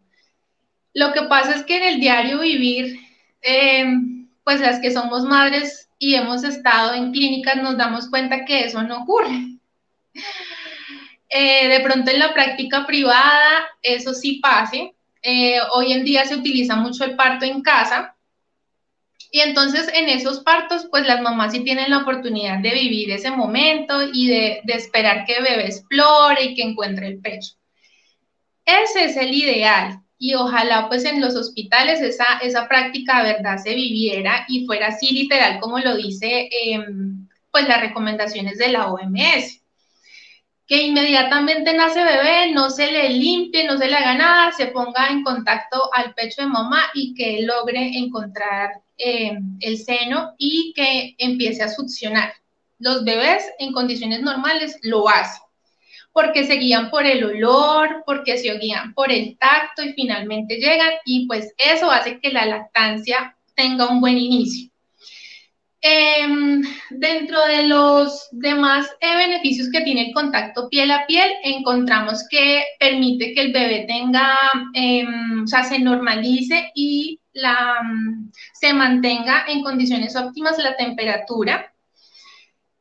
Lo 0.94 1.14
que 1.14 1.24
pasa 1.24 1.56
es 1.56 1.64
que 1.64 1.78
en 1.78 1.84
el 1.84 2.00
diario 2.00 2.40
vivir, 2.40 3.00
em, 3.42 4.11
pues 4.44 4.60
las 4.60 4.80
que 4.80 4.92
somos 4.92 5.24
madres 5.24 5.90
y 6.00 6.16
hemos 6.16 6.44
estado 6.44 6.94
en 6.94 7.12
clínicas 7.12 7.58
nos 7.58 7.78
damos 7.78 8.10
cuenta 8.10 8.46
que 8.46 8.66
eso 8.66 8.82
no 8.84 9.04
ocurre. 9.04 9.58
Eh, 11.34 11.70
de 11.70 11.80
pronto 11.80 12.12
en 12.12 12.20
la 12.20 12.34
práctica 12.34 12.86
privada 12.86 13.66
eso 13.82 14.14
sí 14.14 14.40
pase. 14.42 14.94
Eh, 15.22 15.60
hoy 15.72 15.94
en 15.94 16.04
día 16.04 16.26
se 16.26 16.36
utiliza 16.36 16.76
mucho 16.76 17.06
el 17.06 17.16
parto 17.16 17.46
en 17.46 17.62
casa, 17.62 18.16
y 19.34 19.40
entonces 19.40 19.90
en 19.94 20.10
esos 20.10 20.42
partos, 20.42 20.88
pues 20.92 21.08
las 21.08 21.22
mamás 21.22 21.54
sí 21.54 21.62
tienen 21.62 21.90
la 21.90 22.00
oportunidad 22.00 22.60
de 22.60 22.72
vivir 22.72 23.12
ese 23.12 23.32
momento 23.32 24.04
y 24.12 24.28
de, 24.28 24.62
esperar 24.66 25.26
que 25.26 25.36
el 25.36 25.44
bebé 25.44 25.68
explore 25.68 26.44
y 26.44 26.54
que 26.54 26.64
encuentre 26.64 27.08
el 27.08 27.22
pecho. 27.22 27.54
Ese 28.66 29.06
es 29.06 29.16
el 29.16 29.34
ideal 29.34 30.02
y 30.22 30.36
ojalá 30.36 30.88
pues 30.88 31.04
en 31.04 31.20
los 31.20 31.36
hospitales 31.36 32.00
esa, 32.00 32.38
esa 32.44 32.68
práctica 32.68 33.24
de 33.24 33.34
verdad 33.34 33.58
se 33.58 33.74
viviera 33.74 34.46
y 34.48 34.68
fuera 34.68 34.90
así 34.90 35.12
literal 35.12 35.60
como 35.60 35.80
lo 35.80 35.98
dice 35.98 36.48
em, 36.52 37.28
pues 37.50 37.68
las 37.68 37.82
recomendaciones 37.82 38.60
de 38.60 38.68
la 38.68 38.92
OMS. 38.92 39.64
Que 40.68 40.84
inmediatamente 40.84 41.74
nace 41.74 42.04
bebé, 42.04 42.52
no 42.54 42.70
se 42.70 42.92
le 42.92 43.10
limpie, 43.10 43.66
no 43.66 43.80
se 43.80 43.88
le 43.88 43.96
haga 43.96 44.14
nada, 44.14 44.52
se 44.52 44.68
ponga 44.68 45.08
en 45.10 45.24
contacto 45.24 45.90
al 45.92 46.14
pecho 46.14 46.44
de 46.44 46.48
mamá 46.48 46.84
y 46.94 47.16
que 47.16 47.42
logre 47.42 47.98
encontrar 47.98 48.80
eh, 49.00 49.40
el 49.60 49.78
seno 49.80 50.36
y 50.38 50.72
que 50.76 51.16
empiece 51.18 51.64
a 51.64 51.68
succionar. 51.68 52.32
Los 52.78 53.04
bebés 53.04 53.44
en 53.58 53.74
condiciones 53.74 54.22
normales 54.22 54.78
lo 54.84 55.10
hacen 55.10 55.42
porque 56.14 56.44
se 56.46 56.56
guían 56.56 56.90
por 56.90 57.06
el 57.06 57.24
olor, 57.24 58.04
porque 58.06 58.38
se 58.38 58.58
guían 58.58 58.94
por 58.94 59.12
el 59.12 59.38
tacto 59.38 59.84
y 59.84 59.94
finalmente 59.94 60.58
llegan 60.58 60.92
y 61.06 61.28
pues 61.28 61.54
eso 61.58 61.90
hace 61.90 62.20
que 62.20 62.32
la 62.32 62.46
lactancia 62.46 63.36
tenga 63.56 63.88
un 63.88 64.02
buen 64.02 64.18
inicio. 64.18 64.72
Em, 65.84 66.62
dentro 66.92 67.44
de 67.48 67.64
los 67.64 68.28
demás 68.32 68.88
eh, 69.00 69.16
beneficios 69.16 69.68
que 69.72 69.82
tiene 69.82 70.10
el 70.10 70.14
contacto 70.14 70.70
piel 70.70 70.92
a 70.92 71.08
piel, 71.08 71.32
encontramos 71.44 72.24
que 72.30 72.64
permite 72.80 73.34
que 73.34 73.42
el 73.42 73.52
bebé 73.52 73.86
tenga, 73.88 74.38
em, 74.76 75.44
o 75.44 75.48
sea, 75.48 75.64
se 75.64 75.80
normalice 75.80 76.72
y 76.76 77.20
la, 77.34 77.82
mm, 77.84 78.32
se 78.54 78.74
mantenga 78.74 79.46
en 79.48 79.64
condiciones 79.64 80.16
óptimas 80.16 80.60
la 80.60 80.76
temperatura. 80.76 81.71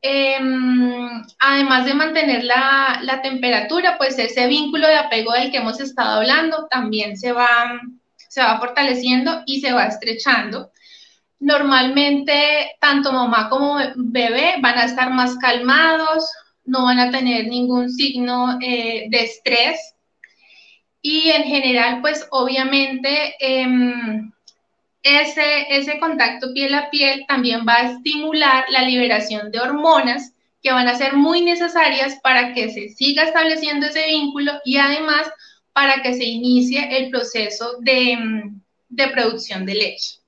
Em, 0.03 1.23
además 1.39 1.85
de 1.85 1.93
mantener 1.93 2.43
la, 2.43 3.19
temperatura, 3.21 3.97
pues 3.97 4.17
ese 4.17 4.47
vínculo 4.47 4.87
de 4.87 4.95
apego 4.95 5.33
del 5.33 5.51
que 5.51 5.57
hemos 5.57 5.79
estado 5.79 6.19
hablando 6.19 6.67
también 6.69 7.17
se 7.17 7.31
va, 7.31 7.79
se 8.15 8.41
va 8.41 8.57
fortaleciendo 8.59 9.43
y 9.45 9.61
se 9.61 9.73
va 9.73 9.85
estrechando. 9.85 10.71
Normalmente, 11.39 12.75
tanto 12.79 13.11
mamá 13.11 13.49
como 13.49 13.77
bebé 13.95 14.55
van 14.59 14.77
a 14.77 14.85
estar 14.85 15.11
más 15.11 15.37
calmados, 15.37 16.25
no 16.65 16.83
van 16.85 16.99
a 16.99 17.11
tener 17.11 17.47
ningún 17.47 17.91
signo 17.91 18.57
eh, 18.61 19.05
de 19.09 19.23
estrés. 19.23 19.95
Y 21.03 21.29
en 21.29 21.43
general, 21.43 22.01
pues 22.01 22.27
obviamente 22.31 23.35
em, 23.39 24.31
ese, 25.03 25.65
ese 25.69 25.99
contacto 25.99 26.53
piel 26.53 26.73
a 26.73 26.89
piel 26.89 27.25
también 27.27 27.65
va 27.67 27.75
a 27.75 27.91
estimular 27.91 28.65
la 28.69 28.83
liberación 28.83 29.51
de 29.51 29.59
hormonas 29.59 30.33
que 30.61 30.71
van 30.71 30.87
a 30.87 30.95
ser 30.95 31.13
muy 31.13 31.41
necesarias 31.41 32.19
para 32.21 32.53
que 32.53 32.69
se 32.69 32.89
siga 32.89 33.23
estableciendo 33.23 33.87
ese 33.87 34.05
vínculo 34.05 34.53
y 34.63 34.77
además 34.77 35.29
para 35.73 36.01
que 36.01 36.13
se 36.13 36.25
inicie 36.25 36.97
el 36.97 37.09
proceso 37.09 37.77
de, 37.79 38.17
de 38.89 39.07
producción 39.07 39.65
de 39.65 39.75
leche. 39.75 40.21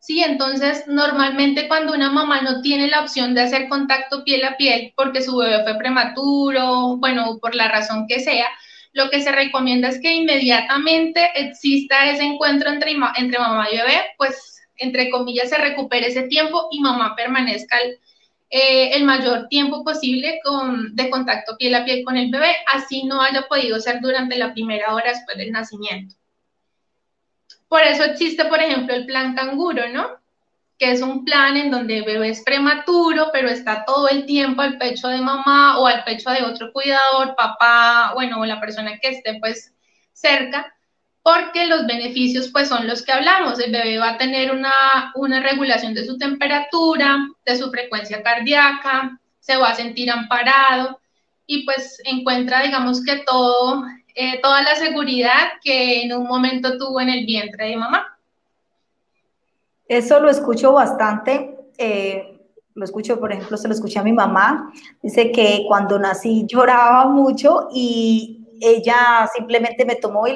Sí, 0.00 0.22
entonces 0.22 0.84
normalmente 0.86 1.68
cuando 1.68 1.92
una 1.92 2.10
mamá 2.10 2.40
no 2.40 2.62
tiene 2.62 2.88
la 2.88 3.02
opción 3.02 3.34
de 3.34 3.42
hacer 3.42 3.68
contacto 3.68 4.24
piel 4.24 4.44
a 4.44 4.56
piel 4.56 4.92
porque 4.96 5.22
su 5.22 5.36
bebé 5.36 5.62
fue 5.64 5.76
prematuro, 5.76 6.96
bueno, 6.96 7.38
por 7.40 7.54
la 7.54 7.68
razón 7.68 8.06
que 8.08 8.20
sea, 8.20 8.46
lo 8.92 9.10
que 9.10 9.22
se 9.22 9.32
recomienda 9.32 9.88
es 9.88 10.00
que 10.00 10.12
inmediatamente 10.12 11.30
exista 11.34 12.10
ese 12.10 12.24
encuentro 12.24 12.70
entre, 12.70 12.96
mamá 12.96 13.66
y 13.70 13.76
bebé, 13.76 14.06
pues 14.16 14.60
entre 14.76 15.10
comillas 15.10 15.50
se 15.50 15.58
recupere 15.58 16.08
ese 16.08 16.22
tiempo 16.22 16.68
y 16.70 16.80
mamá 16.80 17.14
permanezca 17.16 17.78
el, 17.78 17.98
eh, 18.50 18.96
el 18.96 19.04
mayor 19.04 19.48
tiempo 19.48 19.84
posible 19.84 20.40
con, 20.44 20.94
de 20.94 21.10
contacto 21.10 21.56
piel 21.56 21.74
a 21.74 21.84
piel 21.84 22.04
con 22.04 22.16
el 22.16 22.30
bebé, 22.30 22.54
así 22.72 23.04
no 23.04 23.20
haya 23.20 23.42
podido 23.42 23.78
ser 23.80 24.00
durante 24.00 24.36
la 24.36 24.52
primera 24.52 24.94
hora 24.94 25.10
después 25.10 25.36
del 25.36 25.52
nacimiento. 25.52 26.14
Por 27.68 27.82
eso 27.82 28.04
existe, 28.04 28.46
por 28.46 28.60
ejemplo, 28.60 28.94
el 28.94 29.04
plan 29.04 29.34
canguro, 29.34 29.88
¿no? 29.90 30.08
Que 30.78 30.92
es 30.92 31.02
un 31.02 31.24
plan 31.24 31.56
en 31.56 31.70
donde 31.70 31.98
el 31.98 32.04
bebé 32.04 32.28
es 32.28 32.42
prematuro, 32.42 33.30
pero 33.32 33.48
está 33.48 33.84
todo 33.84 34.08
el 34.08 34.26
tiempo 34.26 34.62
al 34.62 34.78
pecho 34.78 35.08
de 35.08 35.20
mamá 35.20 35.78
o 35.78 35.86
al 35.86 36.04
pecho 36.04 36.30
de 36.30 36.44
otro 36.44 36.72
cuidador, 36.72 37.34
papá, 37.36 38.12
bueno, 38.14 38.40
o 38.40 38.46
la 38.46 38.60
persona 38.60 38.98
que 38.98 39.08
esté 39.08 39.38
pues 39.40 39.74
cerca, 40.12 40.72
porque 41.22 41.66
los 41.66 41.86
beneficios 41.86 42.48
pues 42.52 42.68
son 42.68 42.86
los 42.86 43.02
que 43.02 43.12
hablamos. 43.12 43.58
El 43.58 43.72
bebé 43.72 43.98
va 43.98 44.10
a 44.10 44.18
tener 44.18 44.52
una, 44.52 45.12
una 45.16 45.40
regulación 45.40 45.94
de 45.94 46.06
su 46.06 46.16
temperatura, 46.16 47.26
de 47.44 47.56
su 47.56 47.70
frecuencia 47.70 48.22
cardíaca, 48.22 49.18
se 49.40 49.56
va 49.56 49.70
a 49.70 49.74
sentir 49.74 50.10
amparado 50.10 51.00
y 51.46 51.64
pues 51.64 52.00
encuentra, 52.04 52.62
digamos 52.62 53.02
que 53.04 53.16
todo, 53.26 53.82
eh, 54.14 54.38
toda 54.42 54.62
la 54.62 54.76
seguridad 54.76 55.52
que 55.62 56.02
en 56.02 56.12
un 56.12 56.28
momento 56.28 56.78
tuvo 56.78 57.00
en 57.00 57.08
el 57.08 57.26
vientre 57.26 57.68
de 57.68 57.76
mamá. 57.76 58.17
Eso 59.88 60.20
lo 60.20 60.30
escucho 60.30 60.72
bastante. 60.72 61.58
Eh, 61.78 62.38
lo 62.74 62.84
escucho, 62.84 63.18
por 63.18 63.32
ejemplo, 63.32 63.56
se 63.56 63.66
lo 63.66 63.74
escuché 63.74 63.98
a 63.98 64.04
mi 64.04 64.12
mamá. 64.12 64.72
Dice 65.02 65.32
que 65.32 65.64
cuando 65.66 65.98
nací 65.98 66.44
lloraba 66.46 67.06
mucho 67.06 67.68
y, 67.72 68.38
ella 68.60 69.28
simplemente 69.34 69.84
me 69.84 69.96
tomó 69.96 70.26
y 70.26 70.34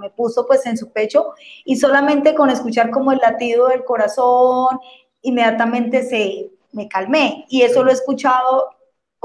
me 0.00 0.10
puso 0.10 0.46
pues 0.46 0.66
en 0.66 0.76
su 0.76 0.90
pecho 0.90 1.34
y 1.64 1.76
solamente 1.76 2.34
con 2.34 2.50
escuchar 2.50 2.90
como 2.90 3.12
el 3.12 3.18
latido 3.18 3.68
del 3.68 3.84
corazón, 3.84 4.78
inmediatamente 5.22 6.02
se 6.02 6.50
me 6.72 6.88
calmé. 6.88 7.44
Y 7.48 7.62
eso 7.62 7.82
lo 7.82 7.90
he 7.90 7.94
escuchado 7.94 8.75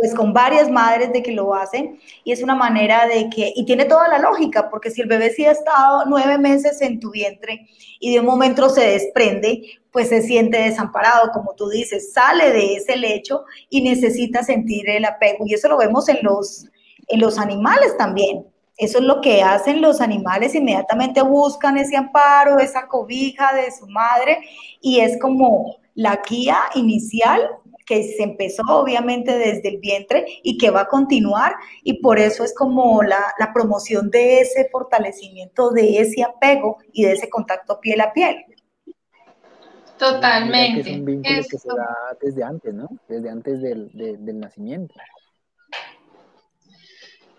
pues 0.01 0.15
con 0.15 0.33
varias 0.33 0.67
madres 0.71 1.13
de 1.13 1.21
que 1.21 1.31
lo 1.31 1.53
hacen 1.53 1.99
y 2.23 2.31
es 2.31 2.41
una 2.41 2.55
manera 2.55 3.05
de 3.05 3.29
que, 3.29 3.53
y 3.55 3.65
tiene 3.65 3.85
toda 3.85 4.07
la 4.07 4.17
lógica, 4.17 4.67
porque 4.67 4.89
si 4.89 4.99
el 5.01 5.07
bebé 5.07 5.29
sí 5.29 5.45
ha 5.45 5.51
estado 5.51 6.05
nueve 6.07 6.39
meses 6.39 6.81
en 6.81 6.99
tu 6.99 7.11
vientre 7.11 7.67
y 7.99 8.11
de 8.11 8.19
un 8.19 8.25
momento 8.25 8.67
se 8.69 8.81
desprende, 8.81 9.61
pues 9.91 10.09
se 10.09 10.23
siente 10.23 10.57
desamparado, 10.57 11.29
como 11.31 11.53
tú 11.53 11.69
dices, 11.69 12.13
sale 12.13 12.51
de 12.51 12.77
ese 12.77 12.95
lecho 12.95 13.43
y 13.69 13.83
necesita 13.83 14.41
sentir 14.41 14.89
el 14.89 15.05
apego. 15.05 15.45
Y 15.45 15.53
eso 15.53 15.69
lo 15.69 15.77
vemos 15.77 16.09
en 16.09 16.17
los, 16.23 16.65
en 17.07 17.19
los 17.19 17.37
animales 17.37 17.95
también. 17.95 18.47
Eso 18.77 18.97
es 18.97 19.03
lo 19.03 19.21
que 19.21 19.43
hacen 19.43 19.81
los 19.81 20.01
animales, 20.01 20.55
inmediatamente 20.55 21.21
buscan 21.21 21.77
ese 21.77 21.95
amparo, 21.95 22.57
esa 22.57 22.87
cobija 22.87 23.53
de 23.53 23.69
su 23.69 23.85
madre 23.85 24.39
y 24.81 25.01
es 25.01 25.19
como 25.21 25.75
la 25.93 26.23
guía 26.27 26.57
inicial 26.73 27.47
que 27.85 28.03
se 28.03 28.23
empezó 28.23 28.63
obviamente 28.67 29.37
desde 29.37 29.69
el 29.69 29.77
vientre 29.77 30.25
y 30.43 30.57
que 30.57 30.69
va 30.69 30.81
a 30.81 30.87
continuar 30.87 31.55
y 31.83 32.01
por 32.01 32.19
eso 32.19 32.43
es 32.43 32.53
como 32.53 33.03
la, 33.03 33.33
la 33.39 33.53
promoción 33.53 34.09
de 34.09 34.41
ese 34.41 34.69
fortalecimiento, 34.71 35.71
de 35.71 35.99
ese 35.99 36.23
apego 36.23 36.77
y 36.91 37.03
de 37.03 37.13
ese 37.13 37.29
contacto 37.29 37.79
piel 37.79 38.01
a 38.01 38.13
piel. 38.13 38.45
Totalmente. 39.97 40.89
es 40.89 40.97
un 40.97 41.05
vínculo 41.05 41.41
que 41.47 41.57
se 41.57 41.67
da 41.67 41.95
desde 42.19 42.43
antes, 42.43 42.73
¿no? 42.73 42.89
Desde 43.07 43.29
antes 43.29 43.61
del, 43.61 43.91
del 43.93 44.39
nacimiento. 44.39 44.95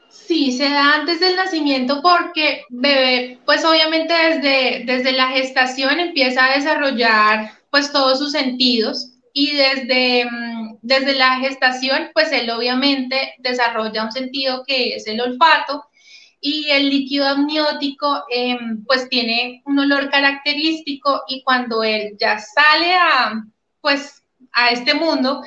Sí, 0.08 0.52
se 0.52 0.68
da 0.68 0.94
antes 0.94 1.18
del 1.18 1.34
nacimiento 1.34 2.00
porque 2.00 2.62
bebé, 2.70 3.40
pues 3.44 3.64
obviamente 3.64 4.14
desde, 4.14 4.84
desde 4.86 5.12
la 5.12 5.28
gestación 5.30 5.98
empieza 5.98 6.44
a 6.44 6.54
desarrollar 6.54 7.50
pues 7.70 7.90
todos 7.90 8.18
sus 8.18 8.30
sentidos 8.30 9.11
y 9.32 9.52
desde, 9.52 10.26
mm, 10.26 10.78
desde 10.82 11.14
la 11.14 11.38
gestación, 11.38 12.10
pues 12.12 12.32
él 12.32 12.50
obviamente 12.50 13.34
desarrolla 13.38 14.04
un 14.04 14.12
sentido 14.12 14.64
que 14.66 14.94
es 14.94 15.06
el 15.06 15.20
olfato 15.20 15.84
y 16.40 16.68
el 16.70 16.90
líquido 16.90 17.26
amniótico 17.28 18.24
em, 18.28 18.84
pues 18.84 19.08
tiene 19.08 19.62
un 19.64 19.78
olor 19.78 20.10
característico 20.10 21.22
y 21.28 21.42
cuando 21.44 21.84
él 21.84 22.16
ya 22.20 22.38
sale 22.38 22.94
a, 22.94 23.44
pues, 23.80 24.22
a 24.52 24.70
este 24.70 24.94
mundo, 24.94 25.42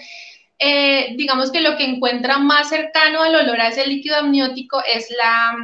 eh, 0.58 1.14
digamos 1.18 1.52
que 1.52 1.60
lo 1.62 1.76
que 1.78 1.84
encuentra 1.84 2.38
más 2.40 2.70
cercano 2.70 3.22
al 3.22 3.36
olor 3.36 3.60
a 3.60 3.68
ese 3.68 3.86
líquido 3.86 4.18
amniótico 4.18 4.82
es 4.86 5.08
la, 5.18 5.56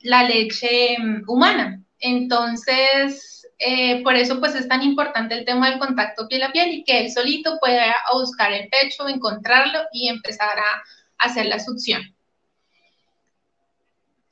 la 0.00 0.24
leche 0.24 0.94
em, 0.94 1.22
humana. 1.28 1.82
Entonces, 2.00 3.39
eh, 3.60 4.02
por 4.02 4.16
eso 4.16 4.40
pues 4.40 4.54
es 4.54 4.66
tan 4.66 4.82
importante 4.82 5.34
el 5.34 5.44
tema 5.44 5.68
del 5.68 5.78
contacto 5.78 6.26
piel 6.26 6.42
a 6.42 6.52
piel 6.52 6.72
y 6.72 6.84
que 6.84 7.00
él 7.00 7.12
solito 7.12 7.58
pueda 7.60 7.94
buscar 8.12 8.52
el 8.52 8.68
pecho, 8.68 9.06
encontrarlo 9.06 9.80
y 9.92 10.08
empezar 10.08 10.58
a, 10.58 10.82
hacer 11.18 11.44
la 11.44 11.60
succión. 11.60 12.00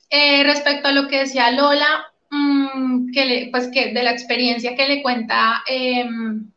Eh, 0.09 0.43
respecto 0.43 0.87
a 0.87 0.91
lo 0.91 1.07
que 1.07 1.19
decía 1.19 1.51
Lola, 1.51 2.11
mm, 2.31 3.11
que 3.11 3.49
pues 3.51 3.67
que 3.67 3.93
de 3.93 4.01
la 4.01 4.09
experiencia 4.09 4.75
que 4.75 4.87
le 4.87 5.03
cuenta 5.03 5.61
em, 5.67 6.51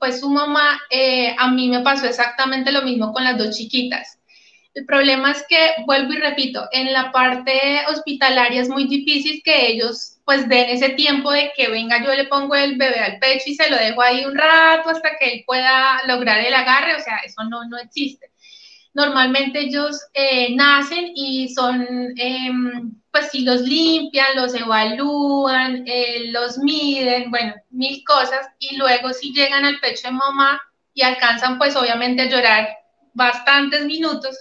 pues 0.00 0.18
su 0.18 0.28
mamá, 0.30 0.80
eh, 0.90 1.32
a 1.38 1.48
mí 1.52 1.68
me 1.68 1.82
pasó 1.82 2.06
exactamente 2.06 2.72
lo 2.72 2.82
mismo 2.82 3.12
con 3.12 3.22
las 3.22 3.38
dos 3.38 3.56
chiquitas. 3.56 4.18
El 4.74 4.84
problema 4.84 5.30
es 5.30 5.44
que, 5.48 5.74
vuelvo 5.86 6.14
y 6.14 6.16
repito, 6.16 6.66
en 6.72 6.92
la 6.92 7.12
parte 7.12 7.82
hospitalaria 7.88 8.62
es 8.62 8.68
muy 8.68 8.88
difícil 8.88 9.42
que 9.44 9.68
ellos 9.68 10.18
pues 10.24 10.48
den 10.48 10.68
ese 10.68 10.90
tiempo 10.90 11.32
de 11.32 11.52
que 11.56 11.68
venga, 11.68 12.02
yo 12.04 12.14
le 12.14 12.26
pongo 12.26 12.54
el 12.54 12.76
bebé 12.76 13.00
al 13.00 13.18
pecho 13.18 13.44
y 13.46 13.54
se 13.54 13.68
lo 13.70 13.76
dejo 13.76 14.02
ahí 14.02 14.24
un 14.24 14.36
rato 14.36 14.90
hasta 14.90 15.16
que 15.18 15.32
él 15.32 15.44
pueda 15.46 16.00
lograr 16.06 16.40
el 16.40 16.54
agarre, 16.54 16.94
o 16.96 17.00
sea, 17.00 17.18
eso 17.24 17.42
no, 17.44 17.64
no 17.68 17.78
existe. 17.78 18.30
Normalmente 18.94 19.60
ellos 19.60 19.98
eh, 20.12 20.54
nacen 20.54 21.12
y 21.14 21.48
son, 21.48 21.86
em, 22.16 22.92
pues 23.10 23.30
si 23.30 23.40
los 23.42 23.62
limpian, 23.62 24.36
los 24.36 24.54
evalúan, 24.54 25.84
eh, 25.86 26.30
los 26.30 26.58
miden, 26.58 27.30
bueno, 27.30 27.54
mil 27.70 28.04
cosas, 28.04 28.46
y 28.58 28.76
luego 28.76 29.12
si 29.12 29.32
llegan 29.32 29.64
al 29.64 29.80
pecho 29.80 30.08
de 30.08 30.12
mamá 30.12 30.60
y 30.94 31.02
alcanzan 31.02 31.58
pues 31.58 31.74
obviamente 31.74 32.22
a 32.22 32.28
llorar 32.28 32.68
bastantes 33.14 33.84
minutos, 33.86 34.36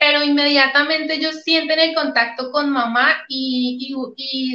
pero 0.00 0.24
inmediatamente 0.24 1.12
ellos 1.12 1.42
sienten 1.42 1.78
el 1.78 1.94
contacto 1.94 2.50
con 2.50 2.70
mamá 2.70 3.22
y, 3.28 3.94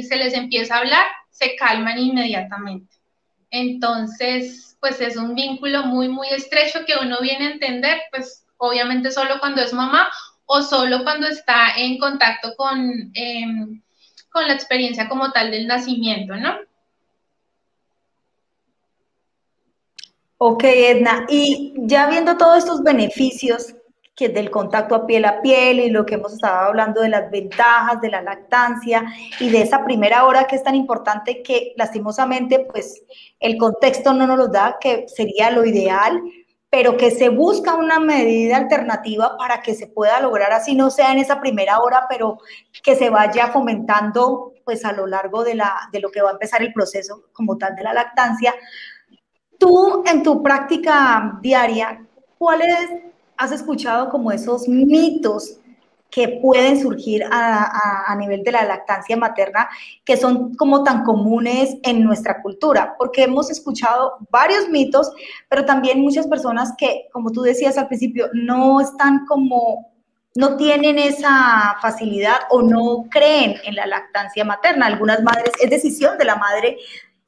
se 0.02 0.16
les 0.16 0.34
empieza 0.34 0.74
a 0.74 0.78
hablar, 0.78 1.06
se 1.30 1.54
calman 1.54 1.96
inmediatamente. 1.98 2.96
Entonces, 3.52 4.76
pues 4.80 5.00
es 5.00 5.16
un 5.16 5.36
vínculo 5.36 5.84
muy, 5.84 6.08
muy 6.08 6.26
estrecho 6.30 6.80
que 6.84 6.94
uno 7.00 7.18
viene 7.20 7.46
a 7.46 7.52
entender, 7.52 7.96
pues 8.10 8.44
obviamente 8.56 9.12
solo 9.12 9.38
cuando 9.38 9.62
es 9.62 9.72
mamá 9.72 10.08
o 10.46 10.62
solo 10.62 11.04
cuando 11.04 11.28
está 11.28 11.76
en 11.76 11.98
contacto 11.98 12.56
con, 12.56 13.12
em, 13.14 13.80
con 14.30 14.48
la 14.48 14.54
experiencia 14.54 15.08
como 15.08 15.30
tal 15.30 15.52
del 15.52 15.68
nacimiento, 15.68 16.34
¿no? 16.34 16.56
Ok, 20.38 20.64
Edna, 20.64 21.24
y 21.28 21.72
ya 21.76 22.08
viendo 22.08 22.36
todos 22.36 22.58
estos 22.58 22.82
beneficios 22.82 23.75
que 24.16 24.30
del 24.30 24.50
contacto 24.50 24.94
a 24.94 25.06
piel 25.06 25.26
a 25.26 25.42
piel 25.42 25.78
y 25.78 25.90
lo 25.90 26.06
que 26.06 26.14
hemos 26.14 26.32
estado 26.32 26.68
hablando 26.68 27.02
de 27.02 27.10
las 27.10 27.30
ventajas 27.30 28.00
de 28.00 28.10
la 28.10 28.22
lactancia 28.22 29.04
y 29.38 29.50
de 29.50 29.60
esa 29.60 29.84
primera 29.84 30.24
hora 30.24 30.46
que 30.46 30.56
es 30.56 30.62
tan 30.62 30.74
importante 30.74 31.42
que 31.42 31.74
lastimosamente 31.76 32.60
pues 32.60 33.02
el 33.38 33.58
contexto 33.58 34.14
no 34.14 34.26
nos 34.26 34.38
lo 34.38 34.48
da, 34.48 34.78
que 34.80 35.06
sería 35.06 35.50
lo 35.50 35.66
ideal, 35.66 36.18
pero 36.70 36.96
que 36.96 37.10
se 37.10 37.28
busca 37.28 37.74
una 37.74 38.00
medida 38.00 38.56
alternativa 38.56 39.36
para 39.36 39.60
que 39.60 39.74
se 39.74 39.86
pueda 39.86 40.18
lograr 40.20 40.50
así, 40.50 40.74
no 40.74 40.88
sea 40.88 41.12
en 41.12 41.18
esa 41.18 41.38
primera 41.38 41.80
hora, 41.80 42.06
pero 42.08 42.38
que 42.82 42.96
se 42.96 43.10
vaya 43.10 43.48
fomentando 43.48 44.54
pues 44.64 44.86
a 44.86 44.92
lo 44.92 45.06
largo 45.06 45.44
de, 45.44 45.56
la, 45.56 45.74
de 45.92 46.00
lo 46.00 46.10
que 46.10 46.22
va 46.22 46.30
a 46.30 46.32
empezar 46.32 46.62
el 46.62 46.72
proceso 46.72 47.24
como 47.34 47.58
tal 47.58 47.76
de 47.76 47.82
la 47.82 47.92
lactancia. 47.92 48.54
Tú 49.58 50.02
en 50.06 50.22
tu 50.22 50.42
práctica 50.42 51.38
diaria, 51.40 52.04
¿cuáles 52.38 52.76
has 53.36 53.52
escuchado 53.52 54.08
como 54.10 54.32
esos 54.32 54.68
mitos 54.68 55.58
que 56.10 56.40
pueden 56.40 56.80
surgir 56.80 57.22
a, 57.30 58.14
nivel 58.18 58.42
de 58.42 58.52
la 58.52 58.64
lactancia 58.64 59.16
materna, 59.16 59.68
que 60.04 60.16
son 60.16 60.54
como 60.54 60.82
tan 60.82 61.04
comunes 61.04 61.76
en 61.82 62.02
nuestra 62.04 62.40
cultura, 62.40 62.94
porque 62.96 63.24
hemos 63.24 63.50
escuchado 63.50 64.14
varios 64.30 64.68
mitos, 64.68 65.10
pero 65.48 65.64
también 65.64 66.00
muchas 66.00 66.26
personas 66.26 66.72
que, 66.78 67.08
como 67.12 67.32
tú 67.32 67.42
decías 67.42 67.76
al 67.76 67.88
principio, 67.88 68.30
no 68.32 68.80
están 68.80 69.26
como, 69.26 69.92
no 70.36 70.56
tienen 70.56 70.98
esa 70.98 71.76
facilidad 71.82 72.36
o 72.50 72.62
no 72.62 73.06
creen 73.10 73.56
en 73.64 73.74
la 73.74 73.86
lactancia 73.86 74.44
materna. 74.44 74.86
Algunas 74.86 75.22
madres, 75.22 75.52
es 75.60 75.68
decisión 75.68 76.16
de 76.16 76.24
la 76.24 76.36
madre 76.36 76.78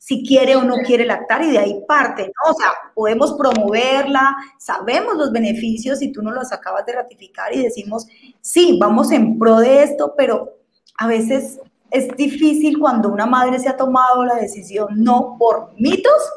si 0.09 0.25
quiere 0.25 0.57
o 0.57 0.63
no 0.63 0.77
quiere 0.87 1.05
lactar 1.05 1.43
y 1.43 1.51
de 1.51 1.59
ahí 1.59 1.85
parte, 1.87 2.23
¿no? 2.23 2.51
O 2.51 2.55
sea, 2.55 2.71
podemos 2.95 3.35
promoverla, 3.35 4.35
sabemos 4.57 5.19
los 5.19 5.31
beneficios 5.33 6.01
y 6.01 6.11
tú 6.13 6.23
nos 6.23 6.35
los 6.35 6.51
acabas 6.51 6.87
de 6.87 6.95
ratificar 6.95 7.55
y 7.55 7.63
decimos, 7.63 8.07
sí, 8.41 8.79
vamos 8.81 9.13
en 9.13 9.39
pro 9.39 9.59
de 9.59 9.83
esto, 9.83 10.15
pero 10.17 10.57
a 10.97 11.09
veces 11.09 11.61
es 11.91 12.09
difícil 12.17 12.79
cuando 12.79 13.11
una 13.11 13.27
madre 13.27 13.59
se 13.59 13.69
ha 13.69 13.77
tomado 13.77 14.25
la 14.25 14.37
decisión 14.37 14.89
no 14.97 15.37
por 15.39 15.75
mitos 15.77 16.33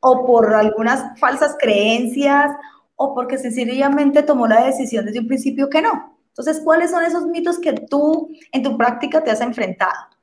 o 0.00 0.26
por 0.26 0.52
algunas 0.52 1.18
falsas 1.18 1.56
creencias 1.58 2.50
o 2.96 3.14
porque 3.14 3.38
sencillamente 3.38 4.22
tomó 4.22 4.46
la 4.46 4.66
decisión 4.66 5.06
desde 5.06 5.20
un 5.20 5.28
principio 5.28 5.70
que 5.70 5.80
no. 5.80 6.18
Entonces, 6.28 6.60
¿cuáles 6.62 6.90
son 6.90 7.02
esos 7.02 7.24
mitos 7.24 7.58
que 7.58 7.72
tú 7.72 8.28
en 8.52 8.62
tu 8.62 8.76
práctica 8.76 9.24
te 9.24 9.30
has 9.30 9.40
enfrentado? 9.40 10.17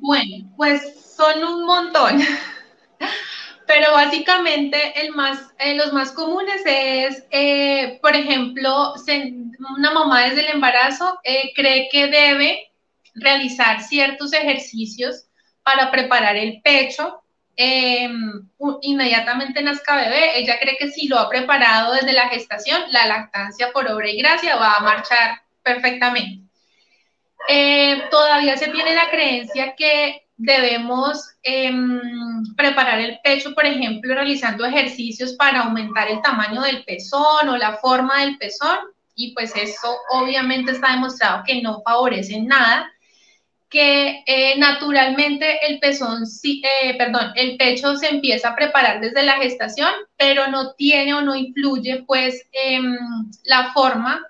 Bueno, 0.00 0.50
pues 0.56 1.14
son 1.16 1.44
un 1.44 1.66
montón. 1.66 2.20
Pero 3.66 3.92
básicamente 3.92 4.98
el 4.98 5.14
más, 5.14 5.50
eh, 5.58 5.76
los 5.76 5.92
más 5.92 6.12
comunes 6.12 6.62
es, 6.64 7.22
eh, 7.30 7.98
por 8.00 8.16
ejemplo, 8.16 8.94
una 9.76 9.90
mamá 9.90 10.22
desde 10.24 10.46
el 10.46 10.54
embarazo 10.54 11.18
eh, 11.22 11.52
cree 11.54 11.88
que 11.92 12.06
debe 12.06 12.72
realizar 13.14 13.82
ciertos 13.82 14.32
ejercicios 14.32 15.26
para 15.62 15.90
preparar 15.90 16.36
el 16.36 16.62
pecho. 16.62 17.22
Em, 17.56 18.48
inmediatamente 18.82 19.62
nazca 19.62 19.96
bebé, 19.96 20.38
ella 20.38 20.58
cree 20.60 20.76
que 20.78 20.90
si 20.90 21.08
lo 21.08 21.18
ha 21.18 21.28
preparado 21.28 21.92
desde 21.92 22.12
la 22.12 22.28
gestación, 22.28 22.80
la 22.90 23.06
lactancia 23.06 23.70
por 23.72 23.86
obra 23.90 24.08
y 24.08 24.16
gracia 24.16 24.56
va 24.56 24.74
a 24.74 24.82
marchar 24.82 25.42
perfectamente. 25.62 26.47
Eh, 27.48 28.02
todavía 28.10 28.58
se 28.58 28.68
tiene 28.68 28.94
la 28.94 29.08
creencia 29.10 29.74
que 29.74 30.28
debemos 30.36 31.30
em, 31.42 32.44
preparar 32.56 33.00
el 33.00 33.18
pecho, 33.24 33.54
por 33.54 33.64
ejemplo, 33.64 34.14
realizando 34.14 34.66
ejercicios 34.66 35.32
para 35.32 35.62
aumentar 35.62 36.08
el 36.10 36.20
tamaño 36.20 36.60
del 36.60 36.84
pezón 36.84 37.48
o 37.48 37.56
la 37.56 37.78
forma 37.78 38.20
del 38.20 38.36
pezón, 38.36 38.78
y 39.14 39.32
pues 39.32 39.56
eso 39.56 39.96
obviamente 40.10 40.72
está 40.72 40.92
demostrado 40.92 41.42
que 41.44 41.62
no 41.62 41.82
favorece 41.82 42.38
nada, 42.40 42.92
que 43.70 44.22
eh, 44.26 44.58
naturalmente 44.58 45.66
el 45.66 45.78
pezón, 45.78 46.24
eh, 46.44 46.96
perdón, 46.98 47.32
el 47.34 47.56
pecho 47.56 47.96
se 47.96 48.08
empieza 48.08 48.50
a 48.50 48.56
preparar 48.56 49.00
desde 49.00 49.22
la 49.22 49.38
gestación, 49.38 49.90
pero 50.16 50.48
no 50.48 50.74
tiene 50.74 51.14
o 51.14 51.22
no 51.22 51.34
influye 51.34 52.04
pues 52.06 52.46
en 52.52 52.96
la 53.44 53.72
forma 53.72 54.22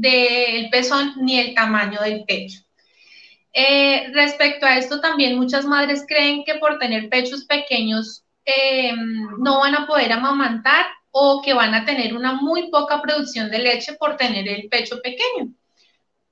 del 0.00 0.70
pezón 0.70 1.14
ni 1.20 1.38
el 1.38 1.54
tamaño 1.54 2.00
del 2.00 2.24
pecho. 2.24 2.60
Eh, 3.52 4.10
respecto 4.12 4.66
a 4.66 4.76
esto, 4.76 5.00
también 5.00 5.36
muchas 5.36 5.64
madres 5.64 6.04
creen 6.06 6.44
que 6.44 6.56
por 6.56 6.78
tener 6.78 7.08
pechos 7.08 7.44
pequeños 7.44 8.24
no 9.38 9.60
van 9.60 9.74
a 9.74 9.86
poder 9.86 10.10
amamantar 10.10 10.86
o 11.10 11.42
que 11.42 11.52
van 11.52 11.74
a 11.74 11.84
tener 11.84 12.14
una 12.16 12.32
muy 12.32 12.70
poca 12.70 13.02
producción 13.02 13.50
de 13.50 13.58
leche 13.58 13.92
por 13.94 14.16
tener 14.16 14.48
el 14.48 14.68
pecho 14.70 15.02
pequeño 15.02 15.52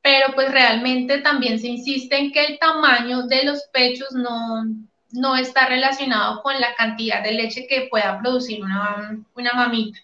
pero 0.06 0.34
pues 0.36 0.52
realmente 0.52 1.18
también 1.18 1.58
se 1.58 1.66
insiste 1.66 2.16
en 2.16 2.30
que 2.30 2.44
el 2.44 2.60
tamaño 2.60 3.26
de 3.26 3.42
los 3.42 3.64
pechos 3.72 4.12
no, 4.12 4.64
no 5.10 5.34
está 5.34 5.66
relacionado 5.66 6.44
con 6.44 6.60
la 6.60 6.76
cantidad 6.76 7.24
de 7.24 7.32
leche 7.32 7.66
que 7.66 7.88
pueda 7.90 8.16
producir 8.20 8.62
una, 8.62 9.18
una 9.34 9.52
mamita. 9.54 9.98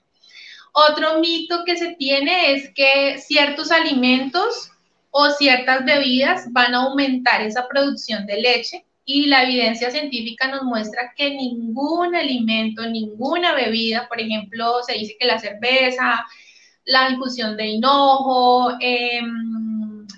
Otro 0.72 1.20
mito 1.20 1.64
que 1.64 1.76
se 1.76 1.94
tiene 1.96 2.52
es 2.52 2.70
que 2.74 3.18
ciertos 3.18 3.70
alimentos 3.70 4.70
o 5.10 5.30
ciertas 5.30 5.84
bebidas 5.84 6.50
van 6.52 6.74
a 6.74 6.84
aumentar 6.84 7.42
esa 7.42 7.68
producción 7.68 8.26
de 8.26 8.40
leche 8.40 8.84
y 9.04 9.26
la 9.26 9.42
evidencia 9.42 9.90
científica 9.90 10.48
nos 10.48 10.62
muestra 10.62 11.12
que 11.16 11.30
ningún 11.30 12.14
alimento, 12.14 12.86
ninguna 12.86 13.52
bebida, 13.54 14.08
por 14.08 14.20
ejemplo, 14.20 14.82
se 14.86 14.94
dice 14.94 15.16
que 15.18 15.26
la 15.26 15.38
cerveza, 15.38 16.24
la 16.84 17.10
infusión 17.10 17.56
de 17.56 17.66
hinojo, 17.66 18.72
eh, 18.80 19.20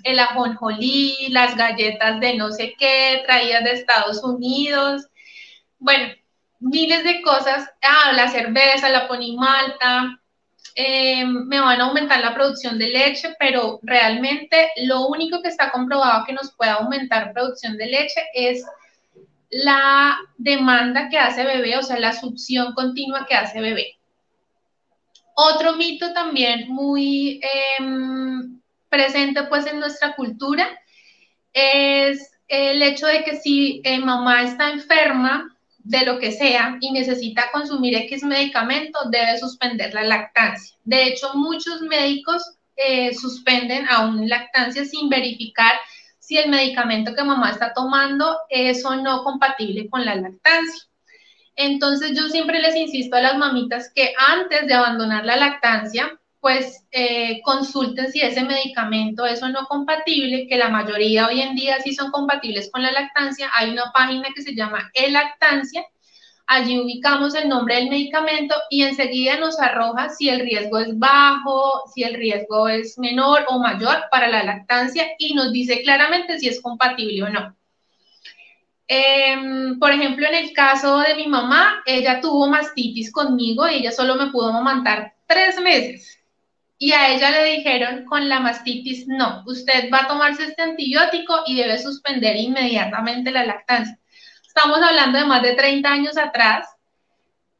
el 0.03 0.19
ajonjolí, 0.19 1.29
las 1.29 1.57
galletas 1.57 2.19
de 2.19 2.35
no 2.35 2.51
sé 2.51 2.75
qué, 2.77 3.23
traídas 3.25 3.63
de 3.63 3.71
Estados 3.71 4.23
Unidos. 4.23 5.07
Bueno, 5.79 6.13
miles 6.59 7.03
de 7.03 7.21
cosas. 7.21 7.67
Ah, 7.81 8.13
la 8.13 8.27
cerveza, 8.29 8.89
la 8.89 9.07
ponimalta, 9.07 10.21
eh, 10.75 11.25
me 11.25 11.61
van 11.61 11.79
a 11.79 11.85
aumentar 11.85 12.19
la 12.19 12.33
producción 12.33 12.77
de 12.77 12.89
leche, 12.89 13.33
pero 13.39 13.79
realmente 13.81 14.71
lo 14.83 15.07
único 15.07 15.41
que 15.41 15.47
está 15.47 15.71
comprobado 15.71 16.25
que 16.25 16.33
nos 16.33 16.53
puede 16.53 16.71
aumentar 16.71 17.31
producción 17.31 17.77
de 17.77 17.87
leche 17.87 18.21
es 18.33 18.65
la 19.49 20.17
demanda 20.37 21.07
que 21.09 21.17
hace 21.17 21.45
bebé, 21.45 21.77
o 21.77 21.83
sea, 21.83 21.97
la 21.97 22.11
succión 22.11 22.73
continua 22.73 23.25
que 23.25 23.35
hace 23.35 23.61
bebé. 23.61 23.97
Otro 25.33 25.77
mito 25.77 26.11
también 26.13 26.67
muy 26.67 27.39
em, 27.79 28.59
presente 28.89 29.43
pues 29.43 29.65
en 29.67 29.79
nuestra 29.79 30.13
cultura 30.15 30.67
es 31.53 32.31
el 32.49 32.81
hecho 32.81 33.07
de 33.07 33.23
que 33.23 33.37
si 33.37 33.81
eh, 33.85 33.99
mamá 33.99 34.43
está 34.43 34.71
enferma 34.71 35.54
de 35.85 36.03
lo 36.03 36.17
que 36.17 36.31
sea 36.31 36.77
y 36.81 36.91
necesita 36.91 37.51
consumir 37.53 37.95
X 37.95 38.23
medicamento, 38.23 38.99
debe 39.11 39.37
suspender 39.37 39.93
la 39.93 40.03
lactancia. 40.03 40.75
De 40.83 41.03
hecho, 41.03 41.35
muchos 41.35 41.81
médicos 41.81 42.57
eh, 42.75 43.13
suspenden 43.13 43.87
aún 43.87 44.27
lactancia 44.27 44.83
sin 44.83 45.09
verificar 45.09 45.73
si 46.17 46.37
el 46.37 46.49
medicamento 46.49 47.13
que 47.13 47.23
mamá 47.23 47.51
está 47.51 47.71
tomando 47.73 48.35
es 48.49 48.83
o 48.83 48.95
no 48.95 49.23
compatible 49.23 49.87
con 49.87 50.03
la 50.03 50.15
lactancia. 50.15 50.83
Entonces 51.55 52.17
yo 52.17 52.29
siempre 52.29 52.59
les 52.59 52.75
insisto 52.75 53.15
a 53.15 53.21
las 53.21 53.37
mamitas 53.37 53.91
que 53.93 54.13
antes 54.17 54.65
de 54.65 54.73
abandonar 54.73 55.23
la 55.23 55.37
lactancia, 55.37 56.19
pues 56.45 56.85
eh, 56.91 57.41
consulten 57.41 58.11
si 58.11 58.21
ese 58.21 58.43
medicamento 58.43 59.25
es 59.25 59.41
o 59.41 59.49
no 59.49 59.65
compatible, 59.65 60.45
que 60.47 60.59
la 60.59 60.69
mayoría 60.69 61.25
hoy 61.25 61.41
en 61.41 61.55
día 61.55 61.81
sí 61.81 61.95
son 61.95 62.11
compatibles 62.11 62.69
con 62.71 62.83
la 62.83 62.91
lactancia. 62.91 63.49
Hay 63.55 63.71
una 63.71 63.91
página 63.91 64.27
que 64.35 64.43
se 64.43 64.53
llama 64.53 64.91
e-lactancia. 64.93 65.83
Allí 66.45 66.79
ubicamos 66.79 67.33
el 67.33 67.49
nombre 67.49 67.77
del 67.77 67.89
medicamento 67.89 68.53
y 68.69 68.83
enseguida 68.83 69.39
nos 69.39 69.59
arroja 69.59 70.09
si 70.09 70.29
el 70.29 70.41
riesgo 70.41 70.77
es 70.77 70.99
bajo, 70.99 71.81
si 71.91 72.03
el 72.03 72.13
riesgo 72.13 72.69
es 72.69 72.95
menor 72.99 73.45
o 73.47 73.57
mayor 73.57 74.03
para 74.11 74.27
la 74.27 74.43
lactancia 74.43 75.03
y 75.17 75.33
nos 75.33 75.51
dice 75.51 75.81
claramente 75.81 76.37
si 76.37 76.47
es 76.47 76.61
compatible 76.61 77.23
o 77.23 77.29
no. 77.29 77.55
Em, 78.87 79.79
por 79.79 79.91
ejemplo, 79.91 80.27
en 80.27 80.35
el 80.35 80.53
caso 80.53 80.99
de 80.99 81.15
mi 81.15 81.25
mamá, 81.25 81.81
ella 81.87 82.21
tuvo 82.21 82.47
mastitis 82.47 83.11
conmigo 83.11 83.67
y 83.67 83.77
ella 83.77 83.91
solo 83.91 84.13
me 84.13 84.29
pudo 84.29 84.49
amamantar 84.49 85.15
tres 85.25 85.59
meses 85.59 86.21
y 86.77 86.91
a 86.91 87.13
ella 87.13 87.31
le 87.31 87.55
dijeron 87.55 88.05
con 88.05 88.27
la 88.27 88.39
mastitis, 88.39 89.07
no, 89.07 89.43
usted 89.45 89.89
va 89.93 90.01
a 90.01 90.07
tomarse 90.07 90.43
este 90.43 90.61
antibiótico 90.61 91.43
y 91.45 91.55
debe 91.55 91.79
suspender 91.79 92.35
inmediatamente 92.35 93.31
la 93.31 93.45
lactancia. 93.45 93.97
Estamos 94.45 94.79
hablando 94.81 95.19
de 95.19 95.25
más 95.25 95.41
de 95.41 95.55
30 95.55 95.89
años 95.89 96.17
atrás, 96.17 96.67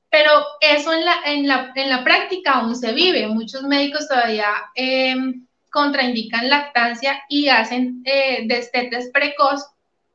pero 0.10 0.32
eso 0.62 0.94
en 0.94 1.06
la, 1.06 1.16
en 1.26 1.48
la, 1.48 1.72
en 1.76 1.90
la 1.90 2.04
práctica 2.04 2.54
aún 2.54 2.76
se 2.76 2.94
vive. 2.94 3.28
Muchos 3.28 3.64
médicos 3.64 4.08
todavía 4.08 4.48
em, 4.76 5.46
contraindican 5.70 6.50
lactancia 6.50 7.22
y 7.28 7.50
hacen 7.50 8.02
eh, 8.06 8.44
destetes 8.48 9.10
precoz 9.14 9.66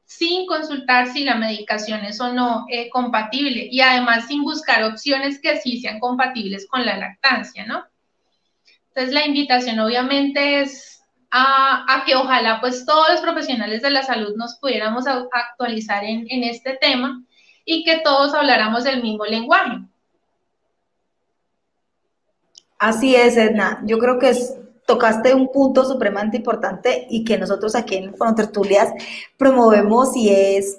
sin 0.07 0.47
consultar 0.47 1.07
si 1.07 1.25
la 1.25 1.37
medicación 1.37 2.05
es 2.05 2.21
o 2.21 2.33
no 2.33 2.65
eh, 2.69 2.89
compatible 2.91 3.69
y 3.71 3.81
además 3.81 4.27
sin 4.27 4.43
buscar 4.43 4.83
opciones 4.85 5.41
que 5.41 5.59
sí 5.59 5.81
sean 5.81 6.01
compatibles 6.01 6.67
con 6.67 6.85
la 6.85 6.97
lactancia, 6.97 7.65
¿no? 7.67 7.85
Entonces 9.01 9.15
la 9.15 9.27
invitación 9.27 9.79
obviamente 9.79 10.61
es 10.61 11.03
a, 11.31 12.03
que 12.05 12.15
ojalá 12.17 12.61
pues 12.61 12.85
todos 12.85 13.09
los 13.09 13.23
profesionales 13.23 13.81
de 13.81 13.89
la 13.89 14.03
salud 14.03 14.37
nos 14.37 14.57
pudiéramos 14.57 15.07
actualizar 15.07 16.05
en, 16.05 16.45
este 16.45 16.77
tema 16.79 17.25
y 17.65 17.83
que 17.83 18.01
todos 18.05 18.35
habláramos 18.35 18.85
el 18.85 19.03
mismo 19.03 19.25
lenguaje. 19.25 19.79
Así 22.79 23.17
es, 23.17 23.39
Edna. 23.39 23.81
Yo 23.87 23.99
creo 23.99 24.19
que 24.19 24.35
tocaste 24.87 25.33
un 25.33 25.51
punto 25.51 25.87
supremamente 25.87 26.37
importante 26.37 27.07
y 27.09 27.25
que 27.25 27.39
nosotros 27.39 27.75
aquí 27.75 27.97
en 27.97 28.15
Tertulias 28.37 28.93
promovemos 29.39 30.15
y 30.15 30.29
es 30.29 30.79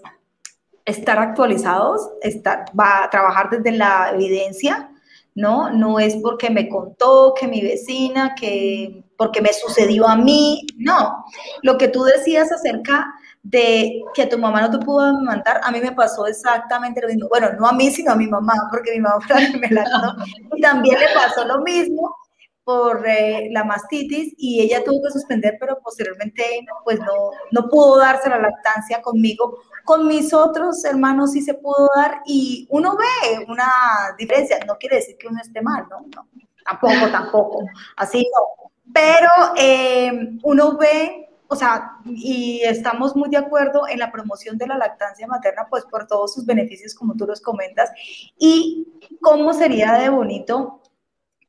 estar 0.86 1.18
actualizados, 1.18 2.08
estar, 2.22 2.66
va 2.80 3.04
a 3.04 3.10
trabajar 3.10 3.50
desde 3.50 3.72
la 3.72 4.12
evidencia, 4.14 4.91
¿no? 5.36 5.70
No 5.70 6.00
es 6.00 6.16
porque 6.18 6.50
me 6.50 6.68
contó 6.68 7.34
que 7.40 7.48
mi 7.48 7.62
vecina, 7.62 8.36
que 8.36 9.04
porque 9.18 9.42
me 9.42 9.54
sucedió 9.54 10.08
a 10.08 10.16
mí, 10.16 10.66
no. 10.78 11.26
Lo 11.62 11.78
que 11.78 11.88
tú 11.88 12.04
decías 12.04 12.52
acerca 12.52 13.14
de 13.44 14.02
que 14.14 14.28
tu 14.28 14.38
mamá 14.38 14.62
no 14.62 14.72
te 14.72 14.86
pudo 14.86 15.14
mandar, 15.22 15.62
a 15.64 15.72
mí 15.72 15.80
me 15.80 15.92
pasó 15.92 16.28
exactamente 16.28 17.02
lo 17.02 17.08
mismo. 17.08 17.28
Bueno, 17.30 17.50
no 17.60 17.68
a 17.68 17.74
mí, 17.74 17.92
sino 17.92 18.12
a 18.12 18.16
mi 18.16 18.28
mamá, 18.28 18.54
porque 18.72 18.92
mi 18.92 19.00
mamá 19.00 19.20
me 19.60 19.70
la 19.70 19.86
Y 20.56 20.62
también 20.62 21.00
le 21.00 21.08
pasó 21.14 21.46
lo 21.46 21.62
mismo 21.62 22.16
por 22.64 23.08
eh, 23.08 23.50
la 23.52 23.64
mastitis 23.64 24.34
y 24.38 24.62
ella 24.62 24.84
tuvo 24.84 25.02
que 25.04 25.12
suspender, 25.12 25.58
pero 25.60 25.80
posteriormente 25.84 26.44
pues 26.84 27.00
no, 27.00 27.32
no 27.52 27.70
pudo 27.70 27.98
darse 27.98 28.30
la 28.30 28.40
lactancia 28.40 29.02
conmigo 29.02 29.58
con 29.84 30.08
mis 30.08 30.34
otros 30.34 30.84
hermanos 30.86 31.32
sí 31.32 31.42
se 31.42 31.54
pudo 31.54 31.90
dar 31.96 32.22
y 32.26 32.68
uno 32.70 32.96
ve 32.98 33.46
una 33.48 33.70
diferencia. 34.18 34.60
No 34.66 34.78
quiere 34.78 34.98
decir 34.98 35.18
que 35.18 35.28
uno 35.28 35.40
esté 35.42 35.62
mal, 35.62 35.86
¿no? 35.90 36.02
no 36.16 36.28
tampoco, 36.66 37.12
tampoco. 37.12 37.66
Así 37.98 38.26
no. 38.34 38.72
Pero 38.94 39.30
eh, 39.58 40.38
uno 40.44 40.78
ve, 40.78 41.30
o 41.48 41.56
sea, 41.56 41.98
y 42.06 42.62
estamos 42.64 43.16
muy 43.16 43.30
de 43.30 43.38
acuerdo 43.38 43.88
en 43.88 44.00
la 44.00 44.12
promoción 44.12 44.58
de 44.58 44.68
la 44.68 44.78
lactancia 44.78 45.28
materna, 45.28 45.68
pues 45.70 45.86
por 45.86 46.08
todos 46.08 46.34
sus 46.34 46.46
beneficios, 46.46 46.94
como 46.94 47.16
tú 47.16 47.26
los 47.26 47.42
comentas. 47.42 47.90
Y 48.38 48.88
cómo 49.22 49.54
sería 49.54 49.94
de 49.94 50.10
bonito 50.10 50.81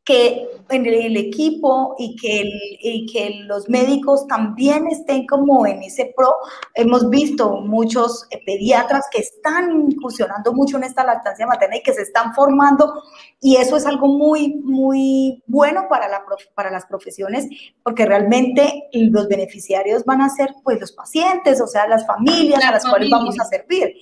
que 0.05 0.49
en 0.69 0.87
el 0.87 1.17
equipo 1.17 1.95
y 1.99 2.17
que, 2.17 2.43
y 2.81 3.07
que 3.07 3.43
los 3.45 3.69
médicos 3.69 4.27
también 4.27 4.87
estén 4.89 5.27
como 5.27 5.67
en 5.67 5.83
ese 5.83 6.13
pro. 6.17 6.35
Hemos 6.75 7.09
visto 7.09 7.61
muchos 7.61 8.27
eh, 8.31 8.41
pediatras 8.45 9.07
que 9.13 9.21
están 9.21 9.91
incursionando 9.91 10.53
mucho 10.53 10.77
en 10.77 10.85
esta 10.85 11.05
lactancia 11.05 11.47
materna 11.47 11.77
y 11.77 11.83
que 11.83 11.93
se 11.93 12.03
están 12.03 12.35
formando 12.35 13.03
y 13.41 13.57
eso 13.57 13.77
es 13.77 13.87
algo 13.87 14.09
muy, 14.09 14.55
muy 14.65 15.43
bueno 15.47 15.87
para, 15.89 16.09
la, 16.09 16.25
para 16.55 16.71
las 16.71 16.87
profesiones 16.87 17.47
porque 17.85 18.07
realmente 18.07 18.89
los 18.93 19.29
beneficiarios 19.29 20.05
van 20.05 20.23
a 20.23 20.31
ser 20.31 20.55
pues 20.65 20.81
los 20.81 20.93
pacientes, 20.93 21.61
o 21.61 21.67
sea, 21.67 21.87
las 21.87 22.07
familias 22.07 22.65
a 22.65 22.73
las 22.73 22.85
cuales 22.85 23.11
vamos 23.11 23.39
a 23.39 23.45
servir. 23.45 23.93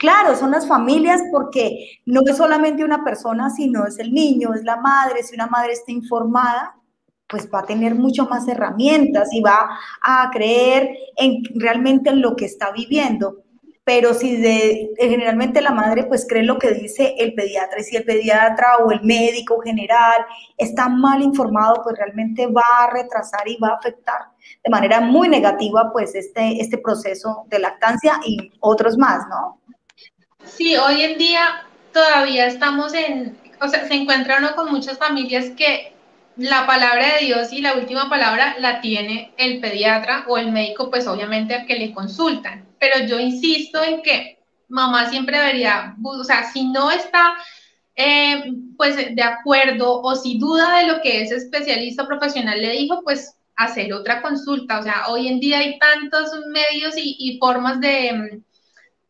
Claro, 0.00 0.34
son 0.34 0.52
las 0.52 0.66
familias 0.66 1.20
porque 1.30 2.00
no 2.06 2.22
es 2.26 2.38
solamente 2.38 2.82
una 2.82 3.04
persona, 3.04 3.50
sino 3.50 3.86
es 3.86 3.98
el 3.98 4.14
niño, 4.14 4.54
es 4.54 4.64
la 4.64 4.78
madre. 4.78 5.22
Si 5.22 5.34
una 5.34 5.46
madre 5.46 5.74
está 5.74 5.92
informada, 5.92 6.74
pues 7.28 7.50
va 7.54 7.60
a 7.60 7.66
tener 7.66 7.94
mucho 7.94 8.24
más 8.26 8.48
herramientas 8.48 9.28
y 9.30 9.42
va 9.42 9.68
a 10.02 10.30
creer 10.32 10.96
en 11.16 11.42
realmente 11.54 12.08
en 12.08 12.22
lo 12.22 12.34
que 12.34 12.46
está 12.46 12.70
viviendo. 12.72 13.44
pero 13.84 14.14
si 14.14 14.36
de, 14.36 14.90
generalmente 14.98 15.60
la 15.60 15.72
madre 15.72 16.04
pues 16.04 16.26
cree 16.28 16.44
lo 16.44 16.58
que 16.58 16.72
dice 16.72 17.14
el 17.18 17.34
pediatra 17.34 17.80
y 17.80 17.84
si 17.84 17.96
el 17.96 18.04
pediatra 18.04 18.78
o 18.84 18.92
el 18.92 19.02
médico 19.02 19.60
general 19.60 20.24
está 20.56 20.88
mal 20.88 21.22
informado 21.22 21.82
pues 21.82 21.96
realmente 21.98 22.46
va 22.46 22.62
a 22.82 22.90
retrasar 22.90 23.48
y 23.48 23.56
va 23.58 23.70
a 23.70 23.76
afectar 23.76 24.20
de 24.64 24.70
manera 24.70 25.00
muy 25.00 25.28
negativa 25.28 25.90
pues 25.92 26.14
este, 26.14 26.60
este 26.60 26.78
proceso 26.78 27.44
de 27.48 27.58
lactancia 27.58 28.20
y 28.24 28.52
otros 28.60 28.96
más, 28.98 29.26
¿no? 29.28 29.60
Sí, 30.56 30.76
hoy 30.76 31.02
en 31.02 31.18
día 31.18 31.66
todavía 31.92 32.46
estamos 32.46 32.92
en, 32.94 33.38
o 33.60 33.68
sea, 33.68 33.86
se 33.86 33.94
encuentra 33.94 34.38
uno 34.38 34.54
con 34.54 34.70
muchas 34.70 34.98
familias 34.98 35.50
que 35.56 35.92
la 36.36 36.66
palabra 36.66 37.14
de 37.14 37.26
Dios 37.26 37.52
y 37.52 37.60
la 37.60 37.74
última 37.74 38.08
palabra 38.08 38.56
la 38.58 38.80
tiene 38.80 39.32
el 39.36 39.60
pediatra 39.60 40.24
o 40.28 40.38
el 40.38 40.52
médico, 40.52 40.90
pues 40.90 41.06
obviamente 41.06 41.54
al 41.54 41.66
que 41.66 41.78
le 41.78 41.92
consultan. 41.92 42.66
Pero 42.78 43.06
yo 43.06 43.18
insisto 43.18 43.82
en 43.82 44.02
que 44.02 44.38
mamá 44.68 45.08
siempre 45.10 45.38
debería, 45.38 45.96
o 46.02 46.24
sea, 46.24 46.50
si 46.52 46.64
no 46.64 46.90
está 46.90 47.34
eh, 47.96 48.52
pues 48.76 48.96
de 48.96 49.22
acuerdo 49.22 50.00
o 50.00 50.14
si 50.14 50.38
duda 50.38 50.78
de 50.78 50.86
lo 50.86 51.02
que 51.02 51.22
ese 51.22 51.36
especialista 51.36 52.06
profesional 52.06 52.60
le 52.60 52.70
dijo, 52.72 53.02
pues 53.02 53.36
hacer 53.56 53.92
otra 53.92 54.22
consulta. 54.22 54.80
O 54.80 54.82
sea, 54.82 55.04
hoy 55.08 55.28
en 55.28 55.40
día 55.40 55.58
hay 55.58 55.78
tantos 55.78 56.30
medios 56.48 56.94
y 56.96 57.38
formas 57.38 57.80
de 57.80 58.42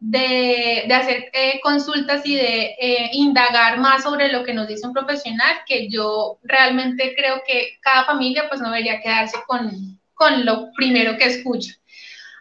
de, 0.00 0.88
hacer 0.92 1.30
eh, 1.34 1.60
consultas 1.62 2.24
y 2.24 2.34
de 2.34 2.74
eh, 2.80 3.10
indagar 3.12 3.78
más 3.78 4.02
sobre 4.02 4.32
lo 4.32 4.42
que 4.42 4.54
nos 4.54 4.66
dice 4.66 4.86
un 4.86 4.94
profesional, 4.94 5.58
que 5.66 5.88
yo 5.88 6.38
realmente 6.42 7.14
creo 7.14 7.42
que 7.46 7.78
cada 7.82 8.06
familia 8.06 8.48
pues 8.48 8.60
no 8.60 8.70
debería 8.70 9.00
quedarse 9.00 9.38
con, 9.46 10.00
con 10.14 10.44
lo 10.44 10.72
primero 10.72 11.16
que 11.18 11.26
escucha. 11.26 11.74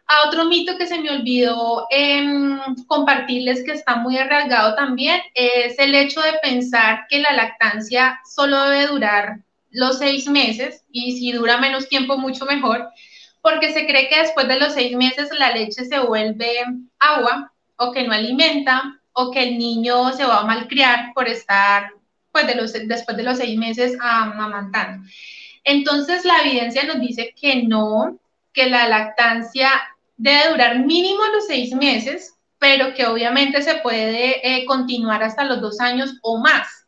A 0.08 0.28
otro 0.28 0.46
mito 0.46 0.76
que 0.76 0.88
se 0.88 1.00
me 1.00 1.12
olvidó 1.12 1.86
em, 1.92 2.60
compartirles 2.88 3.64
que 3.64 3.74
está 3.74 3.98
muy 3.98 4.18
arraigado 4.18 4.74
también 4.74 5.22
es 5.36 5.78
el 5.78 5.94
hecho 5.94 6.20
de 6.22 6.34
pensar 6.42 7.06
que 7.10 7.20
la 7.20 7.34
lactancia 7.34 8.20
solo 8.26 8.70
debe 8.70 8.88
durar 8.88 9.40
los 9.70 10.00
seis 10.00 10.28
meses 10.28 10.84
y 10.92 11.12
si 11.12 11.32
dura 11.32 11.58
menos 11.58 11.88
tiempo 11.90 12.18
mucho 12.18 12.46
mejor 12.48 12.90
porque 13.42 13.74
se 13.74 13.86
cree 13.86 14.10
que 14.10 14.20
después 14.20 14.48
de 14.48 14.60
los 14.60 14.74
seis 14.74 14.96
meses 14.96 15.30
la 15.38 15.52
leche 15.52 15.86
se 15.86 16.00
vuelve 16.00 16.52
agua 17.00 17.52
o 17.78 17.92
que 17.92 18.04
no 18.04 18.14
alimenta 18.14 19.00
o 19.14 19.32
que 19.32 19.44
el 19.44 19.58
niño 19.58 20.12
se 20.14 20.26
va 20.26 20.40
a 20.40 20.46
malcriar 20.46 21.14
por 21.14 21.28
estar 21.28 21.92
pues 22.32 22.48
de 22.48 22.56
los, 22.56 22.74
después 22.74 23.18
de 23.18 23.24
los 23.24 23.38
seis 23.38 23.58
meses 23.58 23.98
amamantando. 24.00 25.08
Entonces 25.64 26.26
la 26.26 26.42
evidencia 26.42 26.84
nos 26.84 27.00
dice 27.00 27.34
que 27.40 27.64
no, 27.64 28.20
que 28.54 28.70
la 28.70 28.88
lactancia 28.88 29.70
debe 30.18 30.52
durar 30.52 30.80
mínimo 30.86 31.24
los 31.34 31.48
seis 31.48 31.74
meses, 31.74 32.36
pero 32.60 32.94
que 32.94 33.06
obviamente 33.06 33.62
se 33.62 33.76
puede 33.76 34.46
eh, 34.48 34.66
continuar 34.66 35.24
hasta 35.24 35.46
los 35.46 35.62
dos 35.62 35.80
años 35.80 36.18
o 36.22 36.38
más 36.40 36.79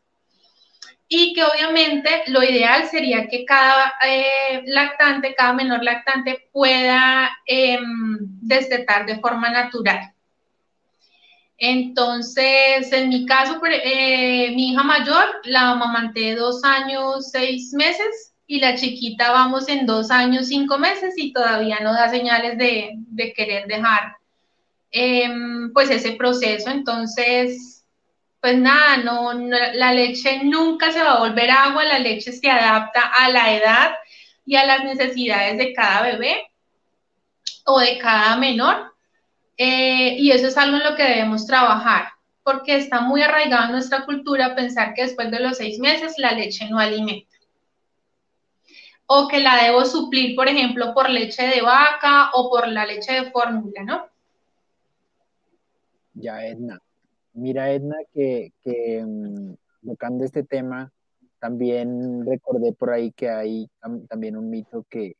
y 1.14 1.34
que 1.34 1.43
obviamente 1.43 2.24
lo 2.28 2.41
ideal 2.41 2.88
sería 2.88 3.28
que 3.28 3.43
cada 3.43 3.95
eh, 4.07 4.64
lactante, 4.68 5.36
cada 5.36 5.51
menor 5.51 5.84
lactante 5.84 6.47
pueda 6.53 7.30
em, 7.45 8.18
destetar 8.41 9.05
de 9.05 9.20
forma 9.20 9.49
natural. 9.49 10.14
Entonces, 11.57 12.93
en 12.93 13.09
mi 13.09 13.26
caso, 13.26 13.59
eh, 13.66 14.53
mi 14.55 14.72
hija 14.72 14.84
mayor 14.84 15.41
la 15.43 15.72
amamanté 15.72 16.34
dos 16.36 16.64
años, 16.64 17.30
seis 17.30 17.74
meses 17.74 18.34
y 18.47 18.62
la 18.62 18.78
chiquita 18.78 19.34
vamos 19.34 19.68
en 19.68 19.86
dos 19.86 20.12
años, 20.12 20.47
cinco 20.47 20.78
meses 20.78 21.14
y 21.18 21.34
todavía 21.34 21.82
no 21.82 21.91
da 21.91 22.07
señales 22.07 22.57
de, 22.57 23.34
querer 23.36 23.68
dejar 23.68 24.16
em, 24.91 25.74
pues 25.74 25.89
ese 25.89 26.14
proceso. 26.14 26.70
Entonces, 26.70 27.80
pues 28.41 28.57
nada, 28.57 28.97
no, 28.97 29.33
la 29.33 29.93
leche 29.93 30.43
nunca 30.43 30.91
se 30.91 31.03
va 31.03 31.13
a 31.13 31.19
volver 31.19 31.51
agua, 31.51 31.83
la 31.83 31.99
leche 31.99 32.31
se 32.31 32.49
adapta 32.49 33.01
a 33.15 33.29
la 33.29 33.55
edad 33.55 33.91
y 34.45 34.55
a 34.55 34.65
las 34.65 34.83
necesidades 34.83 35.59
de 35.59 35.73
cada 35.73 36.01
bebé 36.01 36.49
o 37.65 37.79
de 37.79 37.99
cada 37.99 38.37
menor. 38.37 38.95
Eh, 39.57 40.15
y 40.17 40.31
eso 40.31 40.47
es 40.47 40.57
algo 40.57 40.77
en 40.77 40.83
lo 40.83 40.95
que 40.95 41.03
debemos 41.03 41.45
trabajar, 41.45 42.13
porque 42.41 42.77
está 42.77 43.01
muy 43.01 43.21
arraigado 43.21 43.65
en 43.65 43.73
nuestra 43.73 44.05
cultura 44.05 44.55
pensar 44.55 44.95
que 44.95 45.03
después 45.03 45.29
de 45.29 45.39
los 45.39 45.57
seis 45.57 45.77
meses 45.77 46.15
la 46.17 46.31
leche 46.31 46.67
no 46.67 46.79
alimenta. 46.79 47.37
O 49.05 49.27
que 49.27 49.39
la 49.39 49.63
debo 49.63 49.85
suplir, 49.85 50.35
por 50.35 50.47
ejemplo, 50.47 50.95
por 50.95 51.11
leche 51.11 51.45
de 51.45 51.61
vaca 51.61 52.31
o 52.33 52.49
por 52.49 52.67
la 52.67 52.87
leche 52.87 53.13
de 53.13 53.29
fórmula, 53.29 53.83
¿no? 53.83 54.07
Ya, 56.15 56.43
Edna. 56.43 56.81
Mira, 57.41 57.71
Edna, 57.71 57.95
que, 58.13 58.53
que 58.61 59.03
mm, 59.03 59.55
tocando 59.83 60.23
este 60.23 60.43
tema, 60.43 60.91
también 61.39 62.23
recordé 62.23 62.71
por 62.71 62.91
ahí 62.91 63.11
que 63.11 63.29
hay 63.29 63.67
también 64.09 64.37
un 64.37 64.49
mito 64.51 64.85
que, 64.87 65.15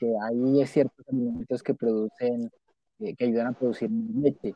que 0.00 0.12
hay 0.20 0.66
ciertos 0.66 1.06
alimentos 1.08 1.62
que 1.62 1.74
producen, 1.74 2.50
eh, 2.98 3.14
que 3.14 3.24
ayudan 3.24 3.46
a 3.48 3.52
producir 3.52 3.88
leche. 3.88 4.54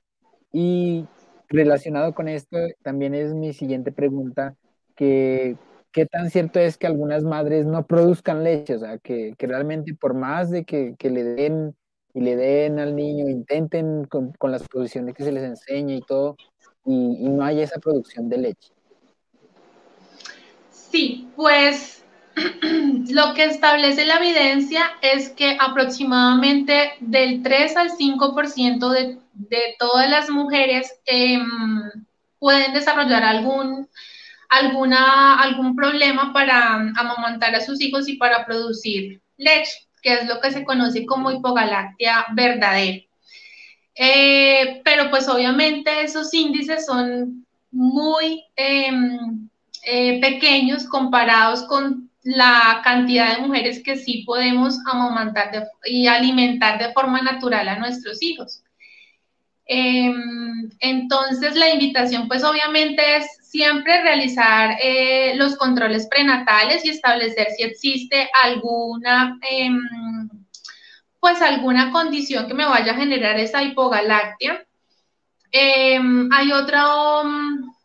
Y 0.52 1.06
relacionado 1.48 2.14
con 2.14 2.26
esto, 2.26 2.58
también 2.82 3.14
es 3.14 3.32
mi 3.32 3.52
siguiente 3.52 3.92
pregunta, 3.92 4.56
que 4.96 5.56
qué 5.92 6.06
tan 6.06 6.30
cierto 6.30 6.58
es 6.58 6.76
que 6.78 6.88
algunas 6.88 7.22
madres 7.22 7.64
no 7.64 7.86
produzcan 7.86 8.42
leche, 8.42 8.74
o 8.74 8.78
sea, 8.80 8.98
que, 8.98 9.34
que 9.38 9.46
realmente 9.46 9.94
por 9.94 10.14
más 10.14 10.50
de 10.50 10.64
que, 10.64 10.96
que, 10.98 11.10
le 11.10 11.22
den 11.22 11.76
y 12.12 12.22
le 12.22 12.34
den 12.34 12.80
al 12.80 12.96
niño, 12.96 13.28
intenten 13.28 14.04
con, 14.06 14.32
con 14.32 14.50
las 14.50 14.68
posiciones 14.68 15.14
que 15.14 15.22
se 15.22 15.30
les 15.30 15.44
enseña 15.44 15.94
y 15.94 16.00
todo, 16.00 16.36
y, 16.85 17.28
no 17.28 17.45
hay 17.45 17.61
esa 17.61 17.78
producción 17.80 18.28
de 18.28 18.39
leche. 18.39 18.72
Sí, 20.70 21.28
pues 21.35 22.05
lo 23.11 23.35
que 23.35 23.45
establece 23.45 24.05
la 24.05 24.16
evidencia 24.16 24.82
es 25.03 25.30
que 25.30 25.57
aproximadamente 25.59 26.93
del 27.01 27.43
3 27.43 27.76
al 27.76 27.91
5% 27.91 28.91
de, 28.91 29.18
de 29.32 29.76
todas 29.78 30.09
las 30.09 30.30
mujeres 30.30 30.95
em, 31.07 31.91
pueden 32.39 32.74
desarrollar 32.74 33.22
algún, 33.22 33.89
alguna, 34.51 35.41
algún 35.41 35.74
problema 35.74 36.32
para 36.32 36.74
amamantar 36.74 37.55
a 37.55 37.61
sus 37.61 37.80
hijos 37.80 38.09
y 38.09 38.16
para 38.16 38.45
producir 38.45 39.20
leche, 39.37 39.89
que 40.03 40.14
es 40.14 40.28
lo 40.28 40.41
que 40.41 40.51
se 40.51 40.64
conoce 40.64 41.07
como 41.07 41.30
hipogalactia 41.30 42.26
verdadera. 42.35 43.03
Eh, 43.97 44.80
pero 44.84 45.11
pues 45.11 45.28
obviamente 45.28 46.03
esos 46.03 46.34
índices 46.34 46.86
son 46.86 47.47
muy 47.70 48.45
em, 48.57 49.49
eh, 49.84 50.20
pequeños 50.20 50.84
comparados 50.84 51.62
con 51.64 52.11
la 52.22 52.80
cantidad 52.82 53.36
de 53.36 53.42
mujeres 53.42 53.82
que 53.82 53.97
sí 53.97 54.24
podemos 54.26 54.78
amamantar 54.86 55.68
y 55.84 56.07
alimentar 56.07 56.78
de 56.78 56.92
forma 56.92 57.20
natural 57.20 57.68
a 57.68 57.78
nuestros 57.78 58.22
hijos. 58.22 58.62
Em, 59.66 60.70
entonces 60.80 61.55
la 61.57 61.70
invitación 61.70 62.28
pues 62.28 62.45
obviamente 62.45 63.16
es 63.16 63.26
siempre 63.42 64.03
realizar 64.03 64.76
eh, 64.82 65.34
los 65.36 65.57
controles 65.57 66.07
prenatales 66.09 66.84
y 66.84 66.90
establecer 66.90 67.49
si 67.57 67.62
existe 67.62 68.28
alguna 68.42 69.38
em, 69.51 69.78
pues 71.25 71.41
alguna 71.41 71.91
condición 71.91 72.47
que 72.47 72.53
me 72.53 72.66
vaya 72.66 72.93
a 72.93 72.97
generar 72.97 73.41
esa 73.41 73.62
hipogalactia. 73.62 74.62
Em, 75.51 76.29
hay, 76.31 76.53
otro, 76.53 76.79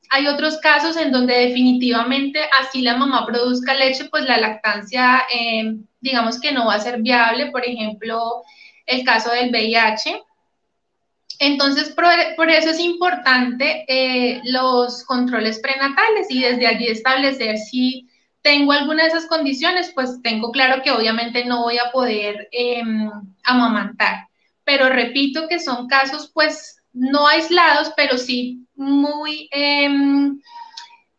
hay 0.09 0.27
otros 0.27 0.57
casos 0.57 0.97
en 0.97 1.13
donde 1.13 1.47
definitivamente 1.47 2.41
así 2.59 2.81
la 2.81 2.97
mamá 2.97 3.25
produzca 3.25 3.73
leche, 3.75 4.09
pues 4.11 4.25
la 4.25 4.39
lactancia, 4.39 5.21
em, 5.31 5.85
digamos 6.01 6.41
que 6.41 6.51
no 6.51 6.65
va 6.65 6.73
a 6.73 6.81
ser 6.81 7.01
viable, 7.01 7.49
por 7.49 7.63
ejemplo, 7.63 8.43
el 8.85 9.05
caso 9.05 9.31
del 9.31 9.51
VIH. 9.51 10.21
Entonces, 11.39 11.95
por, 11.95 12.49
eso 12.49 12.71
es 12.71 12.79
importante 12.81 13.85
eh, 13.87 14.41
los 14.43 15.05
controles 15.05 15.59
prenatales 15.59 16.27
y 16.29 16.41
desde 16.41 16.67
allí 16.67 16.87
establecer 16.87 17.57
si 17.57 18.08
tengo 18.41 18.71
alguna 18.71 19.03
de 19.03 19.09
esas 19.09 19.25
condiciones, 19.27 19.91
pues 19.93 20.21
tengo 20.21 20.51
claro 20.51 20.81
que 20.81 20.91
obviamente 20.91 21.45
no 21.45 21.63
voy 21.63 21.77
a 21.77 21.91
poder 21.91 22.47
em, 22.51 23.09
amamantar. 23.43 24.27
Pero 24.63 24.89
repito 24.89 25.47
que 25.47 25.59
son 25.59 25.87
casos 25.87 26.31
pues 26.33 26.81
no 26.93 27.27
aislados, 27.27 27.91
pero 27.95 28.17
sí 28.17 28.65
muy 28.75 29.49
em, 29.51 30.39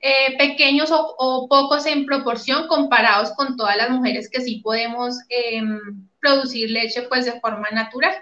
eh, 0.01 0.37
pequeños 0.39 0.91
o, 0.93 1.47
pocos 1.49 1.85
en 1.87 2.07
proporción 2.07 2.67
comparados 2.69 3.33
con 3.33 3.57
todas 3.57 3.77
las 3.77 3.91
mujeres 3.91 4.31
que 4.31 4.41
sí 4.41 4.61
podemos 4.63 5.17
em, 5.29 5.79
producir 6.21 6.71
leche 6.71 7.03
pues 7.03 7.27
de 7.27 7.39
forma 7.41 7.69
natural. 7.71 8.15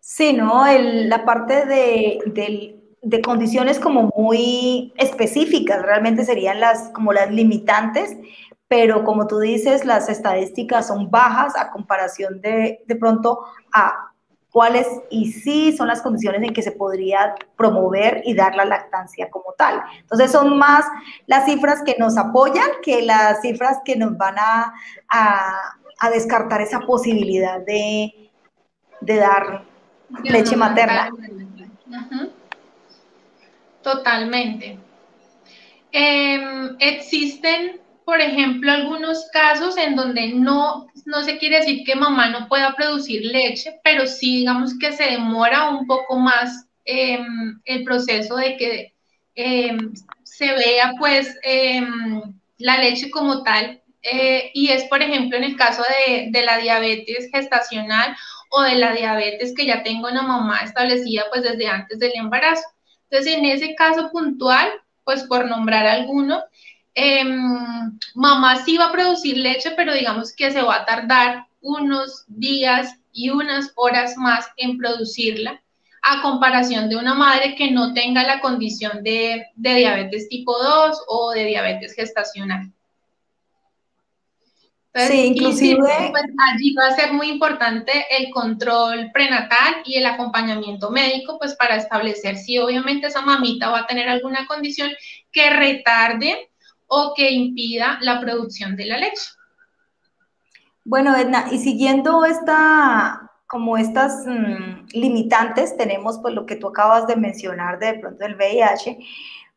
Sí, 0.00 0.32
¿no? 0.32 0.64
la 0.66 1.24
parte 1.24 1.64
de, 1.66 2.18
del 2.26 2.79
de 3.02 3.22
condiciones 3.22 3.78
como 3.78 4.12
muy 4.16 4.92
específicas, 4.96 5.82
realmente 5.82 6.24
serían 6.24 6.60
las 6.60 6.90
como 6.90 7.12
las 7.12 7.30
limitantes, 7.30 8.16
pero 8.68 9.04
como 9.04 9.26
tú 9.26 9.38
dices, 9.38 9.84
las 9.84 10.08
estadísticas 10.08 10.86
son 10.86 11.10
bajas 11.10 11.56
a 11.56 11.70
comparación 11.70 12.40
de, 12.40 12.82
de 12.86 12.96
pronto 12.96 13.40
a 13.72 14.10
cuáles 14.52 14.86
y 15.10 15.32
sí 15.32 15.76
son 15.76 15.88
las 15.88 16.02
condiciones 16.02 16.42
en 16.42 16.52
que 16.52 16.62
se 16.62 16.72
podría 16.72 17.34
promover 17.56 18.22
y 18.24 18.34
dar 18.34 18.54
la 18.54 18.64
lactancia 18.64 19.30
como 19.30 19.52
tal. 19.56 19.82
Entonces 20.00 20.30
son 20.30 20.58
más 20.58 20.84
las 21.26 21.44
cifras 21.44 21.82
que 21.84 21.96
nos 21.98 22.16
apoyan 22.16 22.68
que 22.82 23.02
las 23.02 23.40
cifras 23.40 23.78
que 23.84 23.96
nos 23.96 24.16
van 24.16 24.36
a, 24.38 24.72
a, 25.08 26.10
descartar 26.12 26.60
esa 26.62 26.80
posibilidad 26.80 27.60
de, 27.60 28.30
de 29.00 29.16
dar 29.16 29.64
leche 30.24 30.56
materna. 30.56 31.10
Totalmente. 33.82 34.78
Em, 35.92 36.76
existen, 36.78 37.80
por 38.04 38.20
ejemplo, 38.20 38.70
algunos 38.70 39.28
casos 39.32 39.76
en 39.76 39.96
donde 39.96 40.28
no, 40.28 40.86
no 41.06 41.22
se 41.22 41.38
quiere 41.38 41.60
decir 41.60 41.84
que 41.84 41.94
mamá 41.94 42.28
no 42.28 42.48
pueda 42.48 42.74
producir 42.76 43.24
leche, 43.24 43.80
pero 43.82 44.06
sí 44.06 44.36
digamos 44.38 44.78
que 44.78 44.92
se 44.92 45.04
demora 45.04 45.70
un 45.70 45.86
poco 45.86 46.18
más 46.18 46.66
em, 46.84 47.60
el 47.64 47.84
proceso 47.84 48.36
de 48.36 48.56
que 48.56 48.94
em, 49.34 49.92
se 50.22 50.52
vea 50.54 50.92
pues 50.98 51.36
la 52.58 52.78
leche 52.78 53.10
como 53.10 53.42
tal. 53.42 53.80
Eh, 54.02 54.50
y 54.54 54.68
es, 54.70 54.84
por 54.84 55.02
ejemplo, 55.02 55.36
en 55.36 55.44
el 55.44 55.56
caso 55.56 55.82
de, 55.82 56.28
de 56.30 56.42
la 56.42 56.56
diabetes 56.58 57.28
gestacional 57.32 58.16
o 58.50 58.62
de 58.62 58.76
la 58.76 58.92
diabetes 58.94 59.54
que 59.54 59.66
ya 59.66 59.82
tengo 59.82 60.08
una 60.08 60.22
mamá 60.22 60.60
establecida 60.60 61.24
pues 61.30 61.42
desde 61.42 61.68
antes 61.68 61.98
del 61.98 62.12
embarazo. 62.14 62.62
Entonces, 63.10 63.36
en 63.36 63.44
ese 63.44 63.74
caso 63.74 64.10
puntual, 64.10 64.70
pues 65.04 65.24
por 65.24 65.48
nombrar 65.48 65.86
alguno, 65.86 66.42
em, 66.94 67.98
mamá 68.14 68.64
sí 68.64 68.76
va 68.76 68.86
a 68.86 68.92
producir 68.92 69.36
leche, 69.36 69.72
pero 69.76 69.94
digamos 69.94 70.34
que 70.34 70.50
se 70.50 70.62
va 70.62 70.76
a 70.76 70.84
tardar 70.84 71.46
unos 71.60 72.24
días 72.28 72.96
y 73.12 73.30
unas 73.30 73.72
horas 73.74 74.16
más 74.16 74.46
en 74.56 74.78
producirla 74.78 75.60
a 76.02 76.22
comparación 76.22 76.88
de 76.88 76.96
una 76.96 77.14
madre 77.14 77.54
que 77.56 77.70
no 77.70 77.92
tenga 77.92 78.22
la 78.22 78.40
condición 78.40 79.02
de, 79.02 79.46
de 79.54 79.74
diabetes 79.74 80.28
tipo 80.28 80.56
2 80.56 81.02
o 81.08 81.32
de 81.32 81.44
diabetes 81.44 81.94
gestacional 81.94 82.72
sí, 84.94 85.26
inclusive. 85.26 85.78
Pues, 85.78 86.24
allí 86.52 86.74
va 86.74 86.88
a 86.88 86.94
ser 86.96 87.12
muy 87.12 87.28
importante 87.28 87.92
el 88.10 88.30
control 88.30 89.10
prenatal 89.12 89.82
y 89.84 89.96
el 89.96 90.06
acompañamiento 90.06 90.90
médico, 90.90 91.38
pues 91.38 91.54
para 91.56 91.76
establecer 91.76 92.36
si 92.36 92.58
obviamente 92.58 93.06
esa 93.06 93.22
mamita 93.22 93.70
va 93.70 93.80
a 93.80 93.86
tener 93.86 94.08
alguna 94.08 94.46
condición 94.46 94.90
que 95.32 95.50
retarde 95.50 96.50
o 96.86 97.14
que 97.16 97.30
impida 97.30 97.98
la 98.00 98.20
producción 98.20 98.76
de 98.76 98.86
la 98.86 98.98
leche. 98.98 99.30
Bueno, 100.84 101.16
Edna, 101.16 101.46
y 101.52 101.58
siguiendo 101.58 102.24
esta, 102.24 103.30
como 103.46 103.76
estas 103.76 104.24
mm, 104.26 104.86
limitantes, 104.92 105.76
tenemos 105.76 106.18
pues 106.20 106.34
lo 106.34 106.46
que 106.46 106.56
tú 106.56 106.68
acabas 106.68 107.06
de 107.06 107.16
mencionar 107.16 107.78
de 107.78 107.94
pronto 107.94 108.24
del 108.24 108.34
VIH, 108.34 108.98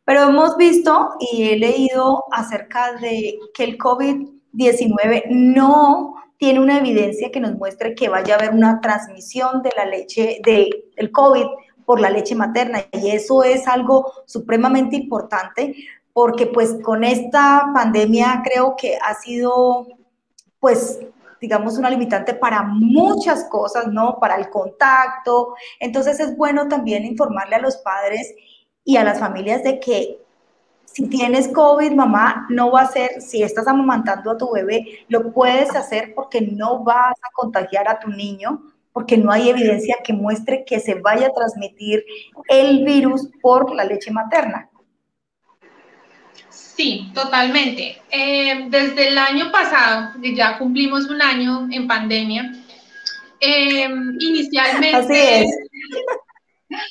pero 0.06 0.30
hemos 0.30 0.58
visto 0.58 1.16
y 1.20 1.50
he 1.50 1.58
leído 1.58 2.26
acerca 2.32 2.94
de 2.94 3.40
que 3.54 3.64
el 3.64 3.78
COVID 3.78 4.28
19 4.54 5.26
no 5.30 6.16
tiene 6.38 6.60
una 6.60 6.78
evidencia 6.78 7.32
que 7.32 7.40
nos 7.40 7.56
muestre 7.56 7.96
que 7.96 8.10
vaya 8.10 8.36
a 8.36 8.38
haber 8.38 8.52
una 8.52 8.82
transmisión 8.82 9.62
de 9.62 9.72
la 9.76 9.86
leche, 9.86 10.40
de, 10.44 10.86
del 10.96 11.12
COVID 11.12 11.46
por 11.86 12.00
la 12.00 12.10
leche 12.10 12.36
materna. 12.36 12.86
Y 12.92 13.10
eso 13.10 13.44
es 13.44 13.68
algo 13.68 14.12
supremamente 14.26 14.96
importante 14.96 15.76
porque 16.14 16.48
pues 16.48 16.78
con 16.84 17.04
esta 17.04 17.70
pandemia 17.74 18.42
creo 18.46 18.76
que 18.78 18.98
ha 18.98 19.14
sido 19.16 19.88
pues 20.60 21.00
digamos, 21.44 21.78
una 21.78 21.90
limitante 21.90 22.34
para 22.34 22.64
muchas 22.64 23.44
cosas, 23.50 23.88
¿no? 23.88 24.18
Para 24.18 24.38
el 24.38 24.50
contacto. 24.50 25.56
Entonces 25.78 26.22
es 26.22 26.38
bueno 26.38 26.70
también 26.70 27.04
informarle 27.04 27.58
a 27.58 27.60
los 27.60 27.76
padres 27.78 28.34
y 28.86 28.96
a 28.96 29.04
las 29.04 29.20
familias 29.20 29.62
de 29.62 29.78
que 29.82 30.23
si 30.94 31.08
tienes 31.08 31.48
COVID, 31.48 31.92
mamá, 31.94 32.46
no 32.50 32.70
va 32.72 32.82
a 32.82 32.92
ser, 32.92 33.20
si 33.20 33.42
estás 33.42 33.68
amamantando 33.68 34.30
a 34.30 34.38
tu 34.38 34.52
bebé, 34.52 35.06
lo 35.08 35.34
puedes 35.34 35.76
hacer 35.76 36.14
porque 36.14 36.40
no 36.40 36.84
vas 36.84 37.16
a 37.16 37.32
contagiar 37.34 37.88
a 37.90 38.00
tu 38.00 38.12
niño, 38.12 38.62
porque 38.92 39.18
no 39.18 39.32
hay 39.32 39.50
evidencia 39.50 39.98
que 40.04 40.14
muestre 40.14 40.64
que 40.66 40.80
se 40.80 40.94
vaya 40.94 41.28
a 41.28 41.34
transmitir 41.34 42.06
el 42.48 42.86
virus 42.86 43.28
por 43.42 43.74
la 43.74 43.86
leche 43.86 44.12
materna. 44.12 44.70
Sí, 46.50 47.12
totalmente. 47.16 48.00
Eh, 48.12 48.68
desde 48.70 49.08
el 49.08 49.18
año 49.18 49.52
pasado, 49.52 50.12
ya 50.22 50.60
cumplimos 50.60 51.10
un 51.10 51.24
año 51.24 51.68
en 51.72 51.88
pandemia, 51.88 52.52
eh, 53.40 53.90
inicialmente... 54.20 54.96
Así 54.96 55.14
es. 55.18 55.58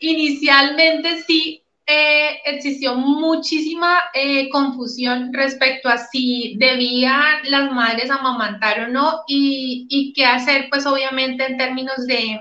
Inicialmente 0.00 1.22
sí 1.22 1.64
eh, 1.90 2.42
existió 2.44 2.94
muchísima 2.96 3.98
eh, 4.12 4.50
confusión 4.50 5.32
respecto 5.32 5.88
a 5.88 5.96
si 5.96 6.54
debían 6.58 7.38
las 7.44 7.72
madres 7.72 8.10
amamantar 8.10 8.80
o 8.80 8.88
no 8.88 9.22
y, 9.26 10.12
qué 10.14 10.26
hacer, 10.26 10.68
pues 10.68 10.84
obviamente 10.84 11.46
en 11.46 11.56
términos 11.56 12.06
de, 12.06 12.40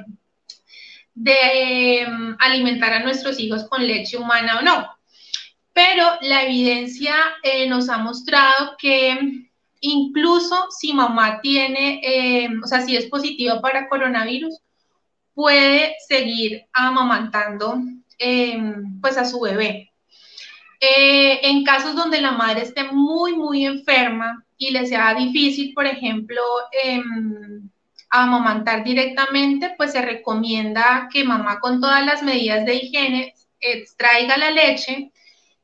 em, 1.15 2.35
alimentar 2.39 2.91
a 2.91 2.99
nuestros 2.99 3.39
hijos 3.39 3.63
con 3.69 3.87
leche 3.87 4.17
humana 4.17 4.59
o 4.59 4.63
no. 4.63 4.85
Pero 5.71 6.03
la 6.21 6.43
evidencia 6.43 7.15
eh, 7.41 7.69
nos 7.69 7.87
ha 7.89 7.99
mostrado 7.99 8.75
que 8.77 9.17
incluso 9.79 10.67
si 10.71 10.91
mamá 10.91 11.39
tiene, 11.41 12.01
em, 12.03 12.61
o 12.61 12.67
sea, 12.67 12.81
si 12.81 12.97
es 12.97 13.05
positiva 13.05 13.61
para 13.61 13.87
coronavirus, 13.87 14.59
puede 15.33 15.95
seguir 16.05 16.65
amamantando 16.73 17.79
Em, 18.17 18.99
pues 19.01 19.17
a 19.17 19.25
su 19.25 19.39
bebé. 19.39 19.91
Eh, 20.79 21.39
en 21.43 21.63
casos 21.63 21.95
donde 21.95 22.21
la 22.21 22.31
madre 22.31 22.63
esté 22.63 22.83
muy, 22.91 23.35
muy 23.35 23.65
enferma 23.65 24.45
y 24.57 24.71
le 24.71 24.85
sea 24.87 25.13
difícil, 25.15 25.73
por 25.73 25.85
ejemplo, 25.85 26.41
em, 26.83 27.69
amamantar 28.09 28.83
directamente, 28.83 29.73
pues 29.77 29.91
se 29.91 30.01
recomienda 30.01 31.09
que 31.11 31.23
mamá 31.23 31.59
con 31.59 31.81
todas 31.81 32.05
las 32.05 32.23
medidas 32.23 32.65
de 32.65 32.75
higiene 32.75 33.33
extraiga 33.59 34.37
la 34.37 34.51
leche 34.51 35.11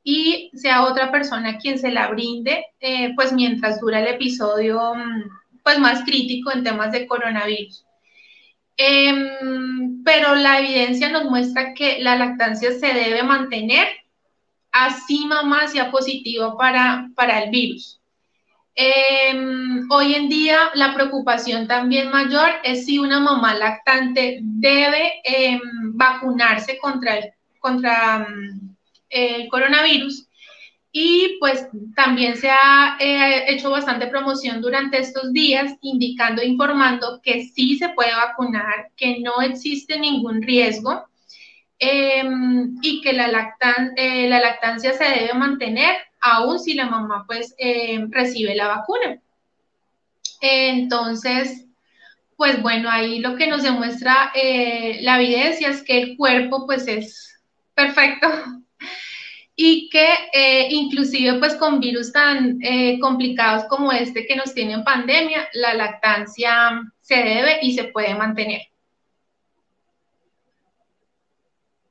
y 0.04 0.52
sea 0.56 0.84
otra 0.84 1.12
persona 1.12 1.58
quien 1.58 1.80
se 1.80 1.92
la 1.92 2.10
brinde, 2.10 2.66
eh, 2.80 3.14
pues 3.16 3.34
mientras 3.34 3.80
dura 3.80 4.00
el 4.02 4.08
episodio 4.08 4.94
mm, 4.96 5.24
pues 5.64 5.80
más 5.80 6.04
crítico 6.04 6.52
en 6.52 6.64
temas 6.64 6.92
de 6.92 7.08
coronavirus. 7.08 7.86
Em, 8.78 10.04
pero 10.04 10.36
la 10.36 10.60
evidencia 10.60 11.10
nos 11.10 11.26
muestra 11.26 11.74
que 11.74 12.00
la 12.00 12.16
lactancia 12.16 12.72
se 12.72 12.94
debe 12.94 13.24
mantener 13.24 13.88
así 14.72 15.26
mamá 15.28 15.68
sea 15.68 15.92
positiva 15.92 16.58
para, 16.58 17.10
para 17.16 17.44
el 17.44 17.52
virus. 17.52 18.02
Em, 18.76 19.88
hoy 19.92 20.16
en 20.16 20.30
día 20.30 20.72
la 20.74 20.96
preocupación 20.96 21.68
también 21.68 22.10
mayor 22.10 22.50
es 22.64 22.88
si 22.88 22.98
una 22.98 23.20
mamá 23.20 23.54
lactante 23.54 24.40
debe 24.42 25.22
em, 25.24 25.62
vacunarse 25.94 26.80
contra 26.80 27.20
el, 27.20 27.34
contra, 27.60 28.28
el 29.10 29.48
coronavirus 29.50 30.28
y 30.96 31.38
pues 31.40 31.68
también 31.96 32.38
se 32.38 32.52
ha 32.52 32.98
eh, 33.00 33.52
hecho 33.52 33.72
bastante 33.72 34.06
promoción 34.06 34.62
durante 34.62 35.00
estos 35.00 35.34
días, 35.34 35.74
indicando, 35.82 36.44
informando 36.44 37.20
que 37.24 37.46
sí 37.46 37.80
se 37.80 37.90
puede 37.90 38.14
vacunar, 38.14 38.92
que 38.96 39.20
no 39.20 39.42
existe 39.42 40.00
ningún 40.00 40.44
riesgo 40.44 41.08
em, 41.80 42.78
y 42.84 43.02
que 43.02 43.12
la, 43.12 43.28
lactan 43.28 43.94
eh, 43.98 44.30
la 44.30 44.40
lactancia 44.40 44.94
se 44.94 45.04
debe 45.04 45.34
mantener 45.34 45.96
aún 46.22 46.60
si 46.60 46.76
la 46.76 46.86
mamá 46.86 47.26
pues 47.26 47.56
em, 47.58 48.12
recibe 48.12 48.54
la 48.54 48.68
vacuna. 48.68 49.20
Entonces, 50.42 51.66
pues 52.38 52.62
bueno, 52.62 52.88
ahí 52.92 53.18
lo 53.18 53.36
que 53.36 53.48
nos 53.48 53.64
demuestra 53.64 54.32
eh, 54.36 55.00
la 55.02 55.20
evidencia 55.20 55.70
es 55.70 55.82
que 55.82 56.00
el 56.00 56.18
cuerpo 56.18 56.68
pues 56.68 56.88
es 56.88 57.40
perfecto 57.74 58.28
y 59.56 59.90
que 59.90 60.08
eh, 60.34 60.68
inclusive 60.72 61.38
pues 61.40 61.56
con 61.56 61.80
virus 61.80 62.12
tan 62.12 62.60
eh, 62.64 63.00
complicados 63.00 63.66
como 63.66 63.92
este 63.92 64.26
que 64.26 64.36
nos 64.36 64.54
tiene 64.54 64.74
en 64.74 64.84
pandemia, 64.84 65.48
la 65.54 65.74
lactancia 65.76 66.82
se 67.02 67.16
debe 67.16 67.60
y 67.62 67.76
se 67.76 67.86
puede 67.86 68.16
mantener. 68.16 68.62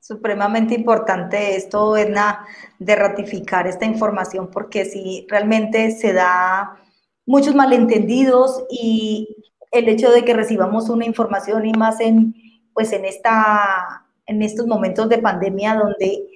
Supremamente 0.01 0.75
importante 0.75 1.55
esto, 1.55 1.97
Edna, 1.97 2.45
de 2.81 2.97
ratificar 2.97 3.69
esta 3.69 3.85
información 3.85 4.51
porque 4.51 4.85
si 4.85 5.27
realmente 5.29 5.93
se 5.93 6.13
da 6.13 6.77
muchos 7.25 7.55
malentendidos 7.55 8.65
y 8.69 9.37
el 9.71 9.89
hecho 9.89 10.11
de 10.11 10.25
que 10.25 10.35
recibamos 10.35 10.89
una 10.91 11.07
información 11.07 11.65
y 11.67 11.73
más 11.73 12.01
en, 12.01 12.35
pues 12.75 12.93
en, 12.93 13.05
esta, 13.05 14.05
en 14.27 14.43
estos 14.43 14.67
momentos 14.67 15.09
de 15.09 15.19
pandemia 15.19 15.77
donde 15.77 16.27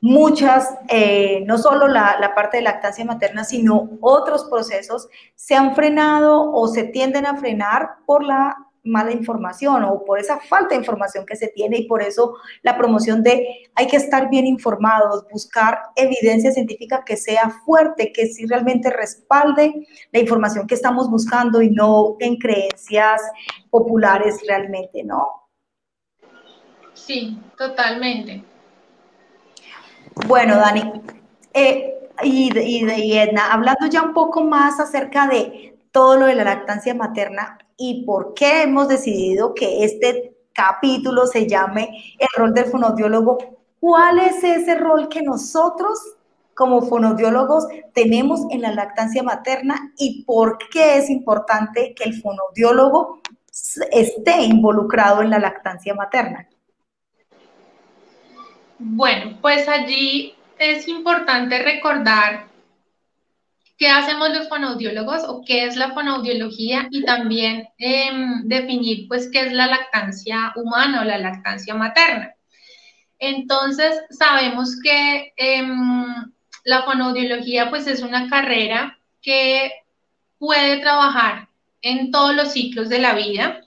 muchas, 0.00 0.74
eh, 0.88 1.42
no 1.46 1.58
solo 1.58 1.88
la, 1.88 2.16
la, 2.20 2.34
parte 2.34 2.58
de 2.58 2.62
lactancia 2.62 3.04
materna, 3.04 3.44
sino 3.44 3.90
otros 4.00 4.44
procesos 4.44 5.08
se 5.34 5.54
han 5.54 5.74
frenado 5.74 6.52
o 6.52 6.68
se 6.68 6.84
tienden 6.84 7.26
a 7.26 7.36
frenar 7.36 7.96
por 8.06 8.24
la 8.24 8.56
mala 8.86 9.12
información 9.12 9.84
o 9.84 10.04
por 10.04 10.18
esa 10.18 10.38
falta 10.38 10.70
de 10.70 10.76
información 10.76 11.26
que 11.26 11.36
se 11.36 11.48
tiene 11.48 11.78
y 11.78 11.86
por 11.86 12.02
eso 12.02 12.36
la 12.62 12.78
promoción 12.78 13.22
de 13.22 13.68
hay 13.74 13.86
que 13.86 13.96
estar 13.96 14.30
bien 14.30 14.46
informados, 14.46 15.26
buscar 15.30 15.78
evidencia 15.96 16.52
científica 16.52 17.02
que 17.04 17.16
sea 17.16 17.50
fuerte, 17.64 18.12
que 18.12 18.26
sí 18.28 18.46
realmente 18.46 18.90
respalde 18.90 19.86
la 20.12 20.20
información 20.20 20.66
que 20.66 20.74
estamos 20.74 21.10
buscando 21.10 21.60
y 21.60 21.70
no 21.70 22.16
en 22.20 22.36
creencias 22.36 23.20
populares 23.70 24.40
realmente, 24.46 25.02
¿no? 25.02 25.48
Sí, 26.94 27.38
totalmente. 27.58 28.42
Bueno, 30.24 30.56
Dani, 30.56 31.02
eh, 31.52 32.10
y, 32.22 32.58
y, 32.58 33.18
Edna, 33.18 33.52
hablando 33.52 33.86
ya 33.86 34.02
un 34.02 34.14
poco 34.14 34.42
más 34.42 34.80
acerca 34.80 35.28
de 35.28 35.78
todo 35.92 36.16
lo 36.16 36.26
de 36.26 36.34
la 36.34 36.44
lactancia 36.44 36.94
materna 36.94 37.58
y 37.76 38.04
por 38.04 38.32
qué 38.34 38.62
hemos 38.62 38.88
decidido 38.88 39.54
que 39.54 39.84
este 39.84 40.34
capítulo 40.54 41.26
se 41.26 41.46
llame 41.46 42.16
el 42.18 42.28
rol 42.34 42.54
del 42.54 42.64
fonodiólogo, 42.64 43.38
¿cuál 43.78 44.18
es 44.20 44.42
ese 44.42 44.74
rol 44.76 45.08
que 45.08 45.22
nosotros 45.22 45.98
como 46.54 46.80
fonodiólogos 46.80 47.66
tenemos 47.92 48.40
en 48.50 48.62
la 48.62 48.72
lactancia 48.72 49.22
materna 49.22 49.92
y 49.98 50.24
por 50.24 50.56
qué 50.70 50.96
es 50.96 51.10
importante 51.10 51.94
que 51.94 52.04
el 52.04 52.20
fonodiólogo 52.20 53.20
esté 53.92 54.40
involucrado 54.42 55.20
en 55.20 55.28
la 55.28 55.38
lactancia 55.38 55.94
materna? 55.94 56.48
Bueno, 58.78 59.38
pues 59.40 59.68
allí 59.68 60.34
es 60.58 60.86
importante 60.88 61.62
recordar 61.62 62.48
qué 63.78 63.88
hacemos 63.88 64.30
los 64.30 64.48
fonoaudiólogos 64.48 65.24
o 65.24 65.42
qué 65.46 65.64
es 65.64 65.76
la 65.76 65.92
fonoaudiología 65.92 66.88
y 66.90 67.04
también 67.04 67.68
em, 67.78 68.42
definir 68.44 69.06
pues 69.08 69.30
qué 69.30 69.40
es 69.40 69.52
la 69.52 69.66
lactancia 69.66 70.52
humana 70.56 71.02
o 71.02 71.04
la 71.04 71.18
lactancia 71.18 71.74
materna. 71.74 72.34
Entonces, 73.18 74.02
sabemos 74.10 74.78
que 74.82 75.32
em, 75.36 76.32
la 76.64 76.82
fonoaudiología 76.82 77.70
pues 77.70 77.86
es 77.86 78.02
una 78.02 78.28
carrera 78.28 78.98
que 79.22 79.72
puede 80.38 80.80
trabajar 80.80 81.48
en 81.82 82.10
todos 82.10 82.34
los 82.34 82.52
ciclos 82.52 82.88
de 82.88 82.98
la 82.98 83.14
vida, 83.14 83.65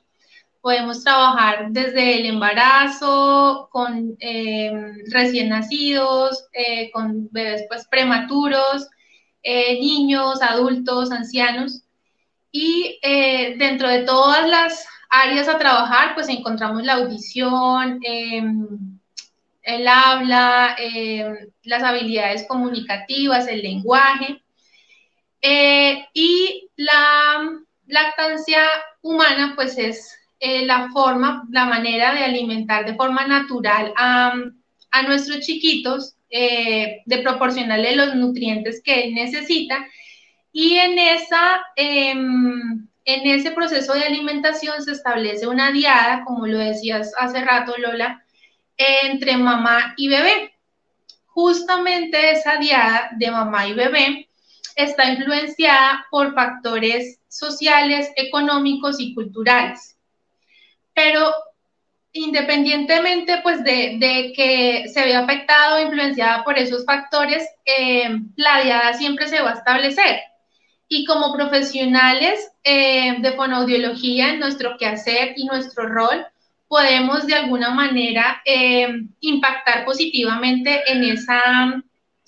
Podemos 0.62 1.04
trabajar 1.04 1.68
desde 1.70 2.20
el 2.20 2.26
embarazo, 2.26 3.70
con 3.72 4.18
em, 4.20 4.96
recién 5.10 5.50
nacidos, 5.50 6.48
eh, 6.52 6.92
con 6.92 7.30
bebés 7.32 7.64
pues, 7.70 7.88
prematuros, 7.88 8.88
eh, 9.42 9.80
niños, 9.80 10.42
adultos, 10.42 11.12
ancianos. 11.12 11.84
Y 12.52 13.00
eh, 13.04 13.56
dentro 13.58 13.88
de 13.88 14.04
todas 14.04 14.50
las 14.50 14.86
áreas 15.10 15.48
a 15.48 15.58
trabajar, 15.58 16.14
pues 16.16 16.28
encontramos 16.30 16.84
la 16.84 16.96
audición, 16.96 18.00
em, 18.04 19.00
el 19.64 19.88
habla, 19.88 20.76
em, 20.78 21.38
las 21.64 21.84
habilidades 21.84 22.46
comunicativas, 22.48 23.48
el 23.48 23.62
lenguaje. 23.62 24.42
y 26.14 26.70
la 26.76 27.50
lactancia 27.88 28.62
humana, 29.02 29.54
pues 29.56 29.78
es 29.78 30.19
eh, 30.42 30.66
la 30.66 30.90
forma, 30.92 31.46
la 31.52 31.66
manera 31.66 32.14
de 32.14 32.24
alimentar 32.24 32.86
de 32.86 32.96
forma 32.96 33.28
natural 33.28 33.94
a, 33.98 34.34
nuestros 35.06 35.42
chiquitos, 35.42 36.16
eh, 36.30 37.02
de 37.06 37.18
proporcionarle 37.20 37.96
los 37.96 38.16
nutrientes 38.16 38.82
que 38.82 39.04
él 39.04 39.16
necesita. 39.16 39.86
Y 40.54 40.76
en, 40.76 40.98
esa, 40.98 41.62
em, 41.76 42.88
en 43.06 43.28
ese 43.30 43.52
proceso 43.52 43.94
de 43.94 44.04
alimentación 44.04 44.82
se 44.82 44.94
establece 44.94 45.48
una 45.48 45.72
diada, 45.72 46.24
como 46.26 46.48
lo 46.48 46.58
decías 46.58 47.12
hace 47.20 47.44
rato, 47.44 47.76
Lola, 47.78 48.24
entre 48.78 49.36
mamá 49.36 49.94
y 49.98 50.08
bebé. 50.08 50.54
Justamente 51.28 52.32
esa 52.32 52.58
diada 52.58 53.10
de 53.18 53.30
mamá 53.30 53.68
y 53.68 53.74
bebé 53.74 54.30
está 54.76 55.12
influenciada 55.12 56.06
por 56.10 56.34
factores 56.34 57.20
sociales, 57.28 58.10
económicos 58.16 59.00
y 59.00 59.14
culturales 59.14 59.99
pero 61.00 61.34
independientemente 62.12 63.40
pues 63.42 63.64
de, 63.64 64.34
que 64.36 64.90
se 64.90 65.06
vea 65.06 65.20
afectado 65.20 65.78
o 65.78 65.82
influenciada 65.82 66.44
por 66.44 66.58
esos 66.58 66.84
factores, 66.84 67.48
eh, 67.66 68.10
la 68.36 68.62
diada 68.62 68.94
siempre 68.96 69.30
se 69.30 69.42
va 69.42 69.52
a 69.52 69.54
establecer. 69.54 70.20
Y 70.90 71.06
como 71.06 71.34
profesionales 71.34 72.52
eh, 72.66 73.16
de 73.20 73.32
fonoaudiología, 73.32 74.34
en 74.34 74.40
nuestro 74.40 74.76
quehacer 74.78 75.36
y 75.38 75.46
nuestro 75.46 75.88
rol, 75.88 76.26
podemos 76.68 77.26
de 77.28 77.36
alguna 77.36 77.70
manera 77.70 78.42
eh, 78.44 78.90
impactar 79.22 79.86
positivamente 79.86 80.92
en 80.92 81.04
esa, 81.06 81.42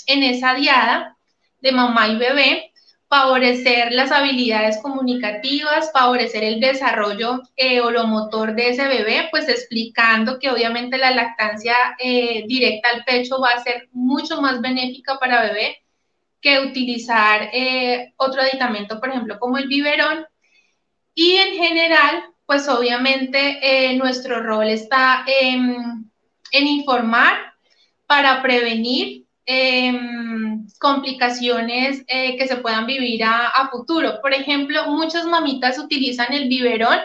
en 0.08 0.24
esa 0.24 0.54
diada 0.54 1.18
de 1.60 1.72
mamá 1.74 2.08
y 2.08 2.16
bebé 2.16 2.71
favorecer 3.12 3.92
las 3.92 4.10
habilidades 4.10 4.78
comunicativas, 4.82 5.92
favorecer 5.92 6.46
el 6.46 6.62
desarrollo 6.62 7.42
eh, 7.58 7.82
olomotor 7.82 8.56
de 8.56 8.70
ese 8.70 8.88
bebé, 8.88 9.28
pues 9.30 9.50
explicando 9.50 10.40
que 10.40 10.50
obviamente 10.50 10.98
la 10.98 11.12
lactancia 11.12 11.76
eh, 12.00 12.46
directa 12.48 12.88
al 12.88 13.04
pecho 13.04 13.42
va 13.42 13.50
a 13.50 13.64
ser 13.64 13.90
mucho 13.92 14.42
más 14.42 14.62
benéfica 14.62 15.20
para 15.20 15.42
bebé 15.42 15.84
que 16.40 16.62
utilizar 16.62 17.50
eh, 17.52 18.14
otro 18.16 18.42
aditamento, 18.42 18.98
por 19.02 19.10
ejemplo, 19.10 19.38
como 19.40 19.58
el 19.58 19.68
biberón. 19.68 20.26
Y 21.14 21.36
en 21.36 21.56
general, 21.56 22.24
pues 22.46 22.70
obviamente 22.70 23.60
eh, 23.62 23.98
nuestro 23.98 24.42
rol 24.42 24.70
está 24.70 25.26
en, 25.28 26.10
informar 26.54 27.38
para 28.08 28.42
prevenir 28.42 29.22
Em, 29.54 30.51
complicaciones 30.80 32.04
eh, 32.08 32.38
que 32.38 32.48
se 32.48 32.58
puedan 32.58 32.86
vivir 32.86 33.24
a, 33.24 33.70
futuro. 33.72 34.20
Por 34.22 34.34
ejemplo, 34.34 34.88
muchas 34.88 35.26
mamitas 35.26 35.78
utilizan 35.78 36.34
el 36.34 36.50
biberón 36.50 37.00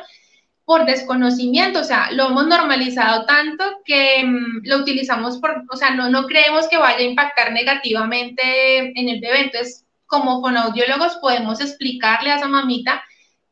por 0.64 0.84
desconocimiento, 0.84 1.80
o 1.80 1.84
sea, 1.84 2.10
lo 2.10 2.26
hemos 2.26 2.46
normalizado 2.48 3.24
tanto 3.24 3.64
que 3.84 4.16
em, 4.20 4.60
lo 4.64 4.78
utilizamos 4.78 5.38
por, 5.38 5.62
o 5.70 5.76
sea, 5.76 5.90
no, 5.90 6.10
no 6.10 6.26
creemos 6.26 6.66
que 6.68 6.76
vaya 6.76 6.98
a 6.98 7.02
impactar 7.02 7.52
negativamente 7.52 8.98
en 9.00 9.08
el 9.08 9.20
bebé. 9.20 9.42
Entonces, 9.42 9.84
como 10.06 10.40
fonoaudiólogos 10.40 11.16
podemos 11.16 11.60
explicarle 11.60 12.30
a 12.32 12.36
esa 12.36 12.48
mamita 12.48 13.02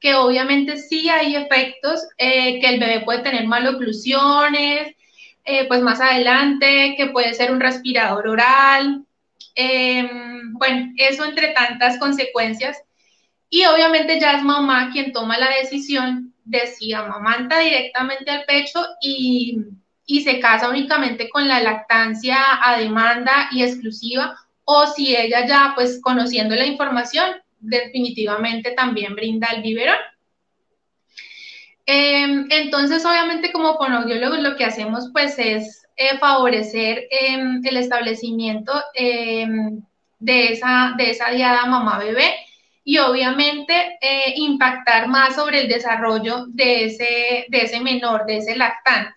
que 0.00 0.14
obviamente 0.14 0.76
sí 0.76 1.08
hay 1.08 1.36
efectos, 1.36 2.06
eh, 2.18 2.60
que 2.60 2.68
el 2.68 2.80
bebé 2.80 3.00
puede 3.04 3.20
tener 3.22 3.46
maloclusiones, 3.46 4.94
eh, 5.44 5.66
pues 5.66 5.80
más 5.82 6.00
adelante, 6.00 6.94
que 6.96 7.06
puede 7.06 7.34
ser 7.34 7.50
un 7.50 7.60
respirador 7.60 8.28
oral, 8.28 9.03
em, 9.54 10.52
bueno, 10.54 10.92
eso 10.96 11.24
entre 11.24 11.48
tantas 11.48 11.98
consecuencias. 11.98 12.82
Y 13.50 13.64
obviamente 13.66 14.18
ya 14.20 14.32
es 14.32 14.42
mamá 14.42 14.90
quien 14.92 15.12
toma 15.12 15.38
la 15.38 15.50
decisión 15.50 16.34
de 16.44 16.66
si 16.66 16.92
amamanta 16.92 17.60
directamente 17.60 18.30
al 18.30 18.44
pecho 18.44 18.84
y, 19.00 19.58
y 20.06 20.22
se 20.22 20.40
casa 20.40 20.68
únicamente 20.68 21.28
con 21.30 21.48
la 21.48 21.60
lactancia 21.60 22.36
a 22.62 22.78
demanda 22.78 23.48
y 23.52 23.62
exclusiva, 23.62 24.36
o 24.64 24.86
si 24.86 25.14
ella 25.14 25.46
ya, 25.46 25.72
pues 25.74 26.00
conociendo 26.02 26.54
la 26.54 26.66
información, 26.66 27.30
definitivamente 27.60 28.72
también 28.72 29.14
brinda 29.14 29.48
el 29.48 29.62
biberón. 29.62 29.98
Em, 31.86 32.46
entonces, 32.50 33.04
obviamente, 33.04 33.52
como 33.52 33.76
fonoaudiólogos, 33.76 34.40
lo 34.40 34.56
que 34.56 34.64
hacemos 34.64 35.10
pues 35.12 35.38
es 35.38 35.83
eh, 35.96 36.18
favorecer 36.18 37.06
em, 37.10 37.60
el 37.64 37.76
establecimiento 37.76 38.72
em, 38.94 39.82
de, 40.18 40.52
esa, 40.52 40.94
de 40.96 41.10
esa 41.10 41.30
diada 41.30 41.66
mamá-bebé 41.66 42.34
y 42.84 42.98
obviamente 42.98 43.98
eh, 44.00 44.34
impactar 44.36 45.08
más 45.08 45.36
sobre 45.36 45.62
el 45.62 45.68
desarrollo 45.68 46.46
de 46.48 46.86
ese, 46.86 47.46
de 47.48 47.58
ese 47.58 47.80
menor, 47.80 48.26
de 48.26 48.38
ese 48.38 48.56
lactante. 48.56 49.14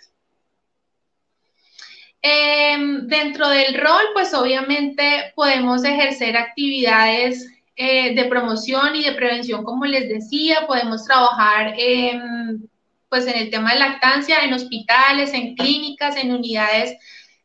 dentro 3.07 3.47
del 3.49 3.75
rol, 3.75 4.03
pues 4.13 4.33
obviamente 4.33 5.31
podemos 5.35 5.83
ejercer 5.85 6.35
actividades 6.35 7.47
eh, 7.79 8.15
de 8.15 8.25
promoción 8.25 8.95
y 8.95 9.03
de 9.03 9.11
prevención, 9.11 9.63
como 9.63 9.85
les 9.85 10.09
decía, 10.09 10.65
podemos 10.65 11.05
trabajar 11.05 11.75
en, 11.77 12.67
pues 13.09 13.27
en 13.27 13.37
el 13.37 13.49
tema 13.49 13.73
de 13.73 13.79
lactancia, 13.79 14.39
en 14.43 14.53
hospitales, 14.53 15.33
en 15.33 15.55
clínicas, 15.55 16.15
en 16.17 16.33
unidades 16.33 16.97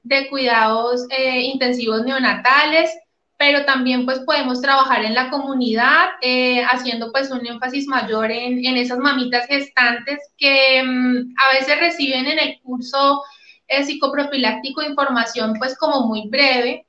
de 0.03 0.29
cuidados 0.29 1.07
eh, 1.17 1.43
intensivos 1.43 2.05
neonatales, 2.05 2.91
pero 3.39 3.65
también 3.65 4.05
pues 4.05 4.21
podemos 4.21 4.61
trabajar 4.61 5.05
en 5.05 5.15
la 5.15 5.31
comunidad, 5.31 6.11
eh, 6.21 6.63
haciendo 6.65 7.11
pues 7.13 7.31
un 7.31 7.47
énfasis 7.47 7.87
mayor 7.87 8.31
en, 8.31 8.65
en 8.65 8.77
esas 8.77 8.99
mamitas 8.99 9.47
gestantes 9.47 10.19
que 10.37 10.83
mm, 10.83 11.35
a 11.39 11.55
veces 11.55 11.81
reciben 11.81 12.27
en 12.27 12.39
el 12.39 12.61
curso 12.63 13.23
eh, 13.69 13.85
psicoprofiláctico, 13.85 14.83
información 14.83 15.55
pues 15.59 15.77
como 15.79 16.07
muy 16.07 16.29
breve 16.29 16.87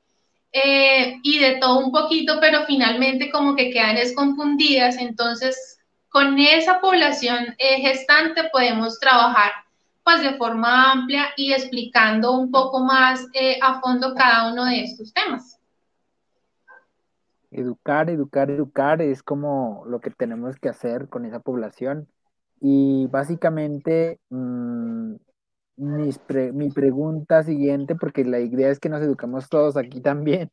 eh, 0.51 1.15
y 1.23 1.39
de 1.39 1.55
todo 1.55 1.79
un 1.79 1.91
poquito, 1.91 2.39
pero 2.39 2.65
finalmente 2.65 3.31
como 3.31 3.55
que 3.55 3.71
quedan 3.71 3.95
desconfundidas. 3.95 4.97
Entonces, 4.97 5.72
con 6.13 6.37
esa 6.37 6.79
población 6.79 7.55
eh, 7.57 7.81
gestante 7.81 8.43
podemos 8.51 8.99
trabajar 8.99 9.51
pues 10.03 10.21
de 10.21 10.37
forma 10.37 10.91
amplia 10.91 11.25
y 11.35 11.53
explicando 11.53 12.37
un 12.37 12.51
poco 12.51 12.83
más 12.83 13.25
a 13.61 13.81
fondo 13.81 14.13
cada 14.13 14.51
uno 14.51 14.65
de 14.65 14.83
estos 14.83 15.11
temas. 15.11 15.59
Educar, 17.49 18.09
educar, 18.09 18.51
educar 18.51 19.01
es 19.01 19.23
como 19.23 19.85
lo 19.87 20.01
que 20.01 20.11
tenemos 20.11 20.57
que 20.57 20.69
hacer 20.69 21.07
con 21.07 21.25
esa 21.25 21.39
población. 21.39 22.07
Y 22.59 23.07
básicamente, 23.07 24.19
mm, 24.29 25.15
mi 25.77 26.69
pregunta 26.69 27.43
siguiente, 27.43 27.95
porque 27.95 28.23
la 28.23 28.39
idea 28.39 28.69
es 28.69 28.79
que 28.79 28.89
nos 28.89 29.01
educamos 29.01 29.49
todos 29.49 29.77
aquí 29.77 29.99
también, 30.01 30.51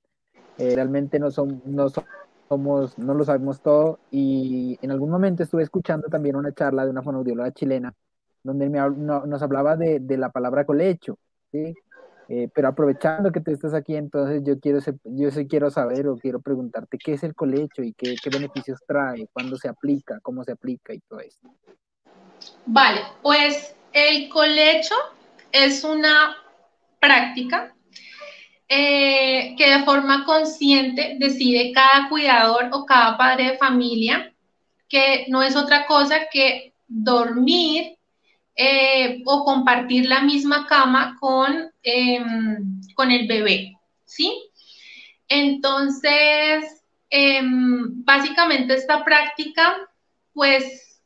eh, 0.58 0.74
realmente 0.74 1.18
no, 1.18 1.30
son, 1.30 1.60
no 1.64 1.88
somos, 2.50 2.98
no 2.98 3.14
lo 3.14 3.24
sabemos 3.24 3.62
todo, 3.62 4.00
y 4.10 4.76
en 4.82 4.90
algún 4.90 5.08
momento 5.08 5.44
estuve 5.44 5.62
escuchando 5.62 6.08
también 6.08 6.34
una 6.34 6.52
charla 6.52 6.84
de 6.84 6.90
una 6.90 7.02
fonoaudióloga 7.02 7.52
chilena, 7.52 7.94
donde 8.42 8.68
me, 8.68 8.80
nos 8.80 9.40
hablaba 9.40 9.76
de, 9.76 10.00
de, 10.00 10.16
la 10.16 10.30
palabra 10.30 10.64
colecho, 10.64 11.16
¿sí? 11.52 11.72
Eh, 12.28 12.48
pero 12.52 12.68
aprovechando 12.68 13.30
que 13.30 13.40
tú 13.40 13.52
estás 13.52 13.72
aquí, 13.72 13.94
entonces 13.94 14.42
yo 14.44 14.58
quiero, 14.58 14.80
yo 15.04 15.30
sí 15.30 15.46
quiero 15.46 15.70
saber 15.70 16.08
o 16.08 16.16
quiero 16.16 16.40
preguntarte 16.40 16.98
qué 16.98 17.12
es 17.12 17.22
el 17.22 17.36
colecho 17.36 17.82
y 17.82 17.92
qué, 17.92 18.16
qué 18.20 18.30
beneficios 18.30 18.80
trae, 18.84 19.28
cuándo 19.32 19.56
se 19.56 19.68
aplica, 19.68 20.18
cómo 20.20 20.42
se 20.42 20.52
aplica 20.52 20.92
y 20.92 20.98
todo 21.00 21.20
esto. 21.20 21.48
Vale, 22.66 23.00
pues 23.22 23.76
el 23.92 24.28
colecho 24.28 24.94
es 25.52 25.84
una 25.84 26.36
práctica 27.00 27.74
eh, 28.72 29.56
que 29.58 29.68
de 29.68 29.84
forma 29.84 30.24
consciente 30.24 31.16
decide 31.18 31.72
cada 31.72 32.08
cuidador 32.08 32.68
o 32.70 32.86
cada 32.86 33.18
padre 33.18 33.50
de 33.50 33.58
familia, 33.58 34.32
que 34.88 35.26
no 35.28 35.42
es 35.42 35.56
otra 35.56 35.86
cosa 35.86 36.28
que 36.32 36.72
dormir 36.86 37.96
eh, 38.54 39.22
o 39.26 39.44
compartir 39.44 40.06
la 40.06 40.20
misma 40.22 40.68
cama 40.68 41.16
con, 41.18 41.72
em, 41.82 42.80
con 42.94 43.10
el 43.10 43.26
bebé, 43.26 43.74
¿sí? 44.04 44.40
Entonces, 45.28 46.84
em, 47.10 48.04
básicamente 48.04 48.74
esta 48.74 49.04
práctica, 49.04 49.76
pues, 50.32 51.00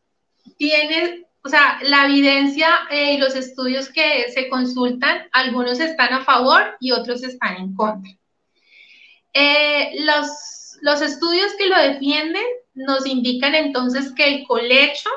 tiene 0.58 1.24
o 1.44 1.48
sea, 1.50 1.78
la 1.82 2.06
evidencia 2.06 2.68
eh, 2.90 3.14
y 3.14 3.18
los 3.18 3.36
estudios 3.36 3.90
que 3.90 4.30
se 4.32 4.48
consultan, 4.48 5.28
algunos 5.32 5.78
están 5.78 6.14
a 6.14 6.24
favor 6.24 6.62
y 6.80 6.92
otros 6.92 7.22
están 7.22 7.56
en 7.56 7.74
contra. 7.74 8.10
Eh, 9.34 9.90
los, 10.00 10.28
los 10.80 11.02
estudios 11.02 11.52
que 11.58 11.66
lo 11.66 11.76
defienden 11.76 12.44
nos 12.72 13.06
indican 13.06 13.54
entonces 13.54 14.12
que 14.12 14.26
el 14.26 14.46
colecho 14.46 15.10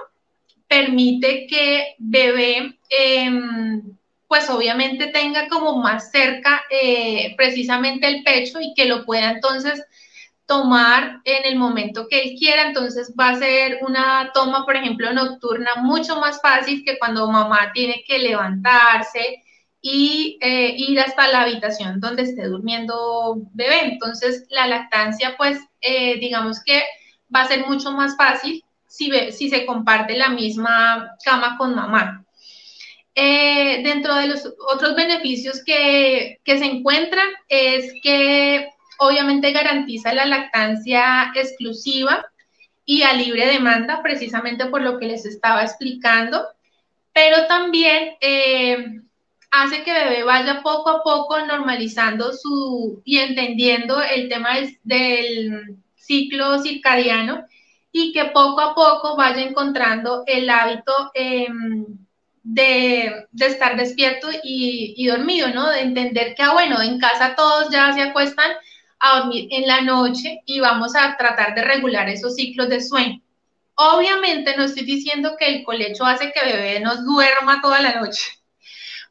permite 0.67 1.47
que 1.47 1.95
bebé, 1.97 2.77
em, 2.89 3.97
pues 4.27 4.49
obviamente 4.49 5.07
tenga 5.07 5.47
como 5.47 5.77
más 5.77 6.11
cerca 6.11 6.61
eh, 6.69 7.35
precisamente 7.37 8.05
el 8.05 8.23
pecho 8.23 8.59
y 8.59 8.73
que 8.73 8.83
lo 8.83 9.05
pueda 9.05 9.31
entonces 9.31 9.81
tomar 10.47 11.19
en 11.25 11.45
el 11.45 11.57
momento 11.57 12.07
que 12.09 12.21
él 12.21 12.35
quiera, 12.39 12.67
entonces 12.67 13.13
va 13.19 13.29
a 13.29 13.35
ser 13.35 13.79
una 13.81 14.31
toma, 14.33 14.65
por 14.65 14.77
ejemplo, 14.77 15.13
nocturna 15.13 15.71
mucho 15.81 16.15
más 16.19 16.41
fácil 16.41 16.83
que 16.85 16.97
cuando 16.97 17.29
mamá 17.29 17.71
tiene 17.73 18.03
que 18.07 18.17
levantarse 18.17 19.43
y 19.81 20.37
eh, 20.41 20.73
ir 20.77 20.99
hasta 21.01 21.27
la 21.27 21.41
habitación 21.41 21.99
donde 21.99 22.23
esté 22.23 22.45
durmiendo 22.47 23.37
bebé. 23.53 23.81
Entonces, 23.83 24.45
la 24.49 24.67
lactancia, 24.67 25.35
pues, 25.37 25.59
eh, 25.81 26.17
digamos 26.19 26.63
que 26.63 26.81
va 27.33 27.41
a 27.41 27.47
ser 27.47 27.67
mucho 27.67 27.91
más 27.91 28.15
fácil 28.15 28.63
si, 28.87 29.11
si 29.31 29.49
se 29.49 29.65
comparte 29.65 30.15
la 30.15 30.29
misma 30.29 31.11
cama 31.25 31.57
con 31.57 31.75
mamá. 31.75 32.25
Eh, 33.15 33.81
dentro 33.83 34.15
de 34.15 34.27
los 34.27 34.47
otros 34.73 34.95
beneficios 34.95 35.61
que, 35.65 36.39
que 36.43 36.57
se 36.57 36.65
encuentran 36.65 37.27
es 37.49 37.91
que 38.01 38.69
obviamente 38.99 39.51
garantiza 39.51 40.13
la 40.13 40.25
lactancia 40.25 41.31
exclusiva 41.35 42.25
y 42.85 43.03
a 43.03 43.13
libre 43.13 43.45
demanda, 43.47 44.01
precisamente 44.01 44.65
por 44.67 44.81
lo 44.81 44.97
que 44.97 45.07
les 45.07 45.25
estaba 45.25 45.63
explicando, 45.63 46.47
pero 47.13 47.47
también 47.47 48.15
eh, 48.21 49.01
hace 49.51 49.83
que 49.83 49.93
bebé 49.93 50.23
vaya 50.23 50.61
poco 50.61 50.89
a 50.89 51.03
poco 51.03 51.39
normalizando 51.45 52.31
su 52.33 53.01
y 53.03 53.17
entendiendo 53.17 54.01
el 54.01 54.29
tema 54.29 54.51
del, 54.83 55.77
ciclo 56.07 56.59
circadiano 56.59 57.45
y 57.91 58.13
que 58.13 58.25
poco 58.25 58.61
a 58.61 58.73
poco 58.73 59.17
vaya 59.17 59.41
encontrando 59.41 60.23
el 60.25 60.49
hábito 60.49 60.93
em, 61.13 61.85
de, 62.43 63.27
estar 63.39 63.75
despierto 63.75 64.29
y, 64.43 64.93
y, 64.95 65.07
dormido, 65.07 65.49
¿no? 65.49 65.69
De 65.69 65.81
entender 65.81 66.33
que, 66.35 66.43
ah, 66.43 66.53
bueno, 66.53 66.81
en 66.81 66.97
casa 66.97 67.35
todos 67.35 67.69
ya 67.69 67.91
se 67.93 68.01
acuestan 68.01 68.51
a 68.99 69.19
dormir 69.19 69.47
en 69.51 69.67
la 69.67 69.81
noche 69.81 70.41
y 70.45 70.59
vamos 70.59 70.95
a 70.95 71.15
tratar 71.17 71.55
de 71.55 71.63
regular 71.63 72.09
esos 72.09 72.35
ciclos 72.35 72.69
de 72.69 72.81
sueño. 72.81 73.21
Obviamente 73.75 74.55
no 74.57 74.63
estoy 74.63 74.85
diciendo 74.85 75.35
que 75.37 75.47
el 75.47 75.63
colecho 75.63 76.05
hace 76.05 76.31
que 76.31 76.45
bebé 76.45 76.79
nos 76.79 77.05
duerma 77.05 77.61
toda 77.61 77.79
la 77.81 78.01
noche, 78.01 78.23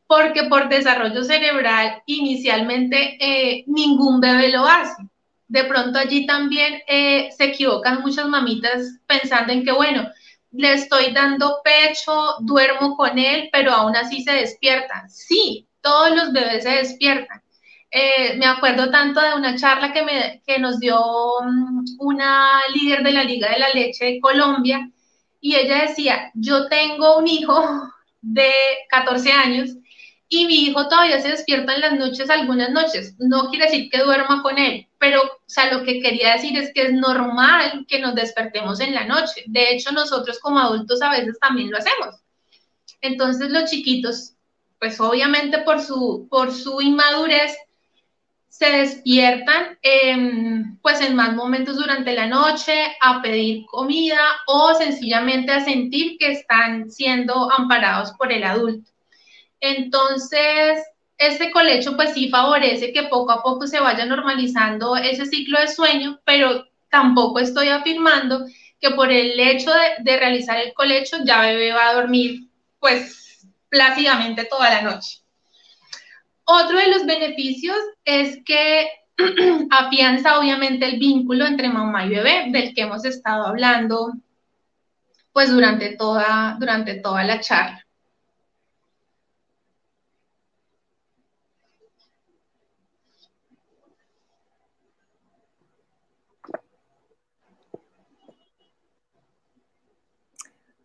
porque 0.07 0.45
por 0.45 0.69
desarrollo 0.69 1.23
cerebral 1.23 2.03
inicialmente 2.07 3.17
eh, 3.21 3.65
ningún 3.69 4.21
bebé 4.21 4.49
lo 4.49 4.67
hace. 4.67 5.03
De 5.49 5.63
pronto 5.65 5.99
allí 5.99 6.27
también 6.27 6.83
eh, 6.89 7.29
se 7.37 7.45
equivocan 7.45 8.03
muchas 8.03 8.27
mamitas 8.27 8.99
pensando 9.07 9.53
en 9.53 9.65
que, 9.65 9.71
bueno, 9.71 10.09
le 10.51 10.73
estoy 10.73 11.13
dando 11.13 11.61
pecho, 11.63 12.37
duermo 12.41 12.97
con 12.97 13.17
él, 13.19 13.49
pero 13.53 13.71
aún 13.73 13.95
así 13.95 14.23
se 14.25 14.33
despierta. 14.33 15.07
Sí, 15.09 15.69
todos 15.81 16.17
los 16.17 16.33
bebés 16.33 16.65
se 16.65 16.71
despiertan 16.71 17.41
eh, 17.91 18.37
me 18.37 18.47
acuerdo 18.47 18.91
tanto 18.91 19.21
de 19.21 19.35
una 19.35 19.57
charla 19.57 19.93
que, 19.93 20.03
me, 20.03 20.43
que 20.47 20.59
nos 20.59 20.79
dio 20.81 20.99
mm, 21.43 21.85
una 22.01 22.61
líder 22.75 23.03
de 23.03 23.13
la 23.13 23.25
Liga 23.25 23.51
de 23.51 23.59
la 23.59 23.69
Leche 23.71 24.05
de 24.05 24.21
Colombia 24.21 24.91
y 25.41 25.55
ella 25.55 25.83
decía, 25.83 26.31
yo 26.35 26.69
tengo 26.69 27.19
un 27.19 27.29
hijo 27.29 27.63
de 28.21 28.51
14 28.91 29.33
años 29.33 29.71
y 30.29 30.47
mi 30.47 30.55
hijo 30.65 30.89
todavía 30.89 31.21
se 31.21 31.29
despierta 31.29 31.75
en 31.75 31.81
las 31.83 31.93
noches 31.93 32.29
algunas 32.31 32.71
noches. 32.71 33.15
No 33.19 33.49
quiere 33.49 33.67
decir 33.67 33.89
que 33.91 34.03
duerma 34.03 34.43
con 34.43 34.59
él, 34.59 34.89
pero 34.99 35.23
o 35.23 35.41
sea, 35.47 35.73
lo 35.73 35.85
que 35.85 36.01
quería 36.01 36.33
decir 36.33 36.59
es 36.59 36.73
que 36.75 36.83
es 36.83 36.93
normal 36.93 37.87
que 37.89 38.01
nos 38.01 38.15
despertemos 38.17 38.81
en 38.81 38.95
la 38.95 39.05
noche. 39.05 39.45
De 39.47 39.71
hecho, 39.71 39.93
nosotros 39.93 40.41
como 40.41 40.59
adultos 40.59 41.01
a 41.03 41.11
veces 41.11 41.39
también 41.39 41.71
lo 41.71 41.79
hacemos. 41.79 42.17
Entonces 43.01 43.51
los 43.51 43.71
chiquitos, 43.71 44.35
pues 44.81 45.01
obviamente 45.01 45.59
por 45.59 45.81
su, 45.81 46.27
por 46.29 46.53
su 46.53 46.81
inmadurez, 46.81 47.57
se 48.59 48.71
despiertan 48.71 49.79
pues 50.81 51.03
en 51.03 51.15
más 51.15 51.35
momentos 51.35 51.77
durante 51.77 52.15
la 52.15 52.27
noche 52.27 52.73
a 53.03 53.21
pedir 53.21 53.67
comida 53.67 54.19
o 54.47 54.73
sencillamente 54.73 55.53
a 55.53 55.63
sentir 55.63 56.17
que 56.19 56.33
están 56.33 56.91
siendo 56.91 57.53
amparados 57.53 58.13
por 58.17 58.33
el 58.33 58.45
adulto. 58.45 58.91
Entonces, 59.61 60.83
este 61.19 61.51
colecho 61.51 61.97
pues 61.97 62.15
sí 62.15 62.31
favorece 62.31 62.95
que 62.95 63.03
poco 63.03 63.33
a 63.33 63.43
poco 63.43 63.67
se 63.67 63.79
vaya 63.79 64.07
normalizando 64.07 64.97
ese 64.97 65.27
ciclo 65.27 65.61
de 65.61 65.69
sueño, 65.69 66.19
pero 66.25 66.65
tampoco 66.91 67.41
estoy 67.41 67.69
afirmando 67.69 68.47
que 68.81 68.91
por 68.93 69.13
el 69.13 69.39
hecho 69.39 69.71
de, 69.71 70.03
de 70.03 70.19
realizar 70.19 70.57
el 70.57 70.73
colecho 70.73 71.19
ya 71.27 71.43
bebé 71.43 71.73
va 71.73 71.91
a 71.91 71.95
dormir 71.95 72.49
pues 72.81 73.47
plácidamente 73.69 74.47
toda 74.47 74.71
la 74.71 74.81
noche. 74.81 75.26
Otro 76.47 76.79
de 76.79 76.89
los 76.89 77.05
beneficios 77.07 77.77
es 78.05 78.39
que 78.45 78.89
afianza 79.71 80.39
obviamente 80.39 80.87
el 80.87 80.99
vínculo 80.99 81.45
entre 81.45 81.69
mamá 81.69 82.07
y 82.07 82.11
bebé, 82.11 82.47
del 82.51 82.73
que 82.75 82.83
hemos 82.83 83.05
estado 83.05 83.47
hablando 83.47 84.13
pues 85.33 85.51
durante 85.51 85.97
toda, 85.97 86.57
durante 86.59 87.01
toda 87.01 87.25
la 87.25 87.41
charla. 87.41 87.85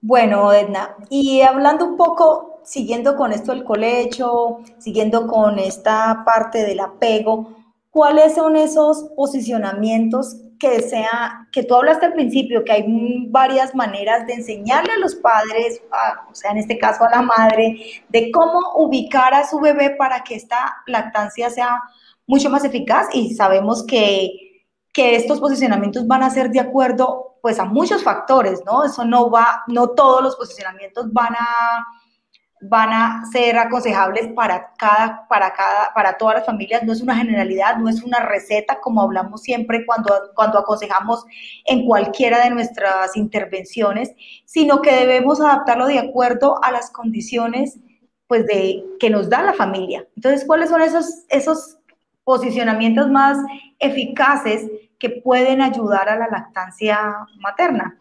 Bueno, 0.02 0.52
Edna, 0.52 0.96
y 1.10 1.42
hablando 1.42 1.86
un 1.86 1.96
poco 1.96 2.51
siguiendo 2.64 3.16
con 3.16 3.32
esto 3.34 3.52
el 3.52 3.64
colecho, 3.64 4.60
siguiendo 4.78 5.28
con 5.28 5.60
esta 5.60 6.24
parte 6.26 6.64
del 6.64 6.80
apego, 6.80 7.56
¿cuáles 7.90 8.36
son 8.36 8.56
esos 8.56 9.12
posicionamientos 9.16 10.38
que 10.62 10.80
sea, 10.84 11.48
que 11.52 11.64
tú 11.64 11.74
hablaste 11.74 12.06
al 12.06 12.14
principio, 12.14 12.64
que 12.64 12.72
hay 12.72 12.86
varias 13.30 13.74
maneras 13.74 14.28
de 14.28 14.34
enseñarle 14.34 14.94
a 14.94 15.00
los 15.00 15.16
padres, 15.16 15.82
o 16.30 16.36
sea, 16.36 16.52
en 16.52 16.60
este 16.60 16.78
caso 16.78 17.04
a 17.04 17.10
la 17.10 17.24
madre, 17.24 18.04
de 18.10 18.30
cómo 18.32 18.60
ubicar 18.76 19.34
a 19.34 19.48
su 19.48 19.60
bebé 19.60 19.90
para 19.90 20.24
que 20.24 20.36
esta 20.36 20.78
lactancia 20.86 21.50
sea 21.50 21.82
mucho 22.28 22.52
más 22.52 22.64
eficaz 22.64 23.08
y 23.12 23.34
sabemos 23.34 23.84
que, 23.84 24.68
que 24.94 25.16
estos 25.16 25.40
posicionamientos 25.40 26.06
van 26.06 26.22
a 26.22 26.30
ser 26.30 26.52
de 26.52 26.60
acuerdo 26.60 27.40
pues 27.42 27.58
a 27.58 27.66
muchos 27.66 28.04
factores, 28.04 28.62
¿no? 28.64 28.84
Eso 28.84 29.04
no 29.04 29.32
va, 29.32 29.64
no 29.66 29.90
todos 29.90 30.22
los 30.22 30.36
posicionamientos 30.36 31.12
van 31.12 31.34
a 31.34 31.88
van 32.62 32.94
a 32.94 33.24
ser 33.32 33.58
aconsejables 33.58 34.28
para 34.36 34.72
cada, 34.78 35.28
para 35.28 35.52
cada, 35.54 35.94
para 35.94 36.18
todas 36.18 36.36
las 36.36 36.46
familias. 36.46 36.84
No 36.84 36.94
es 36.94 37.02
una 37.02 37.16
generalidad, 37.16 37.78
no 37.78 37.90
es 37.90 38.04
una 38.04 38.20
receta, 38.20 38.80
como 38.80 39.02
hablamos 39.02 39.42
siempre 39.42 39.86
cuando, 39.86 40.32
cuando 40.36 40.60
aconsejamos 40.60 41.26
en 41.66 41.86
cualquiera 41.86 42.44
de 42.44 42.52
nuestras 42.52 43.18
intervenciones, 43.18 44.12
sino 44.46 44.82
que 44.82 44.96
debemos 44.96 45.42
adaptarlo 45.42 45.88
de 45.88 46.00
acuerdo 46.00 46.64
a 46.64 46.72
las 46.72 46.92
condiciones 46.92 47.80
pues 48.28 48.46
de 48.46 48.86
que 49.00 49.10
nos 49.10 49.30
da 49.30 49.42
la 49.42 49.54
familia. 49.54 50.08
Entonces, 50.16 50.46
¿cuáles 50.46 50.70
son 50.70 50.82
esos, 50.82 51.26
esos 51.28 51.78
posicionamientos 52.24 53.10
más 53.10 53.38
eficaces 53.80 54.70
que 55.00 55.10
pueden 55.10 55.62
ayudar 55.62 56.08
a 56.08 56.16
la 56.16 56.28
lactancia 56.28 57.18
materna? 57.40 58.00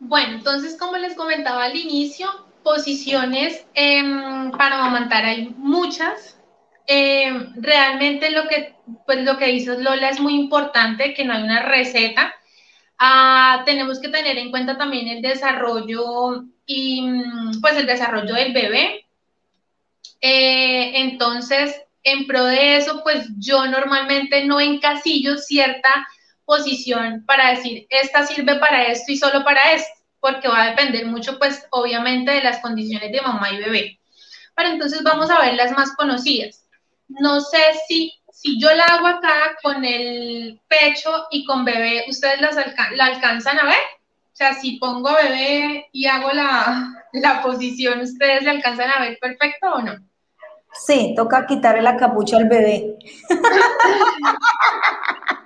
Bueno, 0.00 0.34
entonces, 0.34 0.76
como 0.76 0.98
les 0.98 1.14
comentaba 1.14 1.64
al 1.64 1.76
inicio, 1.76 2.28
posiciones 2.64 3.64
em, 3.74 4.50
para 4.52 4.76
amamantar 4.76 5.24
hay 5.24 5.50
muchas. 5.56 6.40
Em, 6.86 7.52
realmente 7.56 8.30
lo 8.30 8.48
que, 8.48 8.74
pues 9.06 9.24
lo 9.24 9.38
que 9.38 9.46
dices 9.46 9.78
Lola 9.78 10.08
es 10.08 10.18
muy 10.18 10.34
importante, 10.34 11.14
que 11.14 11.24
no 11.24 11.34
hay 11.34 11.42
una 11.44 11.62
receta. 11.62 12.34
Ah, 12.98 13.62
tenemos 13.64 14.00
que 14.00 14.08
tener 14.08 14.38
en 14.38 14.50
cuenta 14.50 14.76
también 14.76 15.08
el 15.08 15.22
desarrollo 15.22 16.44
y 16.66 17.06
pues 17.60 17.76
el 17.76 17.86
desarrollo 17.86 18.34
del 18.34 18.52
bebé. 18.52 19.06
Eh, 20.20 20.92
entonces, 21.00 21.80
en 22.02 22.26
pro 22.26 22.44
de 22.44 22.76
eso, 22.76 23.02
pues 23.02 23.28
yo 23.38 23.66
normalmente 23.66 24.44
no 24.44 24.60
encasillo 24.60 25.36
cierta 25.38 26.06
posición 26.44 27.24
para 27.26 27.50
decir, 27.50 27.86
esta 27.90 28.26
sirve 28.26 28.56
para 28.56 28.84
esto 28.84 29.12
y 29.12 29.16
solo 29.16 29.44
para 29.44 29.72
esto 29.72 29.93
porque 30.24 30.48
va 30.48 30.62
a 30.62 30.70
depender 30.70 31.04
mucho, 31.04 31.38
pues, 31.38 31.66
obviamente, 31.68 32.30
de 32.30 32.42
las 32.42 32.60
condiciones 32.60 33.12
de 33.12 33.20
mamá 33.20 33.50
y 33.50 33.58
bebé. 33.58 34.00
Pero 34.56 34.70
entonces 34.70 35.02
vamos 35.02 35.28
a 35.28 35.38
ver 35.38 35.52
las 35.52 35.72
más 35.72 35.94
conocidas. 35.96 36.64
No 37.08 37.42
sé 37.42 37.58
si, 37.86 38.10
si 38.32 38.58
yo 38.58 38.72
la 38.72 38.84
hago 38.84 39.06
acá 39.06 39.54
con 39.62 39.84
el 39.84 40.58
pecho 40.66 41.26
y 41.30 41.44
con 41.44 41.66
bebé, 41.66 42.06
¿ustedes 42.08 42.40
las 42.40 42.56
la 42.56 43.04
alcanzan 43.04 43.58
a 43.58 43.64
ver? 43.64 43.82
O 44.32 44.36
sea, 44.36 44.54
si 44.54 44.78
pongo 44.78 45.12
bebé 45.12 45.90
y 45.92 46.06
hago 46.06 46.32
la, 46.32 46.90
la 47.12 47.42
posición, 47.42 48.00
¿ustedes 48.00 48.44
la 48.44 48.52
alcanzan 48.52 48.92
a 48.96 49.00
ver 49.00 49.18
perfecto 49.20 49.74
o 49.74 49.82
no? 49.82 49.92
Sí, 50.86 51.12
toca 51.14 51.44
quitarle 51.44 51.82
la 51.82 51.98
capucha 51.98 52.38
al 52.38 52.48
bebé. 52.48 52.96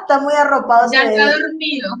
está 0.00 0.20
muy 0.20 0.34
arropado. 0.34 0.90
Ya 0.92 1.02
está 1.02 1.38
dormido. 1.38 1.96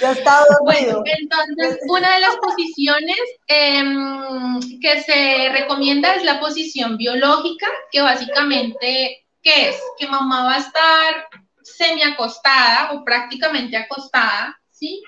Ya 0.00 0.12
está 0.12 0.44
dormido. 0.50 1.02
entonces, 1.06 1.78
una 1.88 2.14
de 2.14 2.20
las 2.20 2.36
posiciones 2.36 3.18
em, 3.46 4.60
que 4.80 5.02
se 5.02 5.48
recomienda 5.52 6.14
es 6.14 6.24
la 6.24 6.40
posición 6.40 6.96
biológica, 6.96 7.66
que 7.90 8.00
básicamente, 8.00 9.26
¿qué 9.42 9.70
es? 9.70 9.76
Que 9.98 10.08
mamá 10.08 10.44
va 10.44 10.54
a 10.54 10.58
estar 10.58 11.28
semi 11.62 12.02
acostada 12.02 12.92
o 12.92 13.04
prácticamente 13.04 13.76
acostada, 13.76 14.58
¿sí? 14.70 15.02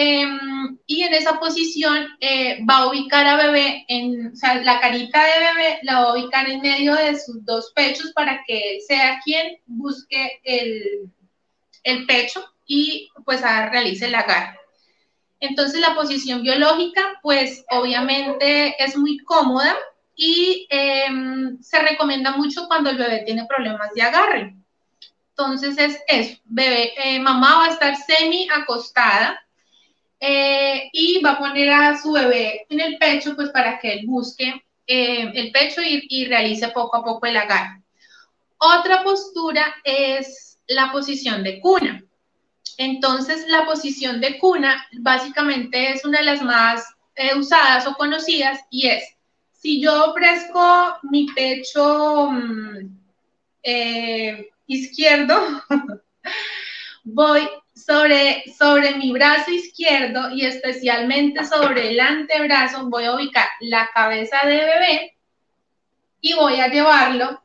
Em, 0.00 0.78
y 0.86 1.02
en 1.02 1.12
esa 1.12 1.40
posición 1.40 2.06
eh, 2.20 2.64
va 2.64 2.76
a 2.76 2.86
ubicar 2.86 3.26
a 3.26 3.34
bebé, 3.34 3.84
en, 3.88 4.28
o 4.28 4.36
sea, 4.36 4.54
la 4.62 4.78
carita 4.78 5.20
de 5.24 5.40
bebé 5.40 5.78
la 5.82 5.98
va 5.98 6.10
a 6.10 6.12
ubicar 6.12 6.48
en 6.48 6.60
medio 6.60 6.94
de 6.94 7.18
sus 7.18 7.44
dos 7.44 7.72
pechos 7.74 8.12
para 8.12 8.44
que 8.46 8.76
él 8.76 8.80
sea 8.86 9.18
quien 9.24 9.58
busque 9.66 10.40
el, 10.44 11.10
el 11.82 12.06
pecho 12.06 12.44
y 12.64 13.10
pues 13.24 13.42
realice 13.42 14.06
el 14.06 14.14
agarre. 14.14 14.60
Entonces 15.40 15.80
la 15.80 15.96
posición 15.96 16.42
biológica 16.42 17.18
pues 17.20 17.64
obviamente 17.68 18.80
es 18.80 18.96
muy 18.96 19.18
cómoda 19.24 19.76
y 20.14 20.68
em, 20.70 21.60
se 21.60 21.80
recomienda 21.80 22.36
mucho 22.36 22.68
cuando 22.68 22.90
el 22.90 22.98
bebé 22.98 23.24
tiene 23.26 23.46
problemas 23.46 23.92
de 23.94 24.02
agarre. 24.02 24.54
Entonces 25.30 25.76
es 25.76 26.00
eso, 26.06 26.40
bebé, 26.44 26.92
eh, 27.02 27.18
mamá 27.18 27.56
va 27.56 27.64
a 27.64 27.70
estar 27.70 27.96
semi 27.96 28.48
acostada, 28.48 29.44
eh, 30.20 30.88
y 30.92 31.22
va 31.22 31.32
a 31.32 31.38
poner 31.38 31.70
a 31.70 31.96
su 31.96 32.12
bebé 32.12 32.66
en 32.68 32.80
el 32.80 32.98
pecho, 32.98 33.36
pues 33.36 33.50
para 33.50 33.78
que 33.78 33.92
él 33.92 34.06
busque 34.06 34.64
eh, 34.86 35.30
el 35.34 35.52
pecho 35.52 35.80
y, 35.82 36.26
realice 36.26 36.68
poco 36.68 36.96
a 36.96 37.04
poco 37.04 37.26
el 37.26 37.36
agarre. 37.36 37.82
Otra 38.58 39.04
postura 39.04 39.76
es 39.84 40.58
la 40.66 40.90
posición 40.90 41.44
de 41.44 41.60
cuna. 41.60 42.02
Entonces, 42.78 43.46
la 43.48 43.64
posición 43.64 44.20
de 44.20 44.38
cuna 44.38 44.86
básicamente 45.00 45.92
es 45.92 46.04
una 46.04 46.18
de 46.18 46.24
las 46.24 46.42
más 46.42 46.84
eh, 47.14 47.36
usadas 47.36 47.86
o 47.86 47.94
conocidas 47.94 48.60
y 48.70 48.88
es, 48.88 49.04
si 49.52 49.80
yo 49.80 50.10
ofrezco 50.10 50.98
mi 51.02 51.26
pecho 51.26 52.30
mm, 52.30 52.98
izquierdo, 54.66 55.62
voy 57.04 57.48
sobre, 57.88 58.44
sobre 58.56 58.96
mi 58.96 59.12
brazo 59.12 59.50
izquierdo 59.50 60.30
y 60.30 60.44
especialmente 60.44 61.42
sobre 61.44 61.90
el 61.90 62.00
antebrazo 62.00 62.86
voy 62.90 63.04
a 63.04 63.14
ubicar 63.14 63.48
la 63.60 63.88
cabeza 63.94 64.40
de 64.44 64.56
bebé 64.56 65.16
y 66.20 66.34
voy 66.34 66.60
a 66.60 66.68
llevarlo 66.68 67.42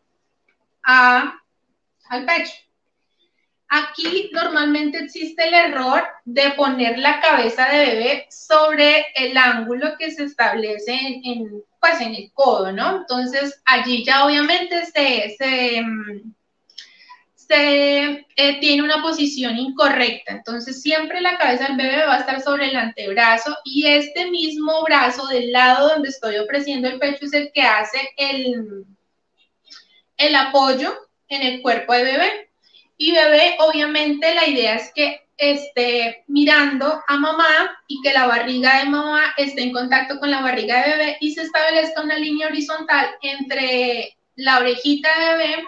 a, 0.83 1.39
al 2.09 2.25
pecho. 2.25 2.53
Aquí 3.69 4.29
normalmente 4.33 4.99
existe 4.99 5.47
el 5.47 5.53
error 5.53 6.03
de 6.25 6.51
poner 6.51 6.99
la 6.99 7.21
cabeza 7.21 7.69
de 7.69 7.85
bebé 7.85 8.27
sobre 8.29 9.05
el 9.15 9.37
ángulo 9.37 9.95
que 9.97 10.11
se 10.11 10.25
establece 10.25 10.93
en, 11.23 11.63
pues 11.79 12.01
en 12.01 12.15
el 12.15 12.31
codo, 12.33 12.71
¿no? 12.73 12.97
Entonces 12.97 13.61
allí 13.63 14.03
ya 14.03 14.25
obviamente 14.25 14.85
se, 14.87 15.35
se 15.37 15.81
mm, 15.81 16.33
se 17.47 18.25
eh, 18.35 18.59
tiene 18.59 18.83
una 18.83 19.01
posición 19.01 19.57
incorrecta. 19.57 20.33
Entonces, 20.33 20.81
siempre 20.81 21.21
la 21.21 21.37
cabeza 21.37 21.67
del 21.67 21.77
bebé 21.77 22.05
va 22.05 22.15
a 22.15 22.19
estar 22.19 22.41
sobre 22.41 22.69
el 22.69 22.75
antebrazo 22.75 23.55
y 23.63 23.87
este 23.87 24.29
mismo 24.31 24.83
brazo 24.83 25.27
del 25.27 25.51
lado 25.51 25.89
donde 25.89 26.09
estoy 26.09 26.37
ofreciendo 26.37 26.87
el 26.87 26.99
pecho 26.99 27.25
es 27.25 27.33
el 27.33 27.51
que 27.53 27.61
hace 27.61 27.99
el, 28.17 28.85
el 30.17 30.35
apoyo 30.35 30.93
en 31.29 31.41
el 31.41 31.61
cuerpo 31.61 31.93
de 31.93 32.03
bebé. 32.03 32.49
Y 32.97 33.11
bebé, 33.11 33.57
obviamente, 33.59 34.33
la 34.35 34.47
idea 34.47 34.75
es 34.75 34.91
que 34.93 35.21
esté 35.37 36.23
mirando 36.27 37.01
a 37.07 37.17
mamá 37.17 37.77
y 37.87 38.01
que 38.01 38.13
la 38.13 38.27
barriga 38.27 38.79
de 38.79 38.89
mamá 38.89 39.33
esté 39.37 39.63
en 39.63 39.73
contacto 39.73 40.19
con 40.19 40.29
la 40.31 40.41
barriga 40.41 40.83
de 40.83 40.91
bebé 40.91 41.17
y 41.19 41.33
se 41.33 41.41
establezca 41.41 42.01
una 42.01 42.17
línea 42.17 42.47
horizontal 42.47 43.09
entre 43.21 44.15
la 44.35 44.59
orejita 44.59 45.09
de 45.19 45.37
bebé 45.37 45.63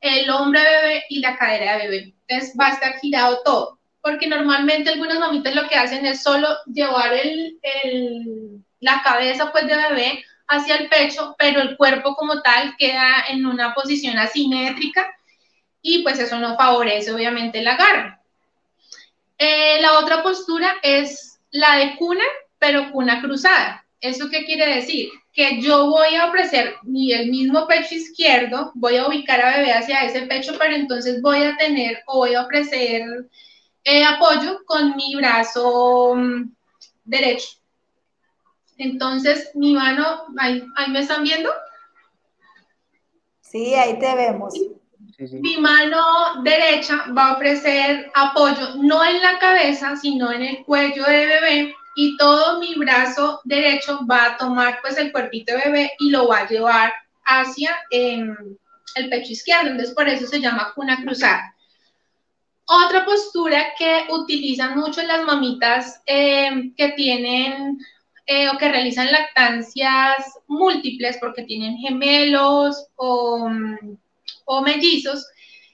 el 0.00 0.30
hombre 0.30 0.62
bebé 0.62 1.04
y 1.08 1.20
la 1.20 1.36
cadera 1.36 1.78
de 1.78 1.88
bebé. 1.88 2.14
Entonces 2.26 2.56
va 2.58 2.68
a 2.68 2.72
estar 2.72 2.98
girado 3.00 3.40
todo, 3.44 3.78
porque 4.02 4.26
normalmente 4.26 4.90
algunas 4.90 5.18
mamitas 5.18 5.54
lo 5.54 5.68
que 5.68 5.76
hacen 5.76 6.04
es 6.06 6.22
solo 6.22 6.48
llevar 6.66 7.12
el, 7.12 8.64
la 8.80 9.02
cabeza 9.02 9.52
pues 9.52 9.66
de 9.66 9.76
bebé 9.76 10.24
hacia 10.48 10.76
el 10.76 10.88
pecho, 10.88 11.34
pero 11.38 11.60
el 11.60 11.76
cuerpo 11.76 12.14
como 12.14 12.40
tal 12.42 12.76
queda 12.76 13.24
en 13.28 13.46
una 13.46 13.74
posición 13.74 14.18
asimétrica 14.18 15.06
y 15.82 16.02
pues 16.02 16.18
eso 16.18 16.38
no 16.38 16.56
favorece 16.56 17.12
obviamente 17.12 17.60
el 17.60 17.68
agarre. 17.68 18.18
Eh, 19.38 19.80
la 19.80 19.98
otra 19.98 20.22
postura 20.22 20.76
es 20.82 21.38
la 21.50 21.76
de 21.76 21.96
cuna, 21.96 22.24
pero 22.58 22.90
cuna 22.90 23.20
cruzada. 23.20 23.84
¿Eso 24.00 24.28
qué 24.30 24.44
quiere 24.44 24.76
decir? 24.76 25.10
Que 25.36 25.60
yo 25.60 25.86
voy 25.86 26.16
a 26.16 26.26
ofrecer 26.28 26.74
mi, 26.82 27.12
el 27.12 27.30
mismo 27.30 27.68
pecho 27.68 27.94
izquierdo, 27.94 28.72
voy 28.74 28.96
a 28.96 29.06
ubicar 29.06 29.40
a 29.40 29.58
bebé 29.58 29.72
hacia 29.72 30.04
ese 30.04 30.22
pecho, 30.22 30.54
pero 30.58 30.74
entonces 30.74 31.22
voy 31.22 31.44
a 31.44 31.56
tener 31.56 32.02
o 32.06 32.18
voy 32.18 32.34
a 32.34 32.42
ofrecer 32.42 33.28
eh, 33.84 34.04
apoyo 34.04 34.64
con 34.64 34.96
mi 34.96 35.14
brazo 35.14 36.14
mm, 36.16 36.50
derecho. 37.04 37.48
Entonces, 38.78 39.50
mi 39.54 39.74
mano, 39.74 40.26
ahí, 40.38 40.62
me 40.88 41.00
están 41.00 41.22
viendo. 41.22 41.50
Sí, 43.40 43.74
ahí 43.74 43.98
te 43.98 44.14
vemos. 44.14 44.54
Mi 45.18 45.56
mano 45.58 46.42
derecha 46.42 47.06
va 47.16 47.28
a 47.28 47.32
ofrecer 47.34 48.10
apoyo 48.14 48.74
no 48.82 49.04
en 49.04 49.22
la 49.22 49.38
cabeza, 49.38 49.96
sino 49.96 50.32
en 50.32 50.42
el 50.42 50.64
cuello 50.64 51.04
de 51.04 51.26
bebé 51.26 51.74
y 51.96 52.16
todo 52.18 52.60
mi 52.60 52.74
brazo 52.74 53.40
derecho 53.44 54.00
va 54.08 54.26
a 54.26 54.36
tomar 54.36 54.80
pues 54.82 54.98
el 54.98 55.10
cuerpito 55.10 55.52
de 55.52 55.62
bebé 55.64 55.92
y 55.98 56.10
lo 56.10 56.28
va 56.28 56.40
a 56.40 56.48
llevar 56.48 56.92
hacia 57.24 57.74
em, 57.90 58.36
el 58.94 59.08
pecho 59.08 59.32
izquierdo, 59.32 59.70
entonces 59.70 59.94
por 59.94 60.06
eso 60.08 60.26
se 60.26 60.40
llama 60.40 60.72
cuna 60.74 61.02
cruzada. 61.02 61.54
Otra 62.66 63.04
postura 63.04 63.68
que 63.78 64.04
utilizan 64.10 64.78
mucho 64.78 65.02
las 65.02 65.24
mamitas 65.24 66.02
eh, 66.04 66.70
que 66.76 66.90
tienen 66.90 67.78
eh, 68.26 68.48
o 68.50 68.58
que 68.58 68.68
realizan 68.68 69.10
lactancias 69.10 70.16
múltiples 70.48 71.16
porque 71.18 71.44
tienen 71.44 71.78
gemelos 71.78 72.88
o, 72.96 73.48
o 74.44 74.62
mellizos 74.62 75.26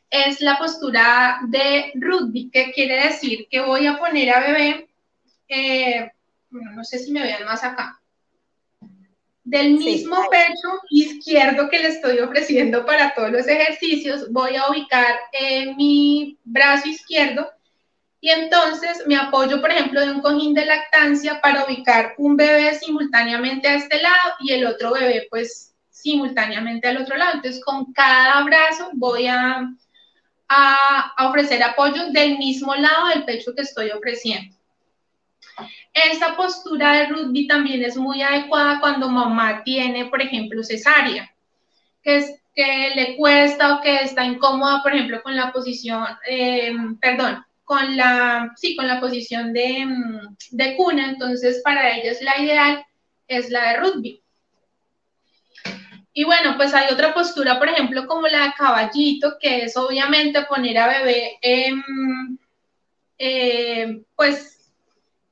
es 0.08 0.40
la 0.40 0.56
postura 0.58 1.40
de 1.48 1.90
rugby, 1.94 2.50
que 2.50 2.70
quiere 2.72 3.08
decir 3.08 3.48
que 3.50 3.60
voy 3.60 3.86
a 3.86 3.98
poner 3.98 4.30
a 4.30 4.40
bebé, 4.40 4.88
eh, 5.52 6.12
no 6.50 6.84
sé 6.84 6.98
si 6.98 7.12
me 7.12 7.22
vean 7.22 7.44
más 7.44 7.62
acá, 7.64 8.00
del 9.44 9.72
mismo 9.72 10.16
pecho 10.30 10.68
izquierdo 10.90 11.68
que 11.68 11.80
le 11.80 11.88
estoy 11.88 12.20
ofreciendo 12.20 12.86
para 12.86 13.12
todos 13.14 13.30
los 13.30 13.46
ejercicios, 13.46 14.30
voy 14.30 14.56
a 14.56 14.68
ubicar 14.68 15.18
en 15.32 15.76
mi 15.76 16.38
brazo 16.44 16.88
izquierdo 16.88 17.50
y 18.20 18.30
entonces 18.30 19.02
me 19.06 19.16
apoyo, 19.16 19.60
por 19.60 19.70
ejemplo, 19.70 20.00
de 20.00 20.12
un 20.12 20.20
cojín 20.20 20.54
de 20.54 20.64
lactancia 20.64 21.40
para 21.40 21.64
ubicar 21.64 22.14
un 22.18 22.36
bebé 22.36 22.78
simultáneamente 22.78 23.66
a 23.66 23.74
este 23.74 24.00
lado 24.00 24.34
y 24.40 24.52
el 24.52 24.64
otro 24.64 24.92
bebé 24.92 25.26
pues 25.28 25.74
simultáneamente 25.90 26.86
al 26.86 26.98
otro 26.98 27.16
lado. 27.16 27.32
Entonces 27.34 27.62
con 27.64 27.92
cada 27.92 28.44
brazo 28.44 28.90
voy 28.92 29.26
a, 29.26 29.68
a, 30.48 31.12
a 31.16 31.28
ofrecer 31.28 31.64
apoyo 31.64 32.12
del 32.12 32.38
mismo 32.38 32.76
lado 32.76 33.08
del 33.08 33.24
pecho 33.24 33.54
que 33.56 33.62
estoy 33.62 33.90
ofreciendo. 33.90 34.56
Esta 35.92 36.36
postura 36.36 36.92
de 36.92 37.06
rugby 37.06 37.46
también 37.46 37.82
es 37.82 37.96
muy 37.96 38.22
adecuada 38.22 38.80
cuando 38.80 39.08
mamá 39.08 39.62
tiene, 39.64 40.06
por 40.06 40.22
ejemplo, 40.22 40.62
cesárea, 40.62 41.32
que, 42.02 42.16
es, 42.16 42.40
que 42.54 42.92
le 42.94 43.16
cuesta 43.16 43.76
o 43.76 43.80
que 43.82 43.96
está 43.96 44.24
incómoda, 44.24 44.82
por 44.82 44.94
ejemplo, 44.94 45.22
con 45.22 45.36
la 45.36 45.52
posición, 45.52 46.04
eh, 46.28 46.72
perdón, 47.00 47.44
con 47.64 47.96
la, 47.96 48.52
sí, 48.56 48.74
con 48.76 48.86
la 48.86 49.00
posición 49.00 49.52
de, 49.52 49.86
de 50.50 50.76
cuna, 50.76 51.10
entonces 51.10 51.60
para 51.62 51.96
ellos 51.96 52.18
la 52.22 52.40
ideal 52.40 52.84
es 53.28 53.50
la 53.50 53.72
de 53.72 53.76
rugby. 53.78 54.22
Y 56.14 56.24
bueno, 56.24 56.56
pues 56.56 56.74
hay 56.74 56.92
otra 56.92 57.14
postura, 57.14 57.58
por 57.58 57.68
ejemplo, 57.68 58.06
como 58.06 58.26
la 58.26 58.44
de 58.44 58.52
caballito, 58.56 59.38
que 59.40 59.64
es 59.64 59.76
obviamente 59.76 60.44
poner 60.44 60.76
a 60.78 60.88
bebé 60.88 61.38
eh, 63.24 64.02
pues 64.16 64.61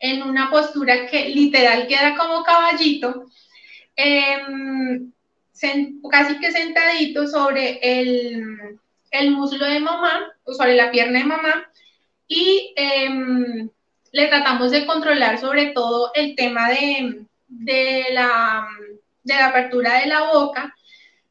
en 0.01 0.23
una 0.23 0.51
postura 0.51 1.07
que 1.07 1.29
literal 1.29 1.87
queda 1.87 2.17
como 2.17 2.43
caballito, 2.43 3.27
em, 3.95 5.13
casi 6.11 6.39
que 6.41 6.53
sentadito 6.53 7.27
sobre 7.27 7.79
el, 7.83 8.79
muslo 9.31 9.67
de 9.67 9.81
mamá, 9.81 10.33
o 10.45 10.55
sobre 10.55 10.75
la 10.75 10.91
pierna 10.91 11.19
de 11.19 11.25
mamá, 11.27 11.71
y 12.27 12.73
em, 12.77 13.69
le 14.13 14.27
tratamos 14.29 14.71
de 14.71 14.87
controlar 14.87 15.39
sobre 15.39 15.67
todo 15.67 16.11
el 16.15 16.35
tema 16.35 16.71
de, 16.71 17.27
de, 17.47 18.07
la, 18.13 18.67
de 19.23 19.35
la 19.35 19.47
apertura 19.49 20.01
de 20.01 20.07
la 20.07 20.33
boca, 20.33 20.75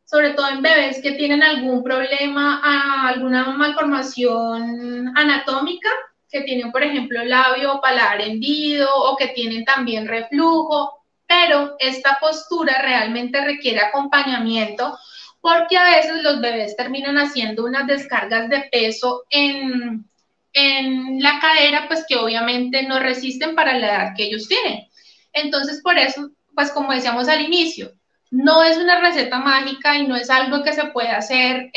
sobre 0.06 0.32
todo 0.32 0.50
en 0.50 0.62
bebés 0.62 1.02
que 1.02 1.14
tienen 1.14 1.44
algún 1.44 1.84
problema, 1.84 2.62
alguna 3.08 3.46
malformación 3.52 5.12
anatómica, 5.16 5.90
que 6.32 6.42
tienen, 6.42 6.72
por 6.72 6.84
ejemplo, 6.84 7.24
labio 7.24 7.74
o 7.74 7.82
paladar 7.82 8.22
hendido 8.22 8.90
o 8.94 9.16
que 9.16 9.28
tienen 9.30 9.66
también 9.66 10.08
reflujo, 10.08 11.00
pero 11.28 11.76
esta 11.80 12.18
postura 12.20 12.82
realmente 12.82 13.44
requiere 13.44 13.80
acompañamiento 13.80 14.98
porque 15.42 15.78
a 15.78 15.84
veces 15.84 16.22
los 16.22 16.42
bebés 16.42 16.76
terminan 16.76 17.18
haciendo 17.18 17.66
unas 17.66 17.88
descargas 17.88 18.50
de 18.50 18.62
peso 18.72 19.24
en, 19.30 20.06
en 20.54 21.22
la 21.22 21.40
cadera, 21.40 21.88
pues 21.88 22.06
que 22.08 22.18
obviamente 22.18 22.84
no 22.84 23.00
resisten 23.00 23.56
para 23.56 23.78
la 23.78 23.88
edad 23.88 24.14
que 24.16 24.24
ellos 24.24 24.48
tienen. 24.48 24.88
Entonces, 25.32 25.82
por 25.82 25.98
eso, 25.98 26.32
pues 26.56 26.72
como 26.72 26.92
decíamos 26.92 27.28
al 27.30 27.42
inicio, 27.42 27.94
no 28.32 28.64
es 28.64 28.78
una 28.78 29.00
receta 29.00 29.40
mágica 29.40 29.98
y 29.98 30.08
no 30.08 30.16
es 30.16 30.30
algo 30.30 30.64
que 30.64 30.74
se 30.74 30.86
puede 30.86 31.10
hacer 31.10 31.72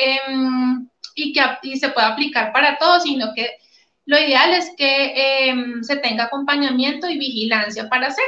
y 1.14 1.32
que 1.32 1.40
y 1.62 1.78
se 1.78 1.90
puede 1.90 2.07
aplicar 2.07 2.53
para 2.53 2.78
todos, 2.78 3.05
sino 3.05 3.32
que 3.34 3.59
lo 4.07 4.18
ideal 4.18 4.53
es 4.55 4.72
que 4.76 5.48
em, 5.48 5.82
se 5.82 5.96
tenga 5.96 6.24
acompañamiento 6.24 7.09
y 7.09 7.18
vigilancia 7.18 7.88
para 7.88 8.09
hacer. 8.09 8.24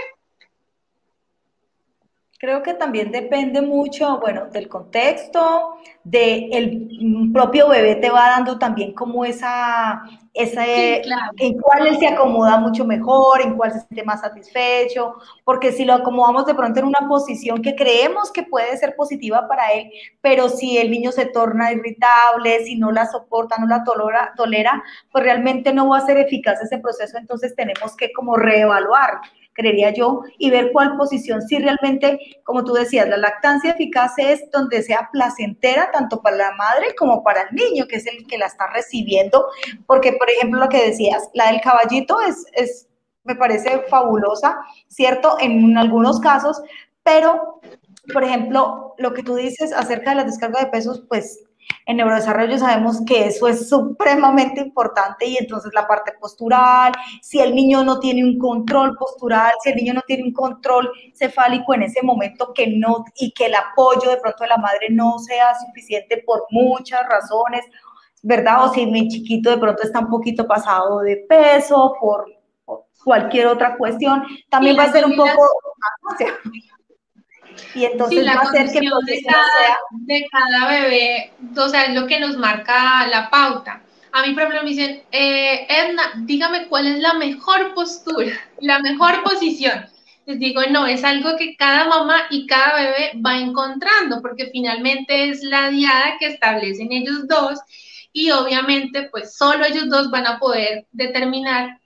Creo 2.45 2.63
que 2.63 2.75
también 2.75 3.11
depende 3.11 3.63
mucho, 3.63 4.21
bueno, 4.21 4.49
del 4.53 4.69
contexto, 4.69 5.79
del 6.03 7.31
propio 7.33 7.71
bebé 7.71 7.95
te 7.95 8.11
va 8.11 8.29
dando 8.33 8.59
también 8.59 8.93
como 8.93 9.25
esa, 9.25 10.03
esa 10.35 10.63
en 10.67 11.59
cuál 11.59 11.87
él 11.87 11.97
se 11.97 12.07
acomoda 12.07 12.59
mucho 12.59 12.85
mejor, 12.85 13.41
en 13.41 13.57
cuál 13.57 13.73
se 13.73 13.81
siente 13.81 14.05
más 14.05 14.21
satisfecho, 14.21 15.15
porque 15.43 15.73
si 15.73 15.87
lo 15.87 15.95
acomodamos 15.95 16.45
de 16.45 16.55
pronto 16.55 16.81
en 16.81 16.85
una 16.85 17.09
posición 17.09 17.63
que 17.63 17.75
creemos 17.75 18.31
que 18.31 18.43
puede 18.43 18.77
ser 18.77 18.95
positiva 18.95 19.49
para 19.49 19.73
él, 19.73 19.91
pero 20.21 20.51
si 20.51 20.77
el 20.77 20.91
niño 20.91 21.13
se 21.13 21.25
torna 21.25 21.73
irritable, 21.73 22.63
si 22.67 22.77
no 22.77 22.93
la 22.93 23.07
soporta, 23.07 23.57
no 23.57 23.67
la 23.67 23.85
tolera, 23.85 24.35
tolera 24.37 24.85
pues 25.11 25.25
realmente 25.25 25.73
no 25.73 25.89
va 25.89 25.97
a 25.97 26.05
ser 26.05 26.19
eficaz 26.19 26.61
ese 26.61 26.77
proceso, 26.77 27.17
entonces 27.17 27.57
tenemos 27.57 27.97
que 27.97 28.13
como 28.13 28.37
reevaluar 28.37 29.23
creería 29.55 29.91
yo, 29.91 30.23
y 30.39 30.51
ver 30.51 30.71
cuál 30.73 30.97
posición, 30.97 31.41
si 31.43 31.59
realmente, 31.59 32.19
como 32.45 32.65
tú 32.65 32.73
decías, 32.75 33.09
la 33.09 33.17
lactancia 33.17 33.71
eficaz 33.71 34.13
es 34.19 34.51
donde 34.51 34.83
sea 34.83 35.09
placentera 35.13 35.91
tanto 35.93 36.21
para 36.21 36.37
la 36.37 36.53
madre 36.53 36.95
como 36.99 37.23
para 37.23 37.43
el 37.43 37.55
niño, 37.55 37.87
que 37.87 37.97
es 37.97 38.07
el 38.07 38.27
que 38.27 38.39
la 38.39 38.47
está 38.47 38.67
recibiendo, 38.67 39.47
porque, 39.87 40.13
por 40.13 40.31
ejemplo, 40.31 40.61
lo 40.61 40.69
que 40.69 40.85
decías, 40.85 41.31
la 41.35 41.51
del 41.51 41.61
caballito 41.61 42.21
es, 42.21 42.45
es 42.53 42.89
me 43.25 43.35
parece 43.35 43.81
fabulosa, 43.89 44.59
¿cierto? 44.89 45.37
En 45.41 45.77
algunos 45.79 46.21
casos, 46.21 46.63
pero, 47.03 47.61
por 48.13 48.25
ejemplo, 48.25 48.95
lo 48.99 49.15
que 49.15 49.23
tú 49.23 49.35
dices 49.35 49.73
acerca 49.73 50.11
de 50.11 50.17
la 50.17 50.25
descarga 50.25 50.61
de 50.61 50.71
pesos, 50.71 51.03
pues 51.09 51.43
en 51.87 51.97
neurodesarrollo 51.99 52.59
sabemos 52.59 53.03
que 53.07 53.27
eso 53.27 53.47
es 53.47 53.69
supremamente 53.69 54.61
importante 54.61 55.27
y 55.27 55.37
entonces 55.37 55.73
la 55.75 55.87
parte 55.87 56.13
postural, 56.19 56.93
si 57.21 57.41
el 57.41 57.55
niño 57.55 57.85
no 57.85 58.01
tiene 58.01 58.25
un 58.25 58.39
control 58.39 58.97
postural, 58.97 59.53
si 59.63 59.71
el 59.71 59.77
niño 59.77 59.95
no 59.95 60.03
tiene 60.07 60.25
un 60.25 60.33
control 60.33 60.91
cefálico 61.15 61.75
en 61.75 61.83
ese 61.83 62.03
momento 62.03 62.53
que 62.55 62.67
no 62.69 63.05
y 63.19 63.33
que 63.33 63.47
el 63.47 63.55
apoyo 63.55 64.11
de 64.11 64.17
pronto 64.17 64.45
de 64.45 64.49
la 64.49 64.57
madre 64.57 64.89
no 64.91 65.19
sea 65.19 65.55
suficiente 65.55 66.23
por 66.25 66.47
muchas 66.51 67.03
razones, 67.09 67.65
¿verdad? 68.23 68.65
O 68.65 68.73
si 68.73 68.87
mi 68.87 69.09
chiquito 69.09 69.51
de 69.51 69.59
pronto 69.59 69.83
está 69.83 70.01
un 70.01 70.09
poquito 70.09 70.47
pasado 70.47 71.01
de 71.01 71.19
peso 71.29 71.95
por, 72.01 72.27
cualquier 73.05 73.47
otra 73.49 73.77
cuestión, 73.77 74.25
también 74.49 74.77
va 74.79 74.85
a 74.85 74.93
ser 74.93 75.05
un 75.05 75.15
poco 75.15 75.31
y 77.75 77.85
entonces 77.85 78.25
la 78.25 78.37
va 78.37 78.43
a 78.43 78.47
ser 78.47 78.71
que 78.71 78.81
de 78.81 79.23
cada, 79.23 79.79
de 79.91 80.27
cada 80.31 80.69
bebé, 80.69 81.33
o 81.57 81.69
sea, 81.69 81.85
es 81.85 81.95
lo 81.95 82.07
que 82.07 82.21
nos 82.21 82.37
marca 82.37 83.07
la 83.07 83.31
pauta. 83.31 83.83
A 84.13 84.23
mí, 84.23 84.33
por 84.33 84.43
ejemplo, 84.43 84.63
me 84.63 84.71
dicen, 84.71 85.03
eh, 85.11 85.67
Edna, 85.69 86.13
dígame 86.19 86.69
cuál 86.69 86.87
es 86.87 87.01
la 87.01 87.15
mejor 87.15 87.75
postura, 87.75 88.33
la 88.61 88.79
mejor 88.79 89.23
posición. 89.25 89.87
Les 90.27 90.39
digo, 90.39 90.63
no, 90.71 90.87
es 90.87 91.05
algo 91.05 91.37
que 91.37 91.57
cada 91.57 91.87
mamá 91.87 92.23
y 92.31 92.47
cada 92.47 92.77
bebé 92.77 93.13
va 93.25 93.39
encontrando, 93.39 94.23
porque 94.23 94.51
finalmente 94.53 95.29
es 95.29 95.43
la 95.43 95.69
diada 95.69 96.17
que 96.19 96.27
establecen 96.27 96.93
ellos 96.93 97.27
dos 97.29 97.59
y 98.13 98.31
obviamente 98.31 99.09
pues 99.11 99.37
solo 99.37 99.67
ellos 99.67 99.91
dos 99.91 100.11
van 100.11 100.27
a 100.27 100.39
poder 100.39 100.87
determinar 100.93 101.81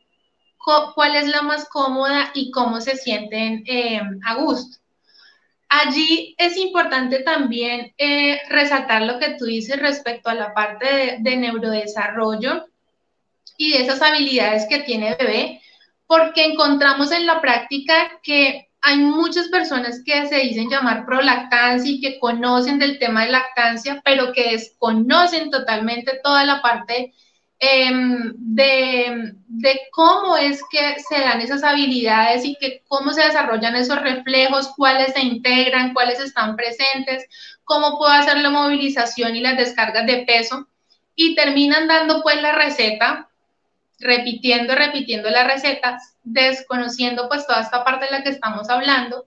cuál 0.95 1.17
es 1.17 1.27
la 1.29 1.43
más 1.43 1.67
cómoda 1.69 2.31
y 2.35 2.51
cómo 2.51 2.81
se 2.81 2.97
sienten 2.97 3.65
eh, 3.67 4.01
a 4.25 4.35
gusto. 4.35 4.77
Allí 5.69 6.35
es 6.39 6.57
importante 6.57 7.21
también 7.21 7.93
eh, 7.99 8.41
resaltar 8.49 9.03
lo 9.03 9.19
que 9.19 9.35
tú 9.35 9.45
dices 9.45 9.79
respecto 9.79 10.31
a 10.31 10.35
la 10.35 10.55
parte 10.55 11.19
de, 11.21 11.37
neurodesarrollo 11.37 12.67
y 13.59 13.73
de 13.73 13.83
esas 13.83 14.01
habilidades 14.01 14.67
que 14.67 14.79
tiene 14.81 15.15
bebé, 15.17 15.61
porque 16.07 16.47
encontramos 16.47 17.13
en 17.13 17.27
la 17.27 17.43
práctica 17.43 18.19
que 18.23 18.69
hay 18.81 18.97
muchas 18.99 19.49
personas 19.49 20.03
que 20.07 20.27
se 20.29 20.39
dicen 20.39 20.71
llamar 20.71 21.05
prolactancia 21.05 21.91
y 21.91 22.01
que 22.01 22.19
conocen 22.19 22.79
del 22.79 22.99
tema 22.99 23.27
de 23.27 23.33
lactancia, 23.33 24.01
pero 24.03 24.33
que 24.33 24.53
desconocen 24.53 25.51
totalmente 25.51 26.19
toda 26.23 26.45
la 26.45 26.63
parte 26.63 27.13
Em, 27.61 28.35
de, 28.37 29.35
cómo 29.91 30.37
es 30.37 30.63
que 30.71 31.01
se 31.01 31.21
dan 31.21 31.41
esas 31.41 31.65
habilidades 31.65 32.45
y 32.45 32.57
que 32.57 32.85
cómo 32.87 33.13
se 33.13 33.25
desarrollan 33.25 33.75
esos 33.75 34.01
reflejos, 34.01 34.73
cuáles 34.77 35.13
se 35.13 35.21
integran, 35.21 35.93
cuáles 35.93 36.21
están 36.21 36.55
presentes, 36.55 37.25
cómo 37.65 37.99
puedo 37.99 38.13
hacer 38.13 38.39
la 38.39 38.51
movilización 38.51 39.35
y 39.35 39.41
las 39.41 39.57
descargas 39.57 40.07
de 40.07 40.25
peso 40.25 40.69
y 41.17 41.35
terminan 41.35 41.89
dando 41.89 42.23
pues 42.23 42.41
la 42.41 42.53
receta, 42.53 43.29
repitiendo, 43.99 44.77
repitiendo 44.77 45.29
la 45.29 45.43
receta, 45.45 45.99
desconociendo 46.23 47.29
pues 47.29 47.45
toda 47.47 47.63
esta 47.63 47.85
parte 47.85 48.05
de 48.05 48.13
la 48.13 48.23
que 48.23 48.31
estamos 48.31 48.71
hablando. 48.71 49.27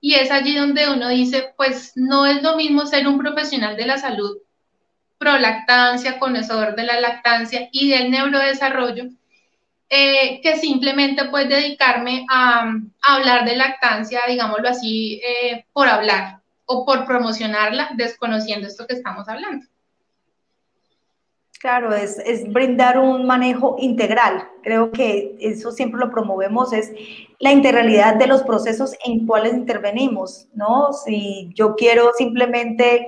Y 0.00 0.14
es 0.14 0.32
allí 0.32 0.56
donde 0.56 0.90
uno 0.90 1.08
dice, 1.08 1.54
pues 1.56 1.92
no 1.94 2.26
es 2.26 2.42
lo 2.42 2.56
mismo 2.56 2.86
ser 2.86 3.06
un 3.06 3.18
profesional 3.18 3.76
de 3.76 3.86
la 3.86 3.98
salud 3.98 4.36
prolactancia, 5.22 6.18
conocedor 6.18 6.74
de 6.74 6.82
la 6.82 6.98
lactancia 6.98 7.68
y 7.70 7.90
del 7.90 8.10
neurodesarrollo, 8.10 9.04
eh, 9.88 10.40
que 10.42 10.56
simplemente 10.56 11.26
pues 11.26 11.48
dedicarme 11.48 12.26
a, 12.28 12.74
hablar 13.02 13.44
de 13.44 13.54
lactancia, 13.54 14.22
digámoslo 14.26 14.68
así, 14.68 15.20
eh, 15.24 15.64
por 15.72 15.86
hablar 15.86 16.40
o 16.64 16.84
por 16.84 17.06
promocionarla, 17.06 17.90
desconociendo 17.94 18.66
esto 18.66 18.84
que 18.88 18.94
estamos 18.94 19.28
hablando. 19.28 19.64
Claro, 21.60 21.94
es, 21.94 22.18
brindar 22.48 22.98
un 22.98 23.24
manejo 23.24 23.76
integral. 23.78 24.48
Creo 24.64 24.90
que 24.90 25.36
eso 25.38 25.70
siempre 25.70 26.00
lo 26.00 26.10
promovemos, 26.10 26.72
es 26.72 26.92
la 27.38 27.52
integralidad 27.52 28.16
de 28.16 28.26
los 28.26 28.42
procesos 28.42 28.96
en 29.04 29.24
cuales 29.24 29.54
intervenimos, 29.54 30.48
¿no? 30.54 30.92
Si 30.92 31.52
yo 31.54 31.76
quiero 31.76 32.10
simplemente 32.18 33.06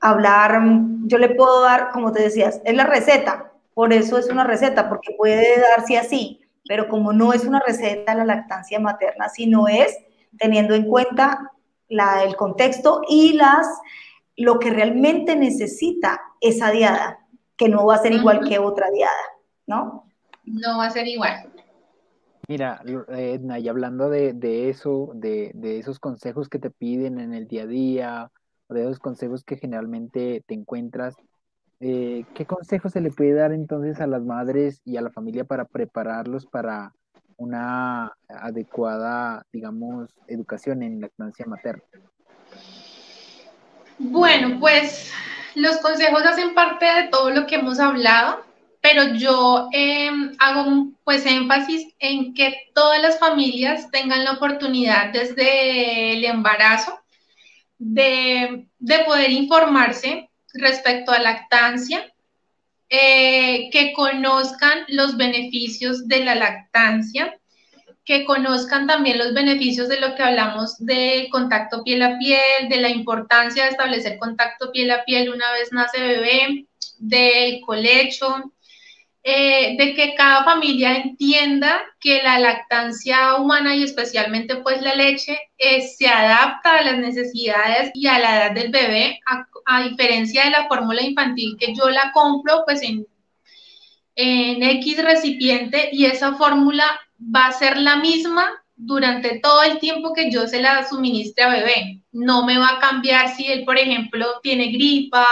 hablar, 0.00 0.60
yo 1.04 1.18
le 1.18 1.30
puedo 1.30 1.62
dar, 1.62 1.90
como 1.90 2.12
te 2.12 2.22
decías, 2.22 2.60
es 2.64 2.74
la 2.74 2.84
receta, 2.84 3.52
por 3.74 3.92
eso 3.92 4.18
es 4.18 4.28
una 4.28 4.44
receta, 4.44 4.88
porque 4.88 5.14
puede 5.16 5.60
darse 5.60 5.98
así, 5.98 6.40
pero 6.68 6.88
como 6.88 7.12
no 7.12 7.32
es 7.32 7.44
una 7.44 7.60
receta 7.60 8.14
la 8.14 8.24
lactancia 8.24 8.80
materna, 8.80 9.28
sino 9.28 9.68
es 9.68 9.96
teniendo 10.38 10.74
en 10.74 10.88
cuenta 10.88 11.52
la, 11.88 12.22
el 12.22 12.36
contexto 12.36 13.02
y 13.08 13.34
las, 13.34 13.66
lo 14.36 14.58
que 14.58 14.70
realmente 14.70 15.36
necesita 15.36 16.20
esa 16.40 16.70
diada 16.70 17.26
que 17.56 17.68
no 17.68 17.84
va 17.84 17.96
a 17.96 17.98
ser 17.98 18.12
igual 18.12 18.48
que 18.48 18.58
otra 18.58 18.90
diada, 18.90 19.12
¿no? 19.66 20.04
No 20.44 20.78
va 20.78 20.86
a 20.86 20.90
ser 20.90 21.06
igual. 21.06 21.50
Mira, 22.48 22.82
Edna, 23.08 23.58
y 23.58 23.68
hablando 23.68 24.08
de, 24.08 24.70
eso, 24.70 25.10
de, 25.14 25.52
esos 25.78 26.00
consejos 26.00 26.48
que 26.48 26.58
te 26.58 26.70
piden 26.70 27.20
en 27.20 27.34
el 27.34 27.46
día 27.46 27.62
a 27.62 27.66
día, 27.66 28.32
de 28.74 28.82
esos 28.82 28.98
consejos 28.98 29.44
que 29.44 29.56
generalmente 29.56 30.42
te 30.46 30.54
encuentras, 30.54 31.16
eh, 31.80 32.24
¿qué 32.34 32.44
consejos 32.44 32.92
se 32.92 33.00
le 33.00 33.10
puede 33.10 33.32
dar 33.32 33.52
entonces 33.52 34.00
a 34.00 34.06
las 34.06 34.22
madres 34.22 34.82
y 34.84 34.96
a 34.96 35.02
la 35.02 35.10
familia 35.10 35.44
para 35.44 35.64
prepararlos 35.64 36.46
para 36.46 36.92
una 37.36 38.12
adecuada, 38.28 39.46
digamos, 39.50 40.10
educación 40.26 40.82
en 40.82 41.00
lactancia 41.00 41.46
materna? 41.46 41.82
Bueno, 43.98 44.58
pues 44.60 45.10
los 45.54 45.78
consejos 45.78 46.22
hacen 46.24 46.54
parte 46.54 46.84
de 46.84 47.08
todo 47.08 47.30
lo 47.30 47.46
que 47.46 47.56
hemos 47.56 47.80
hablado, 47.80 48.44
pero 48.82 49.14
yo 49.14 49.68
em, 49.72 50.32
hago 50.38 50.88
pues 51.04 51.24
énfasis 51.24 51.94
en 51.98 52.34
que 52.34 52.54
todas 52.74 53.00
las 53.00 53.18
familias 53.18 53.90
tengan 53.90 54.24
la 54.24 54.32
oportunidad 54.32 55.12
desde 55.12 56.12
el 56.12 56.24
embarazo 56.24 56.99
de, 57.80 58.68
poder 59.06 59.30
informarse 59.30 60.30
respecto 60.52 61.10
a 61.10 61.18
lactancia, 61.18 62.12
eh, 62.88 63.70
que 63.70 63.92
conozcan 63.92 64.80
los 64.88 65.16
beneficios 65.16 66.06
de 66.06 66.24
la 66.24 66.34
lactancia, 66.34 67.38
que 68.04 68.24
conozcan 68.24 68.86
también 68.86 69.18
los 69.18 69.32
beneficios 69.32 69.88
de 69.88 70.00
lo 70.00 70.14
que 70.14 70.22
hablamos 70.22 70.76
de 70.78 71.28
contacto 71.30 71.82
piel 71.82 72.02
a 72.02 72.18
piel, 72.18 72.68
de 72.68 72.80
la 72.80 72.88
importancia 72.88 73.64
de 73.64 73.70
establecer 73.70 74.18
contacto 74.18 74.72
piel 74.72 74.90
a 74.90 75.04
piel 75.04 75.30
una 75.30 75.50
vez 75.52 75.72
nace 75.72 76.00
bebé, 76.00 76.66
del 76.98 77.60
colecho, 77.62 78.52
eh, 79.22 79.76
de 79.78 79.94
que 79.94 80.14
cada 80.14 80.44
familia 80.44 80.96
entienda 80.96 81.82
que 82.00 82.22
la 82.22 82.38
lactancia 82.38 83.36
humana 83.36 83.76
y 83.76 83.82
especialmente 83.82 84.56
pues 84.56 84.80
la 84.80 84.94
leche 84.94 85.38
eh, 85.58 85.82
se 85.82 86.08
adapta 86.08 86.78
a 86.78 86.82
las 86.82 86.98
necesidades 86.98 87.90
y 87.92 88.06
a 88.06 88.18
la 88.18 88.36
edad 88.36 88.52
del 88.52 88.70
bebé, 88.70 89.20
a, 89.66 89.82
diferencia 89.82 90.44
de 90.44 90.50
la 90.50 90.68
fórmula 90.68 91.02
infantil 91.02 91.56
que 91.60 91.74
yo 91.74 91.90
la 91.90 92.12
compro 92.12 92.62
pues 92.64 92.82
en, 92.82 93.06
en 94.14 94.62
X 94.62 95.04
recipiente 95.04 95.90
y 95.92 96.06
esa 96.06 96.34
fórmula 96.36 96.84
va 97.20 97.46
a 97.46 97.52
ser 97.52 97.76
la 97.76 97.96
misma 97.96 98.50
durante 98.74 99.38
todo 99.40 99.62
el 99.62 99.78
tiempo 99.78 100.14
que 100.14 100.30
yo 100.30 100.46
se 100.46 100.62
la 100.62 100.88
suministre 100.88 101.44
a 101.44 101.50
bebé. 101.50 102.02
No 102.12 102.46
me 102.46 102.58
va 102.58 102.68
a 102.70 102.78
cambiar 102.78 103.34
si 103.34 103.46
él, 103.46 103.64
por 103.64 103.78
ejemplo, 103.78 104.26
tiene 104.42 104.72
gripa 104.72 105.26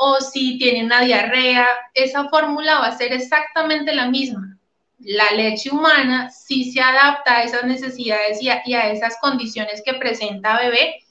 o 0.00 0.20
si 0.20 0.58
tiene 0.58 0.84
una 0.84 1.00
diarrea. 1.00 1.66
Esa 1.92 2.28
fórmula 2.28 2.78
va 2.78 2.86
a 2.86 2.96
ser 2.96 3.12
exactamente 3.12 3.94
la 3.94 4.08
misma. 4.08 4.56
La 4.98 5.30
leche 5.34 5.70
humana 5.70 6.30
sí 6.30 6.70
se 6.70 6.80
adapta 6.80 7.38
a 7.38 7.42
esas 7.42 7.64
necesidades 7.64 8.40
y 8.40 8.48
a, 8.48 8.92
esas 8.92 9.18
condiciones 9.20 9.82
que 9.84 9.94
presenta 9.94 10.58
bebé. 10.58 11.02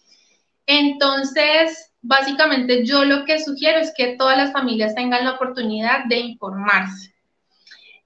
Entonces, 0.65 1.91
básicamente 2.01 2.85
yo 2.85 3.03
lo 3.03 3.25
que 3.25 3.43
sugiero 3.43 3.79
es 3.79 3.93
que 3.95 4.15
todas 4.15 4.37
las 4.37 4.53
familias 4.53 4.95
tengan 4.95 5.25
la 5.25 5.33
oportunidad 5.33 6.05
de 6.05 6.19
informarse. 6.19 7.13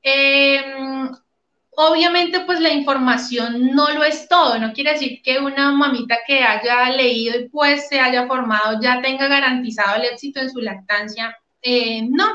Eh, 0.02 0.64
Obviamente, 1.74 2.42
pues 2.42 2.60
la 2.60 2.70
información 2.70 3.72
no 3.74 3.90
lo 3.92 4.04
es 4.04 4.28
todo, 4.28 4.60
no 4.60 4.74
quiere 4.74 4.92
decir 4.92 5.22
que 5.24 5.40
una 5.40 5.72
mamita 5.72 6.18
que 6.28 6.44
haya 6.44 6.90
leído 6.90 7.40
y 7.40 7.50
pues 7.50 7.88
se 7.88 8.00
haya 8.00 8.28
formado 8.28 8.80
ya 8.82 9.02
tenga 9.02 9.28
garantizado 9.28 9.96
el 9.96 10.06
éxito 10.06 10.42
en 10.42 10.50
su 10.50 10.60
lactancia, 10.60 11.34
eh, 11.62 12.06
no, 12.10 12.28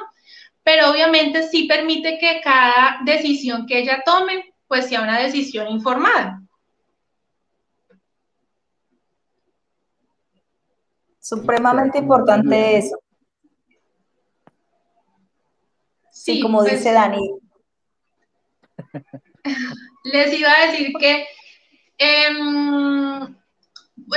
pero 0.62 0.90
obviamente 0.90 1.42
sí 1.48 1.64
permite 1.64 2.18
que 2.18 2.40
cada 2.42 3.00
decisión 3.04 3.66
que 3.66 3.80
ella 3.80 4.02
tome 4.04 4.54
pues 4.66 4.88
sea 4.88 5.02
una 5.02 5.20
decisión 5.20 5.68
informada. 5.68 6.42
Supremamente 11.20 11.98
importante 11.98 12.78
eso. 12.78 12.98
Sí, 16.10 16.40
como 16.40 16.58
pues 16.58 16.72
dice 16.72 16.92
Dani, 16.92 17.38
les 20.04 20.38
iba 20.38 20.52
a 20.52 20.66
decir 20.66 20.92
que 20.98 21.26
em, 21.98 23.36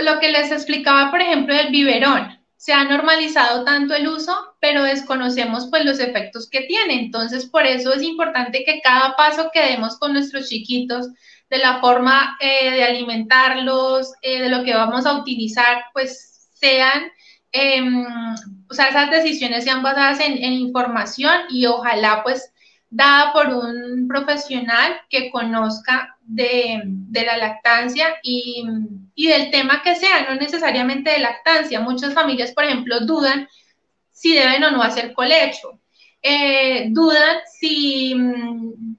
lo 0.01 0.19
que 0.19 0.31
les 0.31 0.51
explicaba, 0.51 1.11
por 1.11 1.21
ejemplo, 1.21 1.55
del 1.55 1.69
biberón, 1.69 2.39
se 2.57 2.73
ha 2.73 2.83
normalizado 2.83 3.63
tanto 3.63 3.93
el 3.95 4.07
uso, 4.09 4.35
pero 4.59 4.83
desconocemos 4.83 5.67
pues 5.69 5.85
los 5.85 5.99
efectos 5.99 6.49
que 6.49 6.61
tiene. 6.61 6.95
Entonces, 6.95 7.45
por 7.45 7.65
eso 7.65 7.93
es 7.93 8.03
importante 8.03 8.63
que 8.65 8.81
cada 8.81 9.15
paso 9.15 9.49
que 9.53 9.61
demos 9.61 9.97
con 9.97 10.11
nuestros 10.11 10.49
chiquitos, 10.49 11.07
de 11.49 11.57
la 11.57 11.79
forma 11.79 12.37
eh, 12.41 12.71
de 12.71 12.83
alimentarlos, 12.83 14.11
eh, 14.21 14.41
de 14.41 14.49
lo 14.49 14.63
que 14.63 14.73
vamos 14.73 15.05
a 15.05 15.13
utilizar, 15.13 15.85
pues 15.93 16.49
sean, 16.53 17.11
em, 17.53 18.05
o 18.69 18.73
sea, 18.73 18.89
esas 18.89 19.09
decisiones 19.09 19.63
sean 19.63 19.81
basadas 19.81 20.19
en, 20.19 20.33
en 20.33 20.53
información 20.53 21.33
y 21.49 21.65
ojalá 21.65 22.23
pues 22.23 22.51
dada 22.89 23.33
por 23.33 23.47
un 23.47 24.07
profesional 24.07 24.99
que 25.09 25.29
conozca 25.31 26.17
de, 26.21 26.81
la 27.11 27.37
lactancia 27.37 28.15
y, 28.23 28.63
del 29.15 29.51
tema 29.51 29.81
que 29.83 29.95
sea, 29.95 30.27
no 30.29 30.35
necesariamente 30.35 31.11
de 31.11 31.19
lactancia. 31.19 31.79
Muchas 31.79 32.13
familias, 32.13 32.51
por 32.51 32.63
ejemplo, 32.63 33.01
dudan 33.01 33.47
si 34.11 34.33
deben 34.33 34.63
o 34.63 34.71
no 34.71 34.81
hacer 34.81 35.13
colecho. 35.13 35.79
Eh, 36.21 36.87
dudan 36.89 37.37
si, 37.59 38.15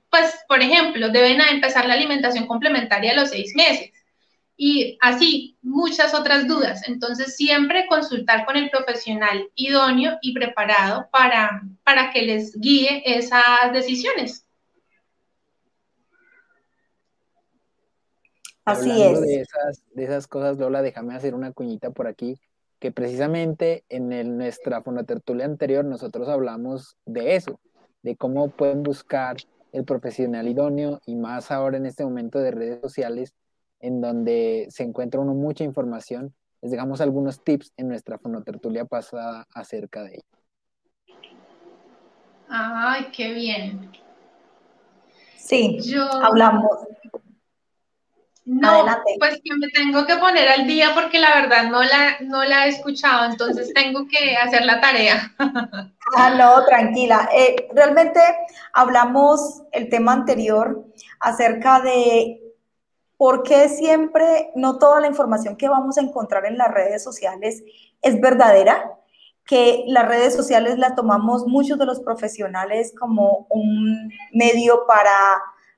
pues, 0.09 0.39
por 0.49 0.63
ejemplo, 0.63 1.11
deben 1.11 1.41
empezar 1.41 1.87
la 1.87 1.95
alimentación 1.95 2.47
complementaria 2.47 3.13
a 3.13 3.17
los 3.17 3.31
seis 3.31 3.53
meses 3.55 3.91
y 4.63 4.99
así 5.01 5.57
muchas 5.63 6.13
otras 6.13 6.47
dudas. 6.47 6.87
Entonces, 6.87 7.35
siempre 7.35 7.87
consultar 7.89 8.45
con 8.45 8.59
el 8.59 8.69
profesional 8.69 9.49
idóneo 9.55 10.19
y 10.21 10.35
preparado 10.35 11.09
para, 11.11 11.63
para 11.83 12.11
que 12.11 12.21
les 12.21 12.55
guíe 12.61 13.03
esas 13.07 13.73
decisiones. 13.73 14.47
Así 18.67 18.91
es. 19.03 19.23
De 19.23 19.41
esas, 19.41 19.83
de 19.95 20.05
esas 20.05 20.27
cosas, 20.27 20.59
Lola, 20.59 20.83
déjame 20.83 21.15
hacer 21.15 21.35
una 21.35 21.53
cuñita 21.53 21.91
por 21.93 22.07
aquí, 22.07 22.39
que 22.81 22.93
precisamente 22.93 23.85
en 23.89 24.13
el, 24.13 24.37
nuestra 24.37 24.83
fonotertulia 24.83 25.47
anterior 25.47 25.87
nosotros 25.87 26.29
hablamos 26.29 26.99
de 27.07 27.35
eso, 27.35 27.59
de 28.03 28.15
cómo 28.15 28.51
pueden 28.51 28.83
buscar 28.83 29.39
el 29.73 29.87
profesional 29.87 30.47
idóneo 30.49 31.01
y 31.07 31.15
más 31.15 31.51
ahora 31.51 31.79
en 31.79 31.87
este 31.87 32.05
momento 32.05 32.41
de 32.41 32.51
redes 32.51 32.83
sociales 32.83 33.33
en 33.81 34.01
donde 34.01 34.67
se 34.71 34.83
encuentra 34.83 35.21
uno 35.21 35.35
mucha 35.35 35.65
información. 35.65 36.35
Les 36.63 36.71
dejamos 36.71 37.01
algunos 37.01 37.43
tips 37.43 37.73
en 37.77 37.89
nuestra 37.89 38.19
fonotertulia 38.19 38.85
pasada 38.85 39.47
acerca 39.55 40.03
de 40.05 40.15
ello. 40.15 41.19
Ay, 42.49 43.07
qué 43.13 43.33
bien. 43.33 43.91
Sí, 45.37 45.79
Yo... 45.83 46.05
hablamos. 46.23 46.71
No, 48.45 48.85
pues 49.21 49.41
que 49.45 49.57
me 49.57 49.69
tengo 49.69 50.05
que 50.07 50.17
poner 50.17 50.49
al 50.49 50.67
día 50.67 50.91
porque 50.95 51.21
la 51.21 51.35
verdad 51.35 51.71
no 51.71 51.85
la, 51.85 52.17
no 52.21 52.43
la 52.45 52.67
he 52.67 52.71
escuchado, 52.71 53.31
entonces 53.31 53.73
tengo 53.75 54.09
que 54.09 54.37
hacer 54.37 54.65
la 54.65 54.81
tarea. 54.81 55.33
Ah, 56.17 56.35
no, 56.37 56.65
tranquila. 56.65 57.29
Eh, 57.33 57.69
realmente 57.73 58.19
hablamos 58.73 59.63
el 59.71 59.89
tema 59.89 60.13
anterior 60.13 60.85
acerca 61.21 61.81
de 61.83 62.40
porque 63.21 63.69
siempre 63.69 64.51
no 64.55 64.79
toda 64.79 64.99
la 64.99 65.07
información 65.07 65.55
que 65.55 65.69
vamos 65.69 65.99
a 65.99 66.01
encontrar 66.01 66.47
en 66.47 66.57
las 66.57 66.73
redes 66.73 67.05
sociales 67.05 67.63
es 68.01 68.19
verdadera 68.19 68.97
que 69.47 69.85
las 69.89 70.09
redes 70.09 70.35
sociales 70.35 70.79
las 70.79 70.95
tomamos 70.95 71.47
muchos 71.47 71.79
de 71.79 71.85
los 71.85 72.01
profesionales 72.01 72.95
como 72.99 73.47
un 73.51 74.11
medio 74.33 74.87
para 74.89 75.13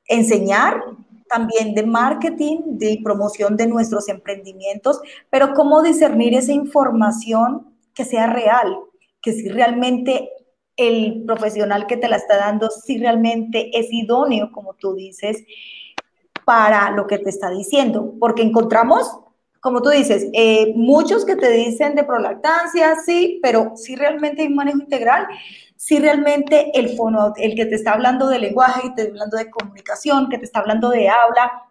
enseñar, 0.07 0.85
también 1.29 1.75
de 1.75 1.85
marketing, 1.85 2.59
de 2.79 3.01
promoción 3.03 3.57
de 3.57 3.67
nuestros 3.67 4.09
emprendimientos, 4.09 5.01
pero 5.29 5.53
cómo 5.53 5.83
discernir 5.83 6.35
esa 6.35 6.53
información 6.53 7.75
que 7.93 8.05
sea 8.05 8.29
real, 8.29 8.73
que 9.21 9.33
si 9.33 9.49
realmente 9.49 10.31
el 10.77 11.25
profesional 11.27 11.89
que 11.89 11.97
te 11.97 12.09
la 12.09 12.19
está 12.19 12.37
dando, 12.37 12.71
si 12.71 12.99
realmente 12.99 13.77
es 13.77 13.89
idóneo, 13.91 14.53
como 14.53 14.75
tú 14.75 14.95
dices, 14.95 15.43
para 16.45 16.91
lo 16.91 17.07
que 17.07 17.19
te 17.19 17.31
está 17.31 17.51
diciendo, 17.51 18.15
porque 18.19 18.43
encontramos, 18.43 19.19
como 19.61 19.83
tú 19.83 19.91
dices, 19.91 20.27
eh, 20.33 20.73
muchos 20.75 21.25
que 21.25 21.37
te 21.37 21.51
dicen 21.51 21.95
de 21.95 22.05
prolactancia, 22.05 22.97
sí, 23.05 23.39
pero 23.43 23.73
si 23.77 23.95
realmente 23.97 24.43
hay 24.43 24.49
un 24.49 24.57
manejo 24.57 24.79
integral, 24.81 25.27
si 25.77 25.99
realmente 25.99 26.71
el 26.79 26.97
fono, 26.97 27.33
el 27.37 27.55
que 27.55 27.67
te 27.67 27.75
está 27.75 27.93
hablando 27.93 28.29
de 28.29 28.39
lenguaje, 28.39 28.83
que 28.83 28.91
te 28.91 29.03
está 29.03 29.13
hablando 29.13 29.37
de 29.37 29.51
comunicación, 29.51 30.29
que 30.29 30.39
te 30.39 30.45
está 30.45 30.61
hablando 30.61 30.91
de 30.91 31.09
habla, 31.09 31.65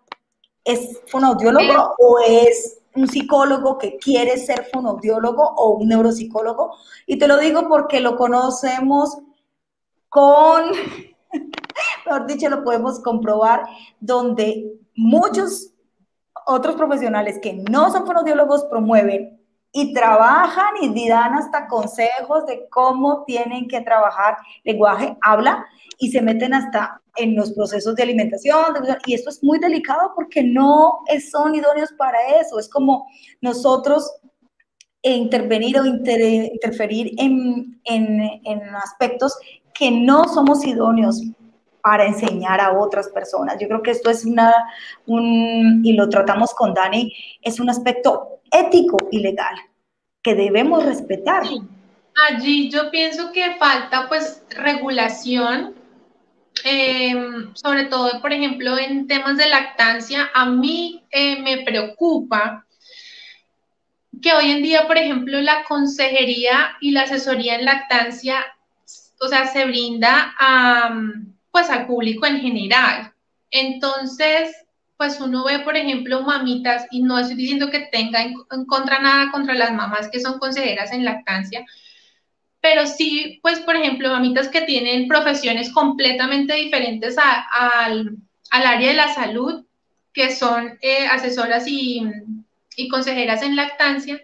¿es 0.64 1.00
fonoaudiólogo 1.08 1.96
o 1.98 2.20
es 2.20 2.80
un 2.94 3.08
psicólogo 3.08 3.78
que 3.78 3.98
quiere 3.98 4.38
ser 4.38 4.66
fonoaudiólogo 4.72 5.44
o 5.44 5.78
un 5.78 5.88
neuropsicólogo? 5.88 6.76
Y 7.08 7.18
te 7.18 7.28
lo 7.28 7.38
digo 7.38 7.68
porque 7.70 8.02
lo 8.02 8.18
conocemos 8.18 9.18
con, 10.10 10.72
mejor 12.06 12.28
dicho, 12.28 12.50
lo 12.50 12.64
podemos 12.64 13.00
comprobar, 13.00 13.64
donde 14.00 14.72
muchos 14.96 15.74
otros 16.46 16.76
profesionales 16.76 17.40
que 17.42 17.54
no 17.54 17.92
son 17.92 18.06
fonoaudiólogos 18.06 18.66
promueven 18.66 19.40
y 19.74 19.94
trabajan 19.94 20.74
y 20.82 21.08
dan 21.08 21.34
hasta 21.34 21.68
consejos 21.68 22.46
de 22.46 22.68
cómo 22.70 23.24
tienen 23.26 23.68
que 23.68 23.82
trabajar 23.82 24.38
lenguaje, 24.64 25.18
habla 25.22 25.66
y 25.98 26.12
se 26.12 26.22
meten 26.22 26.54
hasta 26.54 27.02
en 27.16 27.36
los 27.36 27.54
procesos 27.54 27.96
de 27.96 28.04
alimentación. 28.04 28.66
Y 29.06 29.14
esto 29.14 29.30
es 29.30 29.44
muy 29.44 29.60
delicado 29.60 30.12
porque 30.16 30.44
no 30.44 31.00
son 31.32 31.56
idóneos 31.56 31.94
para 31.94 32.18
eso. 32.42 32.60
Es 32.60 32.70
como 32.70 33.08
nosotros 33.40 34.12
intervenir 35.04 35.80
o 35.80 35.86
interferir 35.86 37.14
en, 37.18 37.80
en 37.86 38.62
aspectos 38.76 39.38
que 39.74 39.90
no 39.90 40.28
somos 40.28 40.66
idóneos 40.66 41.22
para 41.82 42.06
enseñar 42.06 42.60
a 42.60 42.78
otras 42.80 43.10
personas. 43.10 43.58
Yo 43.60 43.68
creo 43.68 43.82
que 43.82 43.92
esto 43.92 44.10
es 44.10 44.26
una, 44.26 44.54
un, 45.06 45.82
y 45.84 45.94
lo 45.94 46.10
tratamos 46.10 46.54
con 46.54 46.74
Dani, 46.74 47.14
es 47.42 47.60
un 47.60 47.70
aspecto 47.70 48.42
ético 48.52 48.98
y 49.12 49.20
legal 49.20 49.56
que 50.22 50.36
debemos 50.36 50.86
respetar. 50.86 51.44
Allí 52.30 52.70
yo 52.70 52.92
pienso 52.92 53.32
que 53.32 53.56
falta 53.56 54.08
pues 54.08 54.44
regulación, 54.50 55.74
em, 56.64 57.54
sobre 57.56 57.86
todo, 57.86 58.22
por 58.22 58.34
ejemplo, 58.34 58.78
en 58.78 59.08
temas 59.08 59.38
de 59.38 59.50
lactancia. 59.50 60.30
A 60.34 60.46
mí 60.46 61.04
eh, 61.12 61.42
me 61.42 61.64
preocupa 61.64 62.66
que 64.22 64.34
hoy 64.34 64.52
en 64.52 64.62
día, 64.62 64.88
por 64.88 64.98
ejemplo, 64.98 65.40
la 65.42 65.64
consejería 65.64 66.78
y 66.80 66.92
la 66.92 67.04
asesoría 67.04 67.56
en 67.56 67.66
lactancia, 67.66 68.46
o 69.20 69.28
sea, 69.28 69.48
se 69.48 69.66
brinda 69.66 70.36
a, 70.38 70.94
pues 71.52 71.70
al 71.70 71.86
público 71.86 72.26
en 72.26 72.40
general. 72.40 73.14
Entonces, 73.52 74.56
pues 74.98 75.20
uno 75.20 75.44
ve, 75.44 75.60
por 75.60 75.76
ejemplo, 75.76 76.22
mamitas, 76.22 76.86
y 76.92 77.02
no 77.02 77.18
estoy 77.18 77.36
diciendo 77.36 77.70
que 77.70 77.90
tenga 77.92 78.22
en, 78.22 78.36
contra 78.68 79.00
nada 79.00 79.32
contra 79.32 79.56
las 79.56 79.74
mamás 79.74 80.10
que 80.10 80.20
son 80.22 80.38
consejeras 80.40 80.92
en 80.92 81.04
lactancia, 81.04 81.66
pero 82.62 82.86
sí, 82.86 83.40
pues, 83.42 83.60
por 83.62 83.76
ejemplo, 83.76 84.10
mamitas 84.10 84.48
que 84.48 84.62
tienen 84.62 85.08
profesiones 85.08 85.74
completamente 85.74 86.54
diferentes 86.54 87.16
al, 87.18 88.18
área 88.52 88.90
de 88.90 88.94
la 88.94 89.14
salud, 89.14 89.66
que 90.14 90.36
son 90.36 90.78
eh, 90.82 91.08
asesoras 91.08 91.66
y, 91.68 92.04
consejeras 92.90 93.42
en 93.42 93.56
lactancia, 93.56 94.22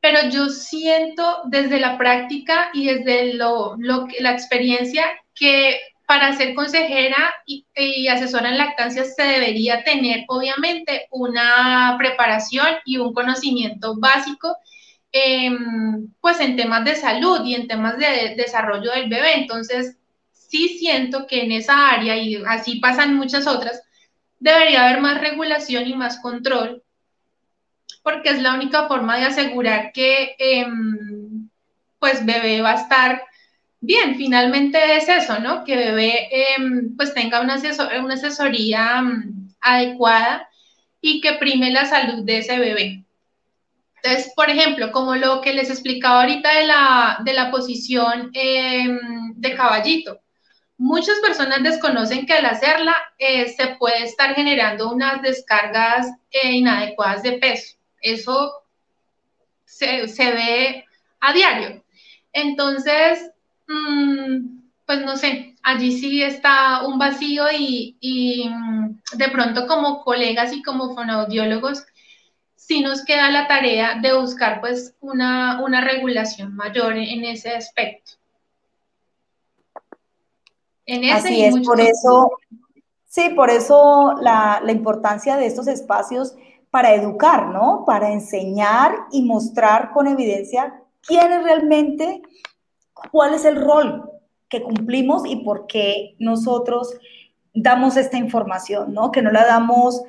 pero 0.00 0.28
yo 0.30 0.48
siento 0.50 1.42
desde 1.46 1.80
la 1.80 1.96
práctica 1.98 2.70
y 2.72 2.86
desde 2.86 3.34
lo, 3.34 3.76
lo, 3.78 4.06
la 4.18 4.32
experiencia 4.32 5.04
que 5.34 5.78
para 6.10 6.36
ser 6.36 6.56
consejera 6.56 7.32
y, 7.46 8.08
asesora 8.08 8.48
en 8.48 8.58
lactancia 8.58 9.04
se 9.04 9.22
debería 9.22 9.84
tener 9.84 10.24
obviamente 10.26 11.06
una 11.12 11.94
preparación 11.98 12.66
y 12.84 12.96
un 12.96 13.14
conocimiento 13.14 13.94
básico 13.96 14.56
pues 16.20 16.40
en 16.40 16.56
temas 16.56 16.84
de 16.84 16.96
salud 16.96 17.44
y 17.44 17.54
en 17.54 17.68
temas 17.68 17.96
de 17.96 18.34
desarrollo 18.36 18.90
del 18.90 19.08
bebé. 19.08 19.34
Entonces, 19.34 19.98
sí 20.32 20.80
siento 20.80 21.28
que 21.28 21.44
en 21.44 21.52
esa 21.52 21.90
área, 21.90 22.16
y 22.16 22.42
así 22.44 22.80
pasan 22.80 23.14
muchas 23.14 23.46
otras, 23.46 23.80
debería 24.40 24.88
haber 24.88 25.00
más 25.00 25.20
regulación 25.20 25.86
y 25.86 25.94
más 25.94 26.18
control, 26.18 26.82
porque 28.02 28.30
es 28.30 28.42
la 28.42 28.54
única 28.54 28.88
forma 28.88 29.16
de 29.16 29.26
asegurar 29.26 29.92
que 29.92 30.34
em, 30.40 31.48
pues 32.00 32.26
bebé 32.26 32.62
va 32.62 32.72
a 32.72 32.82
estar 32.82 33.29
bien, 33.80 34.16
finalmente 34.16 34.96
es 34.96 35.08
eso, 35.08 35.38
¿no? 35.38 35.64
Que 35.64 35.76
bebé 35.76 36.28
em, 36.30 36.96
pues 36.96 37.14
tenga 37.14 37.40
una, 37.40 37.60
una 38.02 38.14
asesoría 38.14 39.02
mm, 39.02 39.54
adecuada 39.60 40.48
y 41.00 41.20
que 41.20 41.34
prime 41.34 41.70
la 41.70 41.86
salud 41.86 42.24
de 42.24 42.38
ese 42.38 42.58
bebé. 42.58 43.04
Entonces, 44.02 44.32
por 44.34 44.48
ejemplo, 44.48 44.92
como 44.92 45.14
lo 45.14 45.40
que 45.40 45.52
les 45.52 45.70
explicaba 45.70 46.22
ahorita 46.22 46.54
de 46.54 46.66
la, 46.66 47.18
de 47.24 47.32
la 47.34 47.50
posición 47.50 48.30
em, 48.32 48.98
de 49.34 49.54
caballito. 49.54 50.20
Muchas 50.78 51.18
personas 51.20 51.62
desconocen 51.62 52.24
que 52.24 52.32
al 52.32 52.46
hacerla 52.46 52.96
eh, 53.18 53.48
se 53.50 53.76
puede 53.76 54.04
estar 54.04 54.34
generando 54.34 54.90
unas 54.90 55.20
descargas 55.20 56.06
eh, 56.30 56.52
inadecuadas 56.52 57.22
de 57.22 57.32
peso. 57.32 57.76
Eso 58.00 58.62
se, 59.66 60.08
se 60.08 60.32
ve 60.32 60.84
a 61.20 61.34
diario. 61.34 61.84
Entonces, 62.32 63.30
pues 64.86 65.04
no 65.04 65.16
sé, 65.16 65.56
allí 65.62 65.98
sí 65.98 66.22
está 66.22 66.86
un 66.86 66.98
vacío 66.98 67.44
y, 67.56 68.48
mm, 68.48 69.18
de 69.18 69.28
pronto 69.28 69.66
como 69.66 70.02
colegas 70.02 70.52
y 70.52 70.62
como 70.62 70.94
fonoaudiólogos 70.94 71.84
sí 72.56 72.80
nos 72.80 73.04
queda 73.04 73.30
la 73.30 73.46
tarea 73.46 74.00
de 74.00 74.18
buscar 74.18 74.60
pues 74.60 74.94
una, 75.00 75.80
regulación 75.80 76.54
mayor 76.54 76.94
en, 76.96 77.24
ese 77.24 77.50
aspecto. 77.50 78.12
En 80.86 81.04
ese 81.04 81.14
Así 81.14 81.44
es, 81.44 81.66
por 81.66 81.80
eso, 81.80 82.30
sí, 83.06 83.30
por 83.36 83.50
eso 83.50 84.14
la, 84.20 84.60
la 84.64 84.72
importancia 84.72 85.36
de 85.36 85.46
estos 85.46 85.68
espacios 85.68 86.34
para 86.70 86.94
educar, 86.94 87.48
¿no? 87.48 87.84
Para 87.86 88.12
enseñar 88.12 88.94
y 89.12 89.22
mostrar 89.22 89.92
con 89.92 90.06
evidencia 90.06 90.82
quiénes 91.02 91.42
realmente 91.42 92.22
cuál 93.10 93.34
es 93.34 93.44
el 93.44 93.56
rol 93.56 94.10
que 94.48 94.62
cumplimos 94.62 95.22
y 95.26 95.36
por 95.36 95.66
qué 95.66 96.16
nosotros 96.18 96.94
damos 97.54 97.96
esta 97.96 98.16
información, 98.16 98.92
¿no? 98.92 99.10
Que 99.10 99.22
no 99.22 99.30
la 99.30 99.46
damos 99.46 100.02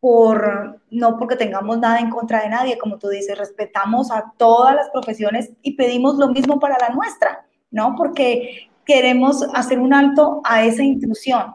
por, 0.00 0.80
no 0.90 1.18
porque 1.18 1.36
tengamos 1.36 1.78
nada 1.78 1.98
en 1.98 2.10
contra 2.10 2.42
de 2.42 2.48
nadie, 2.48 2.78
como 2.78 2.98
tú 2.98 3.08
dices, 3.08 3.36
respetamos 3.36 4.10
a 4.10 4.32
todas 4.36 4.74
las 4.74 4.90
profesiones 4.90 5.52
y 5.62 5.74
pedimos 5.74 6.16
lo 6.16 6.28
mismo 6.28 6.60
para 6.60 6.76
la 6.78 6.94
nuestra, 6.94 7.46
¿no? 7.70 7.94
Porque 7.96 8.68
queremos 8.84 9.46
hacer 9.54 9.78
un 9.78 9.92
alto 9.92 10.40
a 10.44 10.64
esa 10.64 10.82
intrusión 10.82 11.54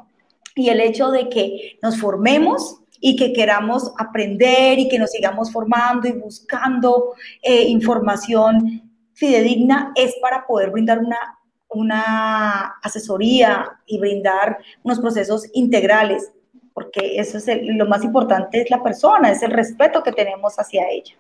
y 0.55 0.69
el 0.69 0.79
hecho 0.81 1.09
de 1.09 1.29
que 1.29 1.77
nos 1.81 1.99
formemos 1.99 2.79
y 2.99 3.15
que 3.15 3.33
queramos 3.33 3.91
aprender 3.97 4.79
y 4.79 4.87
que 4.87 4.99
nos 4.99 5.11
sigamos 5.11 5.51
formando 5.51 6.07
y 6.07 6.13
buscando 6.13 7.13
eh, 7.41 7.63
información 7.63 8.93
fidedigna 9.14 9.91
es 9.95 10.15
para 10.22 10.45
poder 10.45 10.72
brindar 10.72 10.99
una, 10.99 11.40
una 11.69 12.76
asesoría 12.81 13.80
y 13.85 13.99
brindar 13.99 14.57
unos 14.84 14.99
procesos 14.99 15.48
integrales, 15.53 16.31
porque 16.73 17.19
eso 17.19 17.38
es 17.38 17.48
lo 17.61 17.88
más 17.88 18.03
importante 18.03 18.61
es 18.61 18.69
la 18.69 18.81
persona, 18.81 19.31
es 19.31 19.44
el 19.44 19.52
respeto 19.52 20.03
que 20.03 20.11
tenemos 20.11 20.56
hacia 20.57 20.90
ella. 20.90 21.15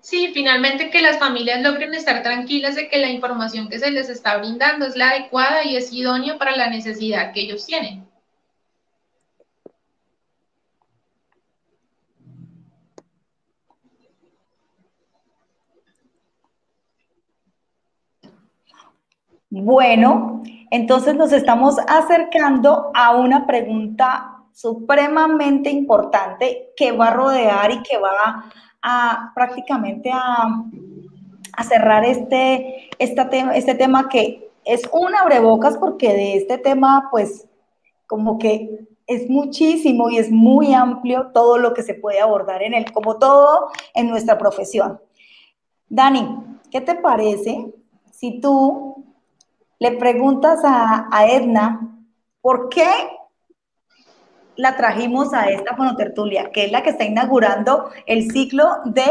Sí, 0.00 0.32
finalmente 0.34 0.90
que 0.90 1.00
las 1.00 1.18
familias 1.18 1.62
logren 1.62 1.94
estar 1.94 2.24
tranquilas 2.24 2.74
de 2.74 2.88
que 2.88 2.98
la 2.98 3.08
información 3.08 3.68
que 3.68 3.78
se 3.78 3.92
les 3.92 4.08
está 4.08 4.36
brindando 4.36 4.84
es 4.84 4.96
la 4.96 5.10
adecuada 5.10 5.64
y 5.64 5.76
es 5.76 5.92
idónea 5.92 6.38
para 6.38 6.56
la 6.56 6.68
necesidad 6.68 7.32
que 7.32 7.42
ellos 7.42 7.64
tienen. 7.64 8.04
Bueno, 19.54 20.42
entonces 20.70 21.14
nos 21.14 21.30
estamos 21.30 21.76
acercando 21.86 22.90
a 22.94 23.14
una 23.14 23.46
pregunta 23.46 24.44
supremamente 24.50 25.68
importante 25.68 26.72
que 26.74 26.92
va 26.92 27.08
a 27.08 27.12
rodear 27.12 27.70
y 27.70 27.82
que 27.82 27.98
va 27.98 28.50
a 28.80 29.30
prácticamente 29.34 30.10
a, 30.10 30.46
cerrar 31.68 32.02
este, 32.06 32.88
este 32.98 33.74
tema 33.74 34.08
que 34.08 34.50
es 34.64 34.88
un 34.90 35.14
abrebocas 35.14 35.76
porque 35.76 36.14
de 36.14 36.36
este 36.38 36.56
tema, 36.56 37.08
pues, 37.10 37.46
como 38.06 38.38
que 38.38 38.86
es 39.06 39.28
muchísimo 39.28 40.08
y 40.08 40.16
es 40.16 40.30
muy 40.30 40.72
amplio 40.72 41.30
todo 41.34 41.58
lo 41.58 41.74
que 41.74 41.82
se 41.82 41.92
puede 41.92 42.20
abordar 42.20 42.62
en 42.62 42.72
él, 42.72 42.90
como 42.90 43.18
todo 43.18 43.68
en 43.92 44.08
nuestra 44.08 44.38
profesión. 44.38 44.98
Dani, 45.90 46.38
¿qué 46.70 46.80
te 46.80 46.94
parece 46.94 47.70
si 48.10 48.40
tú 48.40 49.11
le 49.82 49.90
preguntas 49.96 50.60
a, 50.62 51.26
Edna 51.28 51.98
por 52.40 52.68
qué 52.68 52.86
la 54.54 54.76
trajimos 54.76 55.34
a 55.34 55.50
esta 55.50 55.74
fonotertulia, 55.74 56.52
que 56.52 56.66
es 56.66 56.70
la 56.70 56.84
que 56.84 56.90
está 56.90 57.04
inaugurando 57.04 57.90
el 58.06 58.30
ciclo 58.30 58.64
de 58.84 59.10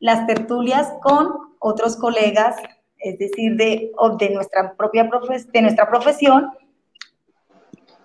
las 0.00 0.26
tertulias 0.26 0.92
con 1.02 1.54
otros 1.60 1.96
colegas, 1.96 2.56
es 2.98 3.16
decir, 3.16 3.54
de, 3.56 3.92
de 4.18 4.30
nuestra 4.30 4.74
propia 4.74 5.08
profesión. 5.08 6.50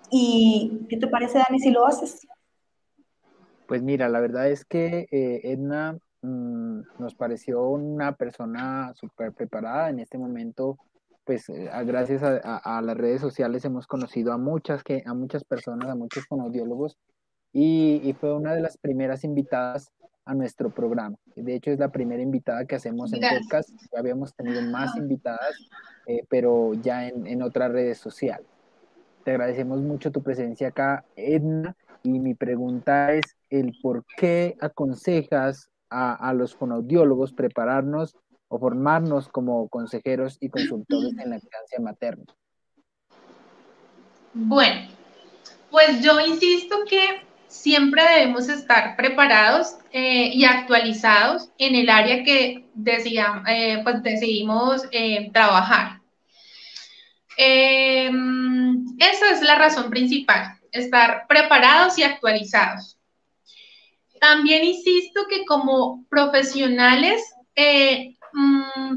¿Y 0.08 0.86
qué 0.88 0.98
te 0.98 1.08
parece, 1.08 1.38
Dani, 1.38 1.58
si 1.58 1.72
lo 1.72 1.84
haces? 1.84 2.28
Pues 3.66 3.82
mira, 3.82 4.08
la 4.08 4.20
verdad 4.20 4.48
es 4.48 4.64
que 4.64 5.08
eh, 5.10 5.40
Edna 5.42 5.98
mm, 6.22 6.80
nos 7.00 7.16
pareció 7.16 7.68
una 7.68 8.12
persona 8.12 8.92
súper 8.94 9.32
preparada. 9.32 9.90
En 9.90 9.98
este 9.98 10.16
momento 10.16 10.78
pues 11.28 11.46
eh, 11.50 11.68
gracias 11.84 12.22
a, 12.22 12.80
las 12.80 12.96
redes 12.96 13.20
sociales 13.20 13.62
hemos 13.66 13.86
conocido 13.86 14.32
a 14.32 14.38
muchas, 14.38 14.82
que, 14.82 15.02
a 15.04 15.12
muchas 15.12 15.44
personas, 15.44 15.90
a 15.90 15.94
muchos 15.94 16.24
fonaudiólogos, 16.26 16.96
y, 17.52 18.00
y, 18.02 18.14
fue 18.14 18.34
una 18.34 18.54
de 18.54 18.62
las 18.62 18.78
primeras 18.78 19.24
invitadas 19.24 19.92
a 20.24 20.32
nuestro 20.32 20.70
programa. 20.70 21.18
De 21.36 21.54
hecho, 21.54 21.70
es 21.70 21.78
la 21.78 21.92
primera 21.92 22.22
invitada 22.22 22.64
que 22.64 22.76
hacemos 22.76 23.12
en 23.12 23.20
podcast. 23.20 23.68
Ya 23.92 23.98
habíamos 23.98 24.34
tenido 24.34 24.62
más 24.62 24.96
invitadas, 24.96 25.54
eh, 26.06 26.24
pero 26.30 26.72
ya 26.72 27.06
en, 27.06 27.26
en 27.26 27.42
otras 27.42 27.72
redes 27.72 27.98
sociales. 27.98 28.46
Te 29.22 29.32
agradecemos 29.32 29.82
mucho 29.82 30.10
tu 30.10 30.22
presencia 30.22 30.68
acá, 30.68 31.04
Edna, 31.14 31.76
y 32.02 32.20
mi 32.20 32.32
pregunta 32.32 33.12
es 33.12 33.36
el 33.50 33.76
por 33.82 34.02
qué 34.16 34.56
aconsejas 34.60 35.68
a, 35.90 36.14
a 36.14 36.32
los 36.32 36.54
fonaudiólogos 36.54 37.34
prepararnos 37.34 38.16
o 38.48 38.58
formarnos 38.58 39.28
como 39.28 39.68
consejeros 39.68 40.38
y 40.40 40.48
consultores 40.48 41.10
en 41.12 41.30
la 41.30 41.36
lactancia 41.36 41.78
materna? 41.80 42.24
Bueno, 44.32 44.88
pues 45.70 46.02
yo 46.02 46.18
insisto 46.20 46.76
que 46.88 47.26
siempre 47.48 48.02
debemos 48.02 48.48
estar 48.48 48.96
preparados 48.96 49.76
eh, 49.90 50.30
y 50.32 50.44
actualizados 50.44 51.50
en 51.58 51.74
el 51.74 51.88
área 51.88 52.22
que 52.22 52.66
eh, 52.84 53.80
pues 53.82 54.02
decidimos 54.02 54.82
eh, 54.92 55.30
trabajar. 55.32 56.00
esa 57.36 59.30
es 59.32 59.42
la 59.42 59.56
razón 59.56 59.90
principal, 59.90 60.58
estar 60.72 61.26
preparados 61.26 61.98
y 61.98 62.02
actualizados. 62.02 62.96
También 64.20 64.64
insisto 64.64 65.26
que 65.28 65.44
como 65.44 66.04
profesionales 66.08 67.22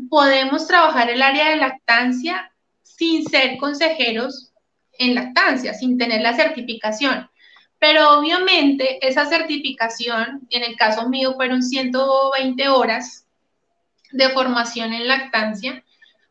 podemos 0.10 0.68
trabajar 0.68 1.10
el 1.10 1.22
área 1.22 1.50
de 1.50 1.58
lactancia 1.58 2.52
sin 2.82 3.26
ser 3.26 3.58
consejeros 3.58 4.52
en 4.98 5.16
lactancia, 5.16 5.74
sin 5.74 5.98
tener 5.98 6.22
la 6.22 6.34
certificación. 6.34 7.30
Pero 7.80 8.20
obviamente 8.20 9.06
esa 9.06 9.26
certificación, 9.26 10.48
en 10.50 10.64
el 10.64 10.76
caso 10.76 11.10
mío, 11.10 11.34
fueron 11.36 11.64
120 11.64 12.70
horas 12.70 13.26
de 14.12 14.30
formación 14.30 14.94
en 14.94 15.08
lactancia, 15.08 15.84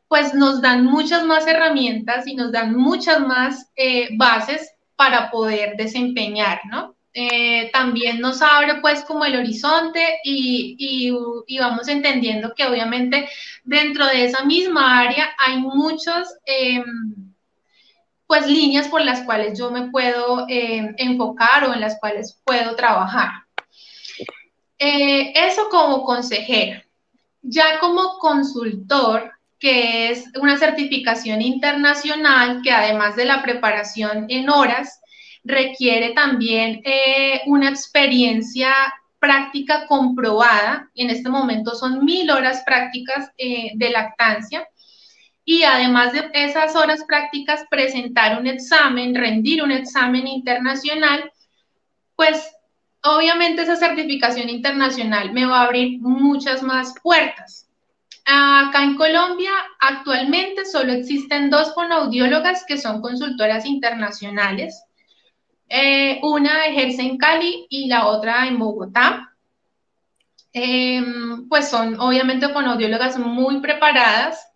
pues 0.07 0.35
nos 0.35 0.61
dan 0.61 0.85
muchas 0.85 1.25
más 1.25 1.47
herramientas 1.47 2.27
y 2.27 2.35
nos 2.35 2.53
dan 2.53 2.77
muchas 2.77 3.21
más 3.21 3.71
eh, 3.77 4.11
bases 4.17 4.73
para 4.97 5.31
poder 5.31 5.77
desempeñar, 5.77 6.61
¿no? 6.71 6.95
Eh, 7.13 7.71
también 7.73 8.21
nos 8.21 8.41
abre 8.41 8.77
pues 8.81 9.03
como 9.03 9.25
el 9.25 9.37
horizonte 9.37 10.21
y, 10.23 11.11
vamos 11.59 11.89
entendiendo 11.89 12.55
que 12.55 12.65
obviamente 12.65 13.29
dentro 13.65 14.07
de 14.07 14.27
esa 14.27 14.45
misma 14.45 15.01
área 15.01 15.29
hay 15.39 15.59
muchas 15.59 16.39
em, 16.45 17.35
pues 18.29 18.47
líneas 18.47 18.87
por 18.87 19.03
las 19.03 19.23
cuales 19.23 19.59
yo 19.59 19.73
me 19.73 19.91
puedo 19.91 20.47
em, 20.49 20.95
enfocar 20.99 21.65
o 21.65 21.75
en 21.75 21.81
las 21.81 21.99
cuales 21.99 22.41
puedo 22.45 22.77
trabajar. 22.77 23.31
Eh, 24.79 25.33
eso 25.35 25.69
como 25.69 26.05
consejera. 26.05 26.85
Ya 27.43 27.81
como 27.81 28.19
consultor, 28.19 29.33
que 29.59 30.11
es 30.11 30.27
una 30.41 30.59
certificación 30.59 31.43
internacional 31.43 32.63
que 32.63 32.71
además 32.71 33.17
de 33.17 33.25
la 33.27 33.43
preparación 33.43 34.27
en 34.29 34.49
horas, 34.49 35.00
requiere 35.45 36.13
también 36.13 36.83
eh, 36.85 37.43
una 37.47 37.71
experiencia 37.71 38.73
práctica 39.19 39.87
comprobada. 39.87 40.91
En 40.95 41.11
este 41.11 41.29
momento 41.29 41.75
son 41.75 42.05
mil 42.05 42.31
horas 42.31 42.63
prácticas 42.65 43.31
eh, 43.37 43.73
de 43.75 43.91
lactancia. 43.91 44.67
Y 45.45 45.63
además 45.65 46.13
de 46.13 46.31
esas 46.33 46.77
horas 46.77 47.05
prácticas, 47.07 47.65
presentar 47.71 48.39
un 48.39 48.47
examen, 48.47 49.15
rendir 49.15 49.63
un 49.63 49.73
examen 49.73 50.27
internacional, 50.27 51.31
pues 52.15 52.51
obviamente 53.03 53.63
esa 53.63 53.77
certificación 53.77 54.49
internacional 54.49 55.33
me 55.33 55.47
va 55.47 55.61
a 55.61 55.65
abrir 55.65 56.01
muchas 56.01 56.63
más 56.63 56.95
puertas. 57.03 57.67
Acá 58.27 58.85
en 58.85 58.97
Colombia 58.97 59.51
actualmente 59.81 60.65
solo 60.65 60.93
existen 60.93 61.51
dos 61.51 61.75
fonoaudiólogas 61.75 62.65
que 62.67 62.79
son 62.79 63.01
consultoras 63.01 63.67
internacionales. 63.67 64.85
Eh, 65.73 66.19
una 66.25 66.67
ejerce 66.67 67.03
en 67.03 67.17
Cali 67.17 67.67
y 67.71 67.87
la 67.87 68.09
otra 68.09 68.49
en 68.49 68.59
Bogotá. 68.59 69.33
Em, 70.53 71.49
pues 71.49 71.71
son 71.71 71.99
obviamente 72.01 72.49
fonoaudiólogas 72.49 73.17
muy 73.19 73.61
preparadas 73.61 74.49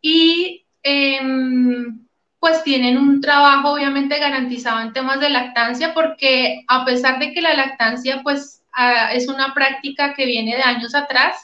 y 0.00 0.66
em, 0.82 2.04
pues 2.40 2.64
tienen 2.64 2.98
un 2.98 3.20
trabajo 3.20 3.74
obviamente 3.74 4.18
garantizado 4.18 4.80
en 4.80 4.92
temas 4.92 5.20
de 5.20 5.30
lactancia 5.30 5.94
porque 5.94 6.64
a 6.66 6.84
pesar 6.84 7.20
de 7.20 7.32
que 7.32 7.40
la 7.40 7.54
lactancia 7.54 8.20
pues 8.24 8.64
es 9.12 9.28
una 9.28 9.54
práctica 9.54 10.14
que 10.14 10.26
viene 10.26 10.56
de 10.56 10.62
años 10.62 10.94
atrás, 10.94 11.36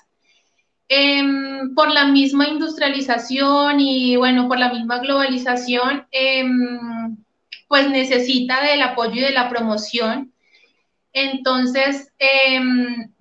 em, 0.89 1.73
por 1.75 1.91
la 1.93 2.07
misma 2.07 2.49
industrialización 2.49 3.79
y 3.81 4.17
bueno, 4.17 4.49
por 4.49 4.59
la 4.59 4.73
misma 4.73 4.99
globalización, 4.99 6.07
pues 7.69 7.89
necesita 7.91 8.63
del 8.63 8.83
apoyo 8.83 9.15
y 9.15 9.21
de 9.21 9.31
la 9.31 9.49
promoción. 9.49 10.33
Entonces, 11.13 12.13
em, 12.19 13.13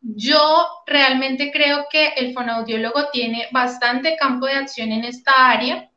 yo 0.00 0.66
realmente 0.86 1.52
creo 1.52 1.86
que 1.90 2.08
el 2.16 2.32
fonoaudiólogo 2.34 3.10
tiene 3.12 3.48
bastante 3.52 4.16
campo 4.16 4.46
de 4.46 4.54
acción 4.54 4.90
en 4.92 5.04
esta 5.04 5.32
área. 5.50 5.90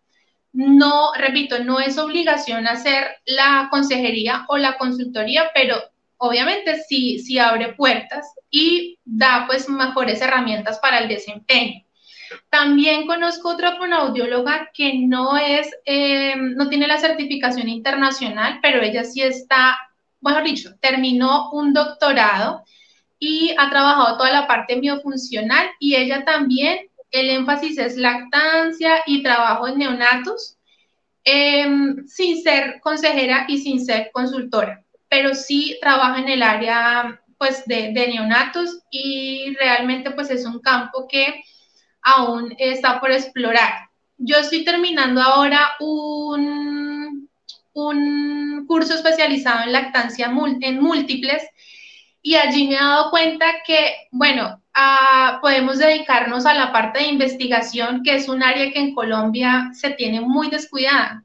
No, 0.54 1.12
repito, 1.18 1.64
no 1.64 1.80
es 1.80 1.98
obligación 1.98 2.68
hacer 2.68 3.18
la 3.26 3.68
consejería 3.72 4.46
o 4.48 4.58
la 4.58 4.78
consultoría, 4.78 5.52
pero 5.54 5.78
obviamente 6.18 6.82
sí, 6.84 7.20
sí 7.20 7.40
abre 7.40 7.74
puertas 7.74 8.26
y 8.50 9.00
da 9.04 9.46
pues 9.48 9.68
mejores 9.70 10.22
herramientas 10.22 10.80
para 10.80 11.00
el 11.00 11.08
desempeño. 11.08 11.85
También 12.50 13.08
conozco 13.08 13.50
otra 13.50 13.76
fonoaudióloga 13.76 14.70
que 14.74 15.00
no 15.00 15.38
es, 15.38 15.70
eh, 15.86 16.36
no 16.36 16.70
tiene 16.70 16.88
la 16.88 16.98
certificación 16.98 17.70
internacional, 17.70 18.60
pero 18.62 18.82
ella 18.82 19.04
sí 19.04 19.22
está, 19.22 19.78
mejor 20.22 20.44
dicho, 20.44 20.76
terminó 20.80 21.52
un 21.52 21.74
doctorado 21.74 22.64
y 23.20 23.56
ha 23.58 23.70
trabajado 23.70 24.18
toda 24.18 24.32
la 24.32 24.48
parte 24.48 24.76
miofuncional 24.78 25.68
y 25.80 25.96
ella 25.96 26.26
también, 26.26 26.90
el 27.12 27.30
énfasis 27.30 27.78
es 27.78 27.96
lactancia 27.96 29.04
y 29.06 29.24
trabajo 29.24 29.68
en 29.68 29.78
neonatos, 29.78 30.58
em, 31.24 32.06
sin 32.08 32.42
ser 32.42 32.80
consejera 32.82 33.46
y 33.48 33.60
sin 33.60 33.84
ser 33.86 34.10
consultora, 34.12 34.84
pero 35.10 35.34
sí 35.34 35.78
trabaja 35.82 36.20
en 36.20 36.30
el 36.30 36.44
área 36.44 37.22
pues 37.38 37.66
de, 37.66 37.92
de 37.94 38.08
neonatos 38.08 38.80
y 38.92 39.56
realmente 39.56 40.12
pues 40.12 40.30
es 40.30 40.46
un 40.46 40.60
campo 40.60 41.08
que 41.08 41.44
aún 42.06 42.56
está 42.58 43.02
por 43.02 43.12
explorar. 43.12 43.90
Yo 44.18 44.38
estoy 44.38 44.64
terminando 44.64 45.22
ahora 45.22 45.72
un, 45.82 47.28
un 47.74 48.66
curso 48.68 48.94
especializado 48.94 49.64
en 49.64 49.74
lactancia 49.74 50.32
en 50.62 50.82
múltiples 50.82 51.44
y 52.22 52.36
allí 52.36 52.68
me 52.68 52.76
he 52.76 52.80
dado 52.80 53.10
cuenta 53.10 53.46
que, 53.68 54.08
bueno, 54.12 54.62
ah, 54.74 55.40
podemos 55.42 55.80
dedicarnos 55.80 56.46
a 56.46 56.54
la 56.54 56.72
parte 56.72 57.00
de 57.00 57.08
investigación, 57.08 58.02
que 58.04 58.16
es 58.16 58.30
un 58.30 58.42
área 58.42 58.72
que 58.72 58.80
en 58.80 58.96
Colombia 58.96 59.70
se 59.74 59.92
tiene 59.92 60.22
muy 60.22 60.50
descuidada. 60.50 61.24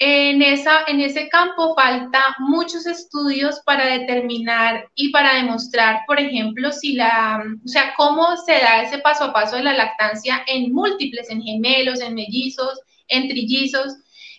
En, 0.00 0.42
esa, 0.42 0.84
en 0.86 1.00
ese 1.00 1.28
campo 1.28 1.74
falta 1.74 2.22
muchos 2.38 2.86
estudios 2.86 3.60
para 3.64 3.84
determinar 3.98 4.88
y 4.94 5.10
para 5.10 5.34
demostrar, 5.34 6.02
por 6.06 6.20
ejemplo, 6.20 6.70
si 6.70 6.92
la, 6.92 7.42
o 7.64 7.68
sea, 7.68 7.94
cómo 7.96 8.36
se 8.36 8.52
da 8.52 8.82
ese 8.82 8.98
paso 8.98 9.24
a 9.24 9.32
paso 9.32 9.56
de 9.56 9.64
la 9.64 9.74
lactancia 9.74 10.44
en 10.46 10.72
múltiples, 10.72 11.28
en 11.30 11.42
gemelos, 11.42 12.00
en 12.00 12.14
mellizos, 12.14 12.80
en 13.08 13.28
trillizos, 13.28 13.96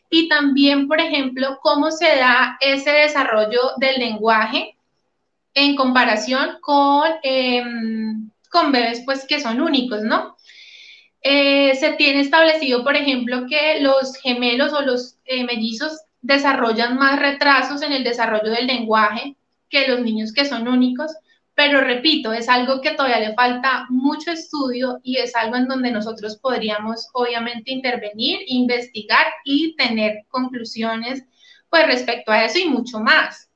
y 0.09 0.27
también, 0.27 0.87
por 0.87 0.99
ejemplo, 0.99 1.59
cómo 1.61 1.91
se 1.91 2.07
da 2.07 2.57
ese 2.61 2.91
desarrollo 2.91 3.73
del 3.77 3.99
lenguaje 3.99 4.75
en 5.53 5.75
comparación 5.75 6.57
con, 6.61 7.09
em, 7.23 8.29
con 8.49 8.71
bebés 8.71 9.01
pues 9.05 9.25
que 9.27 9.39
son 9.39 9.61
únicos, 9.61 10.01
¿no? 10.03 10.35
Eh, 11.21 11.75
se 11.75 11.93
tiene 11.93 12.21
establecido, 12.21 12.83
por 12.83 12.95
ejemplo, 12.95 13.45
que 13.49 13.81
los 13.81 14.15
gemelos 14.17 14.71
o 14.73 14.81
los 14.81 15.17
eh, 15.25 15.43
mellizos 15.43 16.01
desarrollan 16.21 16.97
más 16.97 17.19
retrasos 17.19 17.81
en 17.81 17.91
el 17.91 18.03
desarrollo 18.03 18.51
del 18.51 18.67
lenguaje 18.67 19.35
que 19.69 19.87
los 19.87 20.01
niños 20.01 20.33
que 20.33 20.45
son 20.45 20.67
únicos, 20.67 21.11
pero 21.53 21.81
repito, 21.81 22.33
es 22.33 22.47
algo 22.49 22.81
que 22.81 22.91
todavía 22.91 23.19
le 23.19 23.35
falta 23.35 23.85
mucho 23.89 24.31
estudio 24.31 24.99
y 25.03 25.17
es 25.17 25.35
algo 25.35 25.57
en 25.57 25.67
donde 25.67 25.91
nosotros 25.91 26.37
podríamos 26.37 27.07
obviamente 27.13 27.71
intervenir, 27.71 28.39
investigar 28.47 29.25
y 29.43 29.75
tener 29.75 30.25
conclusiones 30.29 31.23
pues 31.69 31.85
respecto 31.85 32.31
a 32.31 32.45
eso 32.45 32.59
y 32.59 32.65
mucho 32.65 32.99
más. 32.99 33.49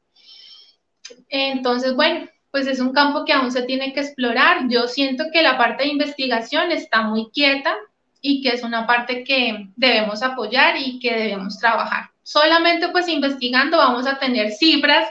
Entonces, 1.29 1.95
bueno, 1.95 2.27
pues 2.53 2.67
es 2.67 2.79
un 2.79 2.93
campo 2.93 3.25
que 3.25 3.33
aún 3.33 3.51
se 3.51 3.63
tiene 3.63 3.93
que 3.93 4.01
explorar. 4.01 4.67
Yo 4.69 4.87
siento 4.87 5.23
que 5.33 5.41
la 5.41 5.57
parte 5.57 5.85
de 5.85 5.89
investigación 5.89 6.71
está 6.71 7.01
muy 7.01 7.31
quieta 7.31 7.75
y 8.21 8.43
que 8.43 8.49
es 8.49 8.61
una 8.61 8.85
parte 8.85 9.23
que 9.23 9.69
debemos 9.75 10.21
apoyar 10.21 10.75
y 10.77 10.99
que 10.99 11.15
debemos 11.15 11.57
trabajar. 11.57 12.11
Solamente 12.21 12.89
pues 12.89 13.07
investigando 13.07 13.77
vamos 13.77 14.05
a 14.05 14.19
tener 14.19 14.51
cifras 14.51 15.09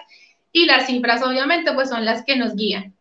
y 0.53 0.67
las 0.67 0.87
cifras 0.87 1.21
obviamente 1.25 1.73
pues 1.73 1.89
son 1.89 2.05
las 2.05 2.25
que 2.25 2.37
nos 2.37 2.55
guían. 2.55 2.95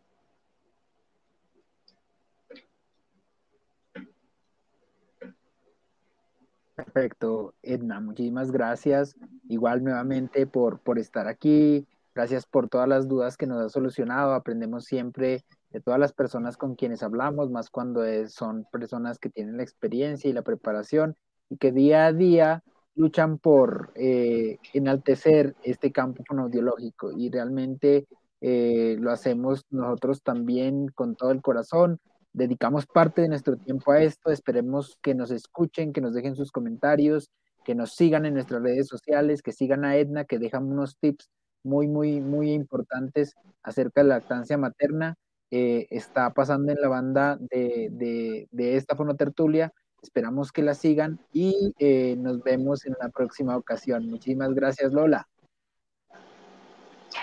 Perfecto, 6.74 7.54
Edna, 7.62 8.00
muchísimas 8.00 8.50
gracias. 8.50 9.14
Igual 9.48 9.84
nuevamente 9.84 10.48
por, 10.48 10.80
por 10.80 10.98
estar 10.98 11.28
aquí, 11.28 11.86
Gracias 12.14 12.44
por 12.46 12.68
todas 12.68 12.88
las 12.88 13.08
dudas 13.08 13.36
que 13.36 13.46
nos 13.46 13.64
has 13.64 13.72
solucionado. 13.72 14.34
Aprendemos 14.34 14.84
siempre 14.84 15.44
de 15.70 15.80
todas 15.80 15.98
las 15.98 16.12
personas 16.12 16.58
con 16.58 16.74
quienes 16.74 17.02
hablamos, 17.02 17.50
más 17.50 17.70
cuando 17.70 18.02
son 18.28 18.66
personas 18.70 19.18
que 19.18 19.30
tienen 19.30 19.56
la 19.56 19.62
experiencia 19.62 20.28
y 20.28 20.34
la 20.34 20.42
preparación 20.42 21.16
y 21.48 21.56
que 21.56 21.72
día 21.72 22.06
a 22.06 22.12
día 22.12 22.62
luchan 22.94 23.38
por 23.38 23.92
eh, 23.94 24.58
enaltecer 24.74 25.56
este 25.62 25.90
campo 25.90 26.22
fonoaudiológico 26.26 27.12
y 27.12 27.30
realmente 27.30 28.06
eh, 28.42 28.96
lo 28.98 29.10
hacemos 29.10 29.64
nosotros 29.70 30.22
también 30.22 30.88
con 30.88 31.16
todo 31.16 31.30
el 31.30 31.40
corazón. 31.40 31.98
Dedicamos 32.34 32.86
parte 32.86 33.22
de 33.22 33.28
nuestro 33.28 33.56
tiempo 33.56 33.92
a 33.92 34.02
esto. 34.02 34.30
Esperemos 34.30 34.98
que 35.00 35.14
nos 35.14 35.30
escuchen, 35.30 35.92
que 35.94 36.02
nos 36.02 36.12
dejen 36.12 36.36
sus 36.36 36.52
comentarios, 36.52 37.30
que 37.64 37.74
nos 37.74 37.94
sigan 37.94 38.26
en 38.26 38.34
nuestras 38.34 38.62
redes 38.62 38.88
sociales, 38.88 39.40
que 39.40 39.52
sigan 39.52 39.84
a 39.86 39.96
Edna, 39.96 40.24
que 40.24 40.38
dejan 40.38 40.64
unos 40.64 40.98
tips 40.98 41.30
muy, 41.62 41.88
muy, 41.88 42.20
muy 42.20 42.52
importantes 42.52 43.34
acerca 43.62 44.02
de 44.02 44.08
la 44.08 44.16
lactancia 44.16 44.58
materna. 44.58 45.16
Eh, 45.50 45.86
está 45.90 46.32
pasando 46.32 46.72
en 46.72 46.80
la 46.80 46.88
banda 46.88 47.36
de, 47.38 47.88
de, 47.92 48.48
de, 48.50 48.76
esta 48.76 48.96
fonotertulia. 48.96 49.72
Esperamos 50.02 50.50
que 50.50 50.62
la 50.62 50.74
sigan 50.74 51.20
y 51.32 51.74
eh, 51.78 52.16
nos 52.18 52.42
vemos 52.42 52.86
en 52.86 52.96
la 53.00 53.10
próxima 53.10 53.56
ocasión. 53.56 54.08
Muchísimas 54.08 54.54
gracias, 54.54 54.92
Lola. 54.92 55.28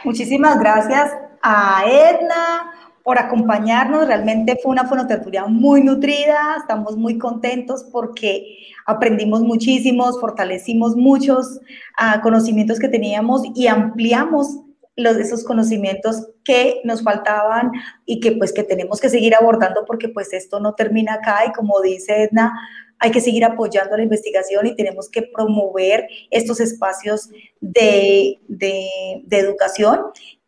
Muchísimas 0.03 0.59
gracias 0.59 1.11
a 1.41 1.83
Edna 1.85 2.88
por 3.09 3.17
acompañarnos. 3.17 4.05
Realmente 4.05 4.55
fue 4.61 4.71
una 4.71 4.85
fonotertulia 4.87 5.47
muy 5.47 5.81
nutrida. 5.81 6.57
Estamos 6.59 6.95
muy 6.95 7.17
contentos 7.17 7.83
porque 7.91 8.59
aprendimos 8.85 9.41
muchísimos, 9.41 10.21
fortalecimos 10.21 10.95
muchos 10.95 11.59
uh, 11.99 12.21
conocimientos 12.21 12.77
que 12.77 12.87
teníamos 12.87 13.41
y 13.55 13.65
ampliamos 13.65 14.59
los, 14.95 15.17
esos 15.17 15.43
conocimientos 15.43 16.27
que 16.43 16.81
nos 16.83 17.01
faltaban 17.01 17.71
y 18.05 18.19
que 18.19 18.33
pues 18.33 18.53
que 18.53 18.61
tenemos 18.61 19.01
que 19.01 19.09
seguir 19.09 19.33
abordando 19.33 19.85
porque 19.87 20.09
pues 20.09 20.31
esto 20.31 20.59
no 20.59 20.75
termina 20.75 21.15
acá 21.15 21.39
y 21.47 21.51
como 21.53 21.81
dice 21.81 22.25
Edna, 22.25 22.53
hay 22.99 23.09
que 23.09 23.21
seguir 23.21 23.43
apoyando 23.43 23.97
la 23.97 24.03
investigación 24.03 24.67
y 24.67 24.75
tenemos 24.75 25.09
que 25.09 25.23
promover 25.23 26.07
estos 26.29 26.59
espacios 26.59 27.31
de, 27.59 28.37
de 28.47 29.39
educación 29.39 29.99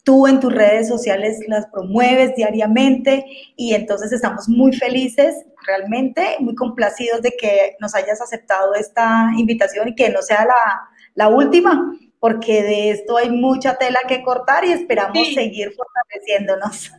Tú 0.04 0.26
en 0.26 0.40
tus 0.40 0.52
redes 0.52 0.88
sociales 0.88 1.40
las 1.48 1.68
promueves 1.68 2.36
diariamente 2.36 3.24
y 3.56 3.76
entonces 3.76 4.12
estamos 4.12 4.50
muy 4.50 4.74
felices, 4.74 5.36
realmente 5.66 6.38
muy 6.40 6.56
complacidos 6.56 7.22
de 7.22 7.36
que 7.40 7.76
nos 7.80 7.94
hayas 7.94 8.20
aceptado 8.20 8.74
esta 8.74 9.30
invitación 9.38 9.90
y 9.90 9.96
que 9.96 10.10
no 10.10 10.22
sea 10.24 10.46
la, 10.46 10.90
la 11.14 11.28
última, 11.28 11.94
porque 12.20 12.64
de 12.64 12.92
esto 12.92 13.18
hay 13.18 13.30
mucha 13.30 13.76
tela 13.76 14.00
que 14.08 14.24
cortar 14.24 14.66
y 14.66 14.72
esperamos 14.72 15.34
seguir 15.34 15.72
fortaleciéndonos. 15.72 16.92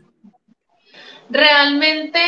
Realmente 1.29 2.20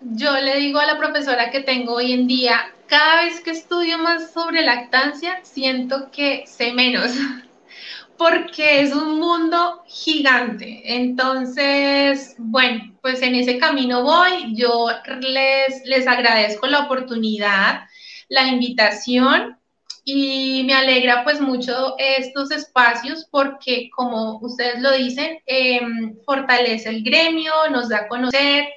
yo 0.00 0.32
le 0.32 0.56
digo 0.56 0.78
a 0.78 0.86
la 0.86 0.98
profesora 0.98 1.50
que 1.50 1.60
tengo 1.60 1.94
hoy 1.94 2.12
en 2.12 2.26
día, 2.26 2.72
cada 2.86 3.24
vez 3.24 3.40
que 3.40 3.50
estudio 3.50 3.98
más 3.98 4.32
sobre 4.32 4.62
lactancia, 4.62 5.40
siento 5.42 6.10
que 6.10 6.44
sé 6.46 6.72
menos 6.72 7.12
porque 8.18 8.80
es 8.80 8.92
un 8.92 9.18
mundo 9.20 9.82
gigante. 9.86 10.82
Entonces, 10.84 12.34
bueno, 12.38 12.96
pues 13.02 13.22
en 13.22 13.34
ese 13.34 13.58
camino 13.58 14.02
voy. 14.02 14.54
Yo 14.54 14.88
les, 15.20 15.84
les 15.84 16.06
agradezco 16.06 16.66
la 16.66 16.80
oportunidad, 16.80 17.84
la 18.28 18.46
invitación 18.48 19.56
y 20.08 20.62
me 20.64 20.74
alegra 20.74 21.24
pues 21.24 21.40
mucho 21.40 21.96
estos 21.98 22.52
espacios 22.52 23.26
porque 23.28 23.90
como 23.94 24.38
ustedes 24.38 24.80
lo 24.80 24.92
dicen, 24.92 25.40
em, 25.46 26.16
fortalece 26.24 26.90
el 26.90 27.02
gremio, 27.02 27.52
nos 27.72 27.88
da 27.88 27.98
a 27.98 28.08
conocer, 28.08 28.68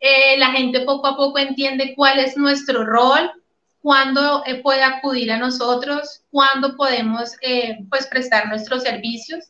eh, 0.00 0.36
la 0.38 0.50
gente 0.50 0.80
poco 0.80 1.06
a 1.06 1.16
poco 1.16 1.38
entiende 1.38 1.94
cuál 1.94 2.18
es 2.18 2.36
nuestro 2.36 2.84
rol, 2.84 3.30
cuándo 3.86 4.42
eh, 4.46 4.62
puede 4.62 4.82
acudir 4.82 5.30
a 5.30 5.38
nosotros, 5.38 6.24
cuándo 6.32 6.76
podemos 6.76 7.36
eh, 7.40 7.78
pues 7.88 8.08
prestar 8.08 8.48
nuestros 8.48 8.82
servicios. 8.82 9.44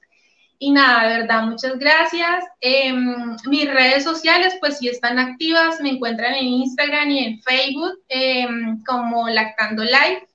Y 0.59 0.73
nada, 0.73 1.09
de 1.09 1.21
verdad, 1.21 1.45
muchas 1.45 1.79
gracias. 1.79 2.45
Em, 2.61 3.35
mis 3.47 3.73
redes 3.73 4.05
sociales 4.05 4.55
pues 4.61 4.77
sí 4.77 4.89
están 4.89 5.19
activas, 5.19 5.81
me 5.81 5.89
encuentran 5.89 6.35
en 6.35 6.45
Instagram 6.45 7.11
y 7.13 7.19
en 7.25 7.41
Facebook 7.41 7.99
em, 8.11 8.85
como 8.85 9.27
Lactando 9.31 9.83
Live. 9.85 10.27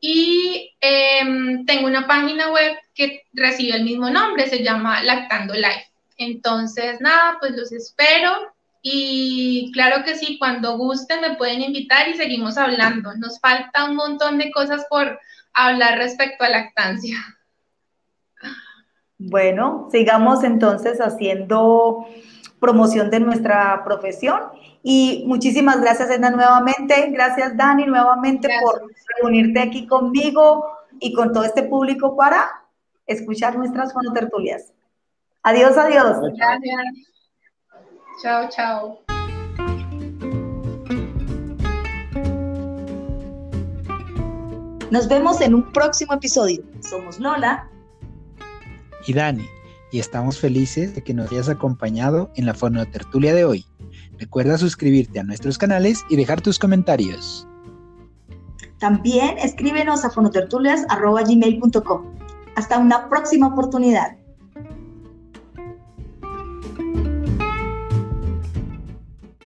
Y 0.00 0.74
em, 0.80 1.64
tengo 1.64 1.86
una 1.86 2.08
página 2.08 2.50
web 2.50 2.76
que 2.92 3.22
recibe 3.34 3.76
el 3.76 3.84
mismo 3.84 4.10
nombre, 4.10 4.48
se 4.48 4.64
llama 4.64 5.04
Lactando 5.04 5.54
Live. 5.54 5.86
Entonces, 6.16 7.00
nada, 7.00 7.36
pues 7.38 7.52
los 7.52 7.70
espero 7.70 8.55
y 8.88 9.72
claro 9.72 10.04
que 10.04 10.14
sí, 10.14 10.38
cuando 10.38 10.78
gusten 10.78 11.20
me 11.20 11.34
pueden 11.34 11.60
invitar 11.60 12.06
y 12.08 12.14
seguimos 12.14 12.56
hablando. 12.56 13.12
Nos 13.16 13.40
falta 13.40 13.84
un 13.84 13.96
montón 13.96 14.38
de 14.38 14.52
cosas 14.52 14.86
por 14.88 15.18
hablar 15.52 15.98
respecto 15.98 16.44
a 16.44 16.50
lactancia. 16.50 17.16
Bueno, 19.18 19.88
sigamos 19.90 20.44
entonces 20.44 21.00
haciendo 21.00 22.06
promoción 22.60 23.10
de 23.10 23.18
nuestra 23.18 23.82
profesión. 23.84 24.40
Y 24.84 25.24
muchísimas 25.26 25.80
gracias, 25.80 26.08
Edna, 26.10 26.30
nuevamente. 26.30 27.10
Gracias, 27.10 27.56
Dani, 27.56 27.86
nuevamente 27.86 28.48
por 28.62 28.88
reunirte 29.18 29.58
aquí 29.58 29.88
conmigo 29.88 30.64
y 31.00 31.12
con 31.12 31.32
todo 31.32 31.42
este 31.42 31.64
público 31.64 32.16
para 32.16 32.62
escuchar 33.04 33.58
nuestras 33.58 33.92
fonotertulias. 33.92 34.72
Adiós, 35.42 35.76
adiós. 35.76 36.18
Gracias. 36.36 37.15
Chao, 38.22 38.48
chao. 38.50 38.98
Nos 44.90 45.08
vemos 45.08 45.40
en 45.40 45.54
un 45.54 45.72
próximo 45.72 46.14
episodio. 46.14 46.62
Somos 46.80 47.18
Lola 47.18 47.68
y 49.06 49.12
Dani, 49.12 49.46
y 49.92 50.00
estamos 50.00 50.38
felices 50.38 50.94
de 50.94 51.02
que 51.02 51.12
nos 51.14 51.30
hayas 51.30 51.48
acompañado 51.48 52.30
en 52.34 52.46
la 52.46 52.54
fonotertulia 52.54 53.34
de 53.34 53.44
hoy. 53.44 53.66
Recuerda 54.18 54.58
suscribirte 54.58 55.20
a 55.20 55.22
nuestros 55.22 55.58
canales 55.58 56.04
y 56.08 56.16
dejar 56.16 56.40
tus 56.40 56.58
comentarios. 56.58 57.46
También 58.78 59.38
escríbenos 59.38 60.04
a 60.04 60.10
fonotertulias.gmail.com. 60.10 62.02
Hasta 62.56 62.78
una 62.78 63.08
próxima 63.08 63.46
oportunidad. 63.48 64.16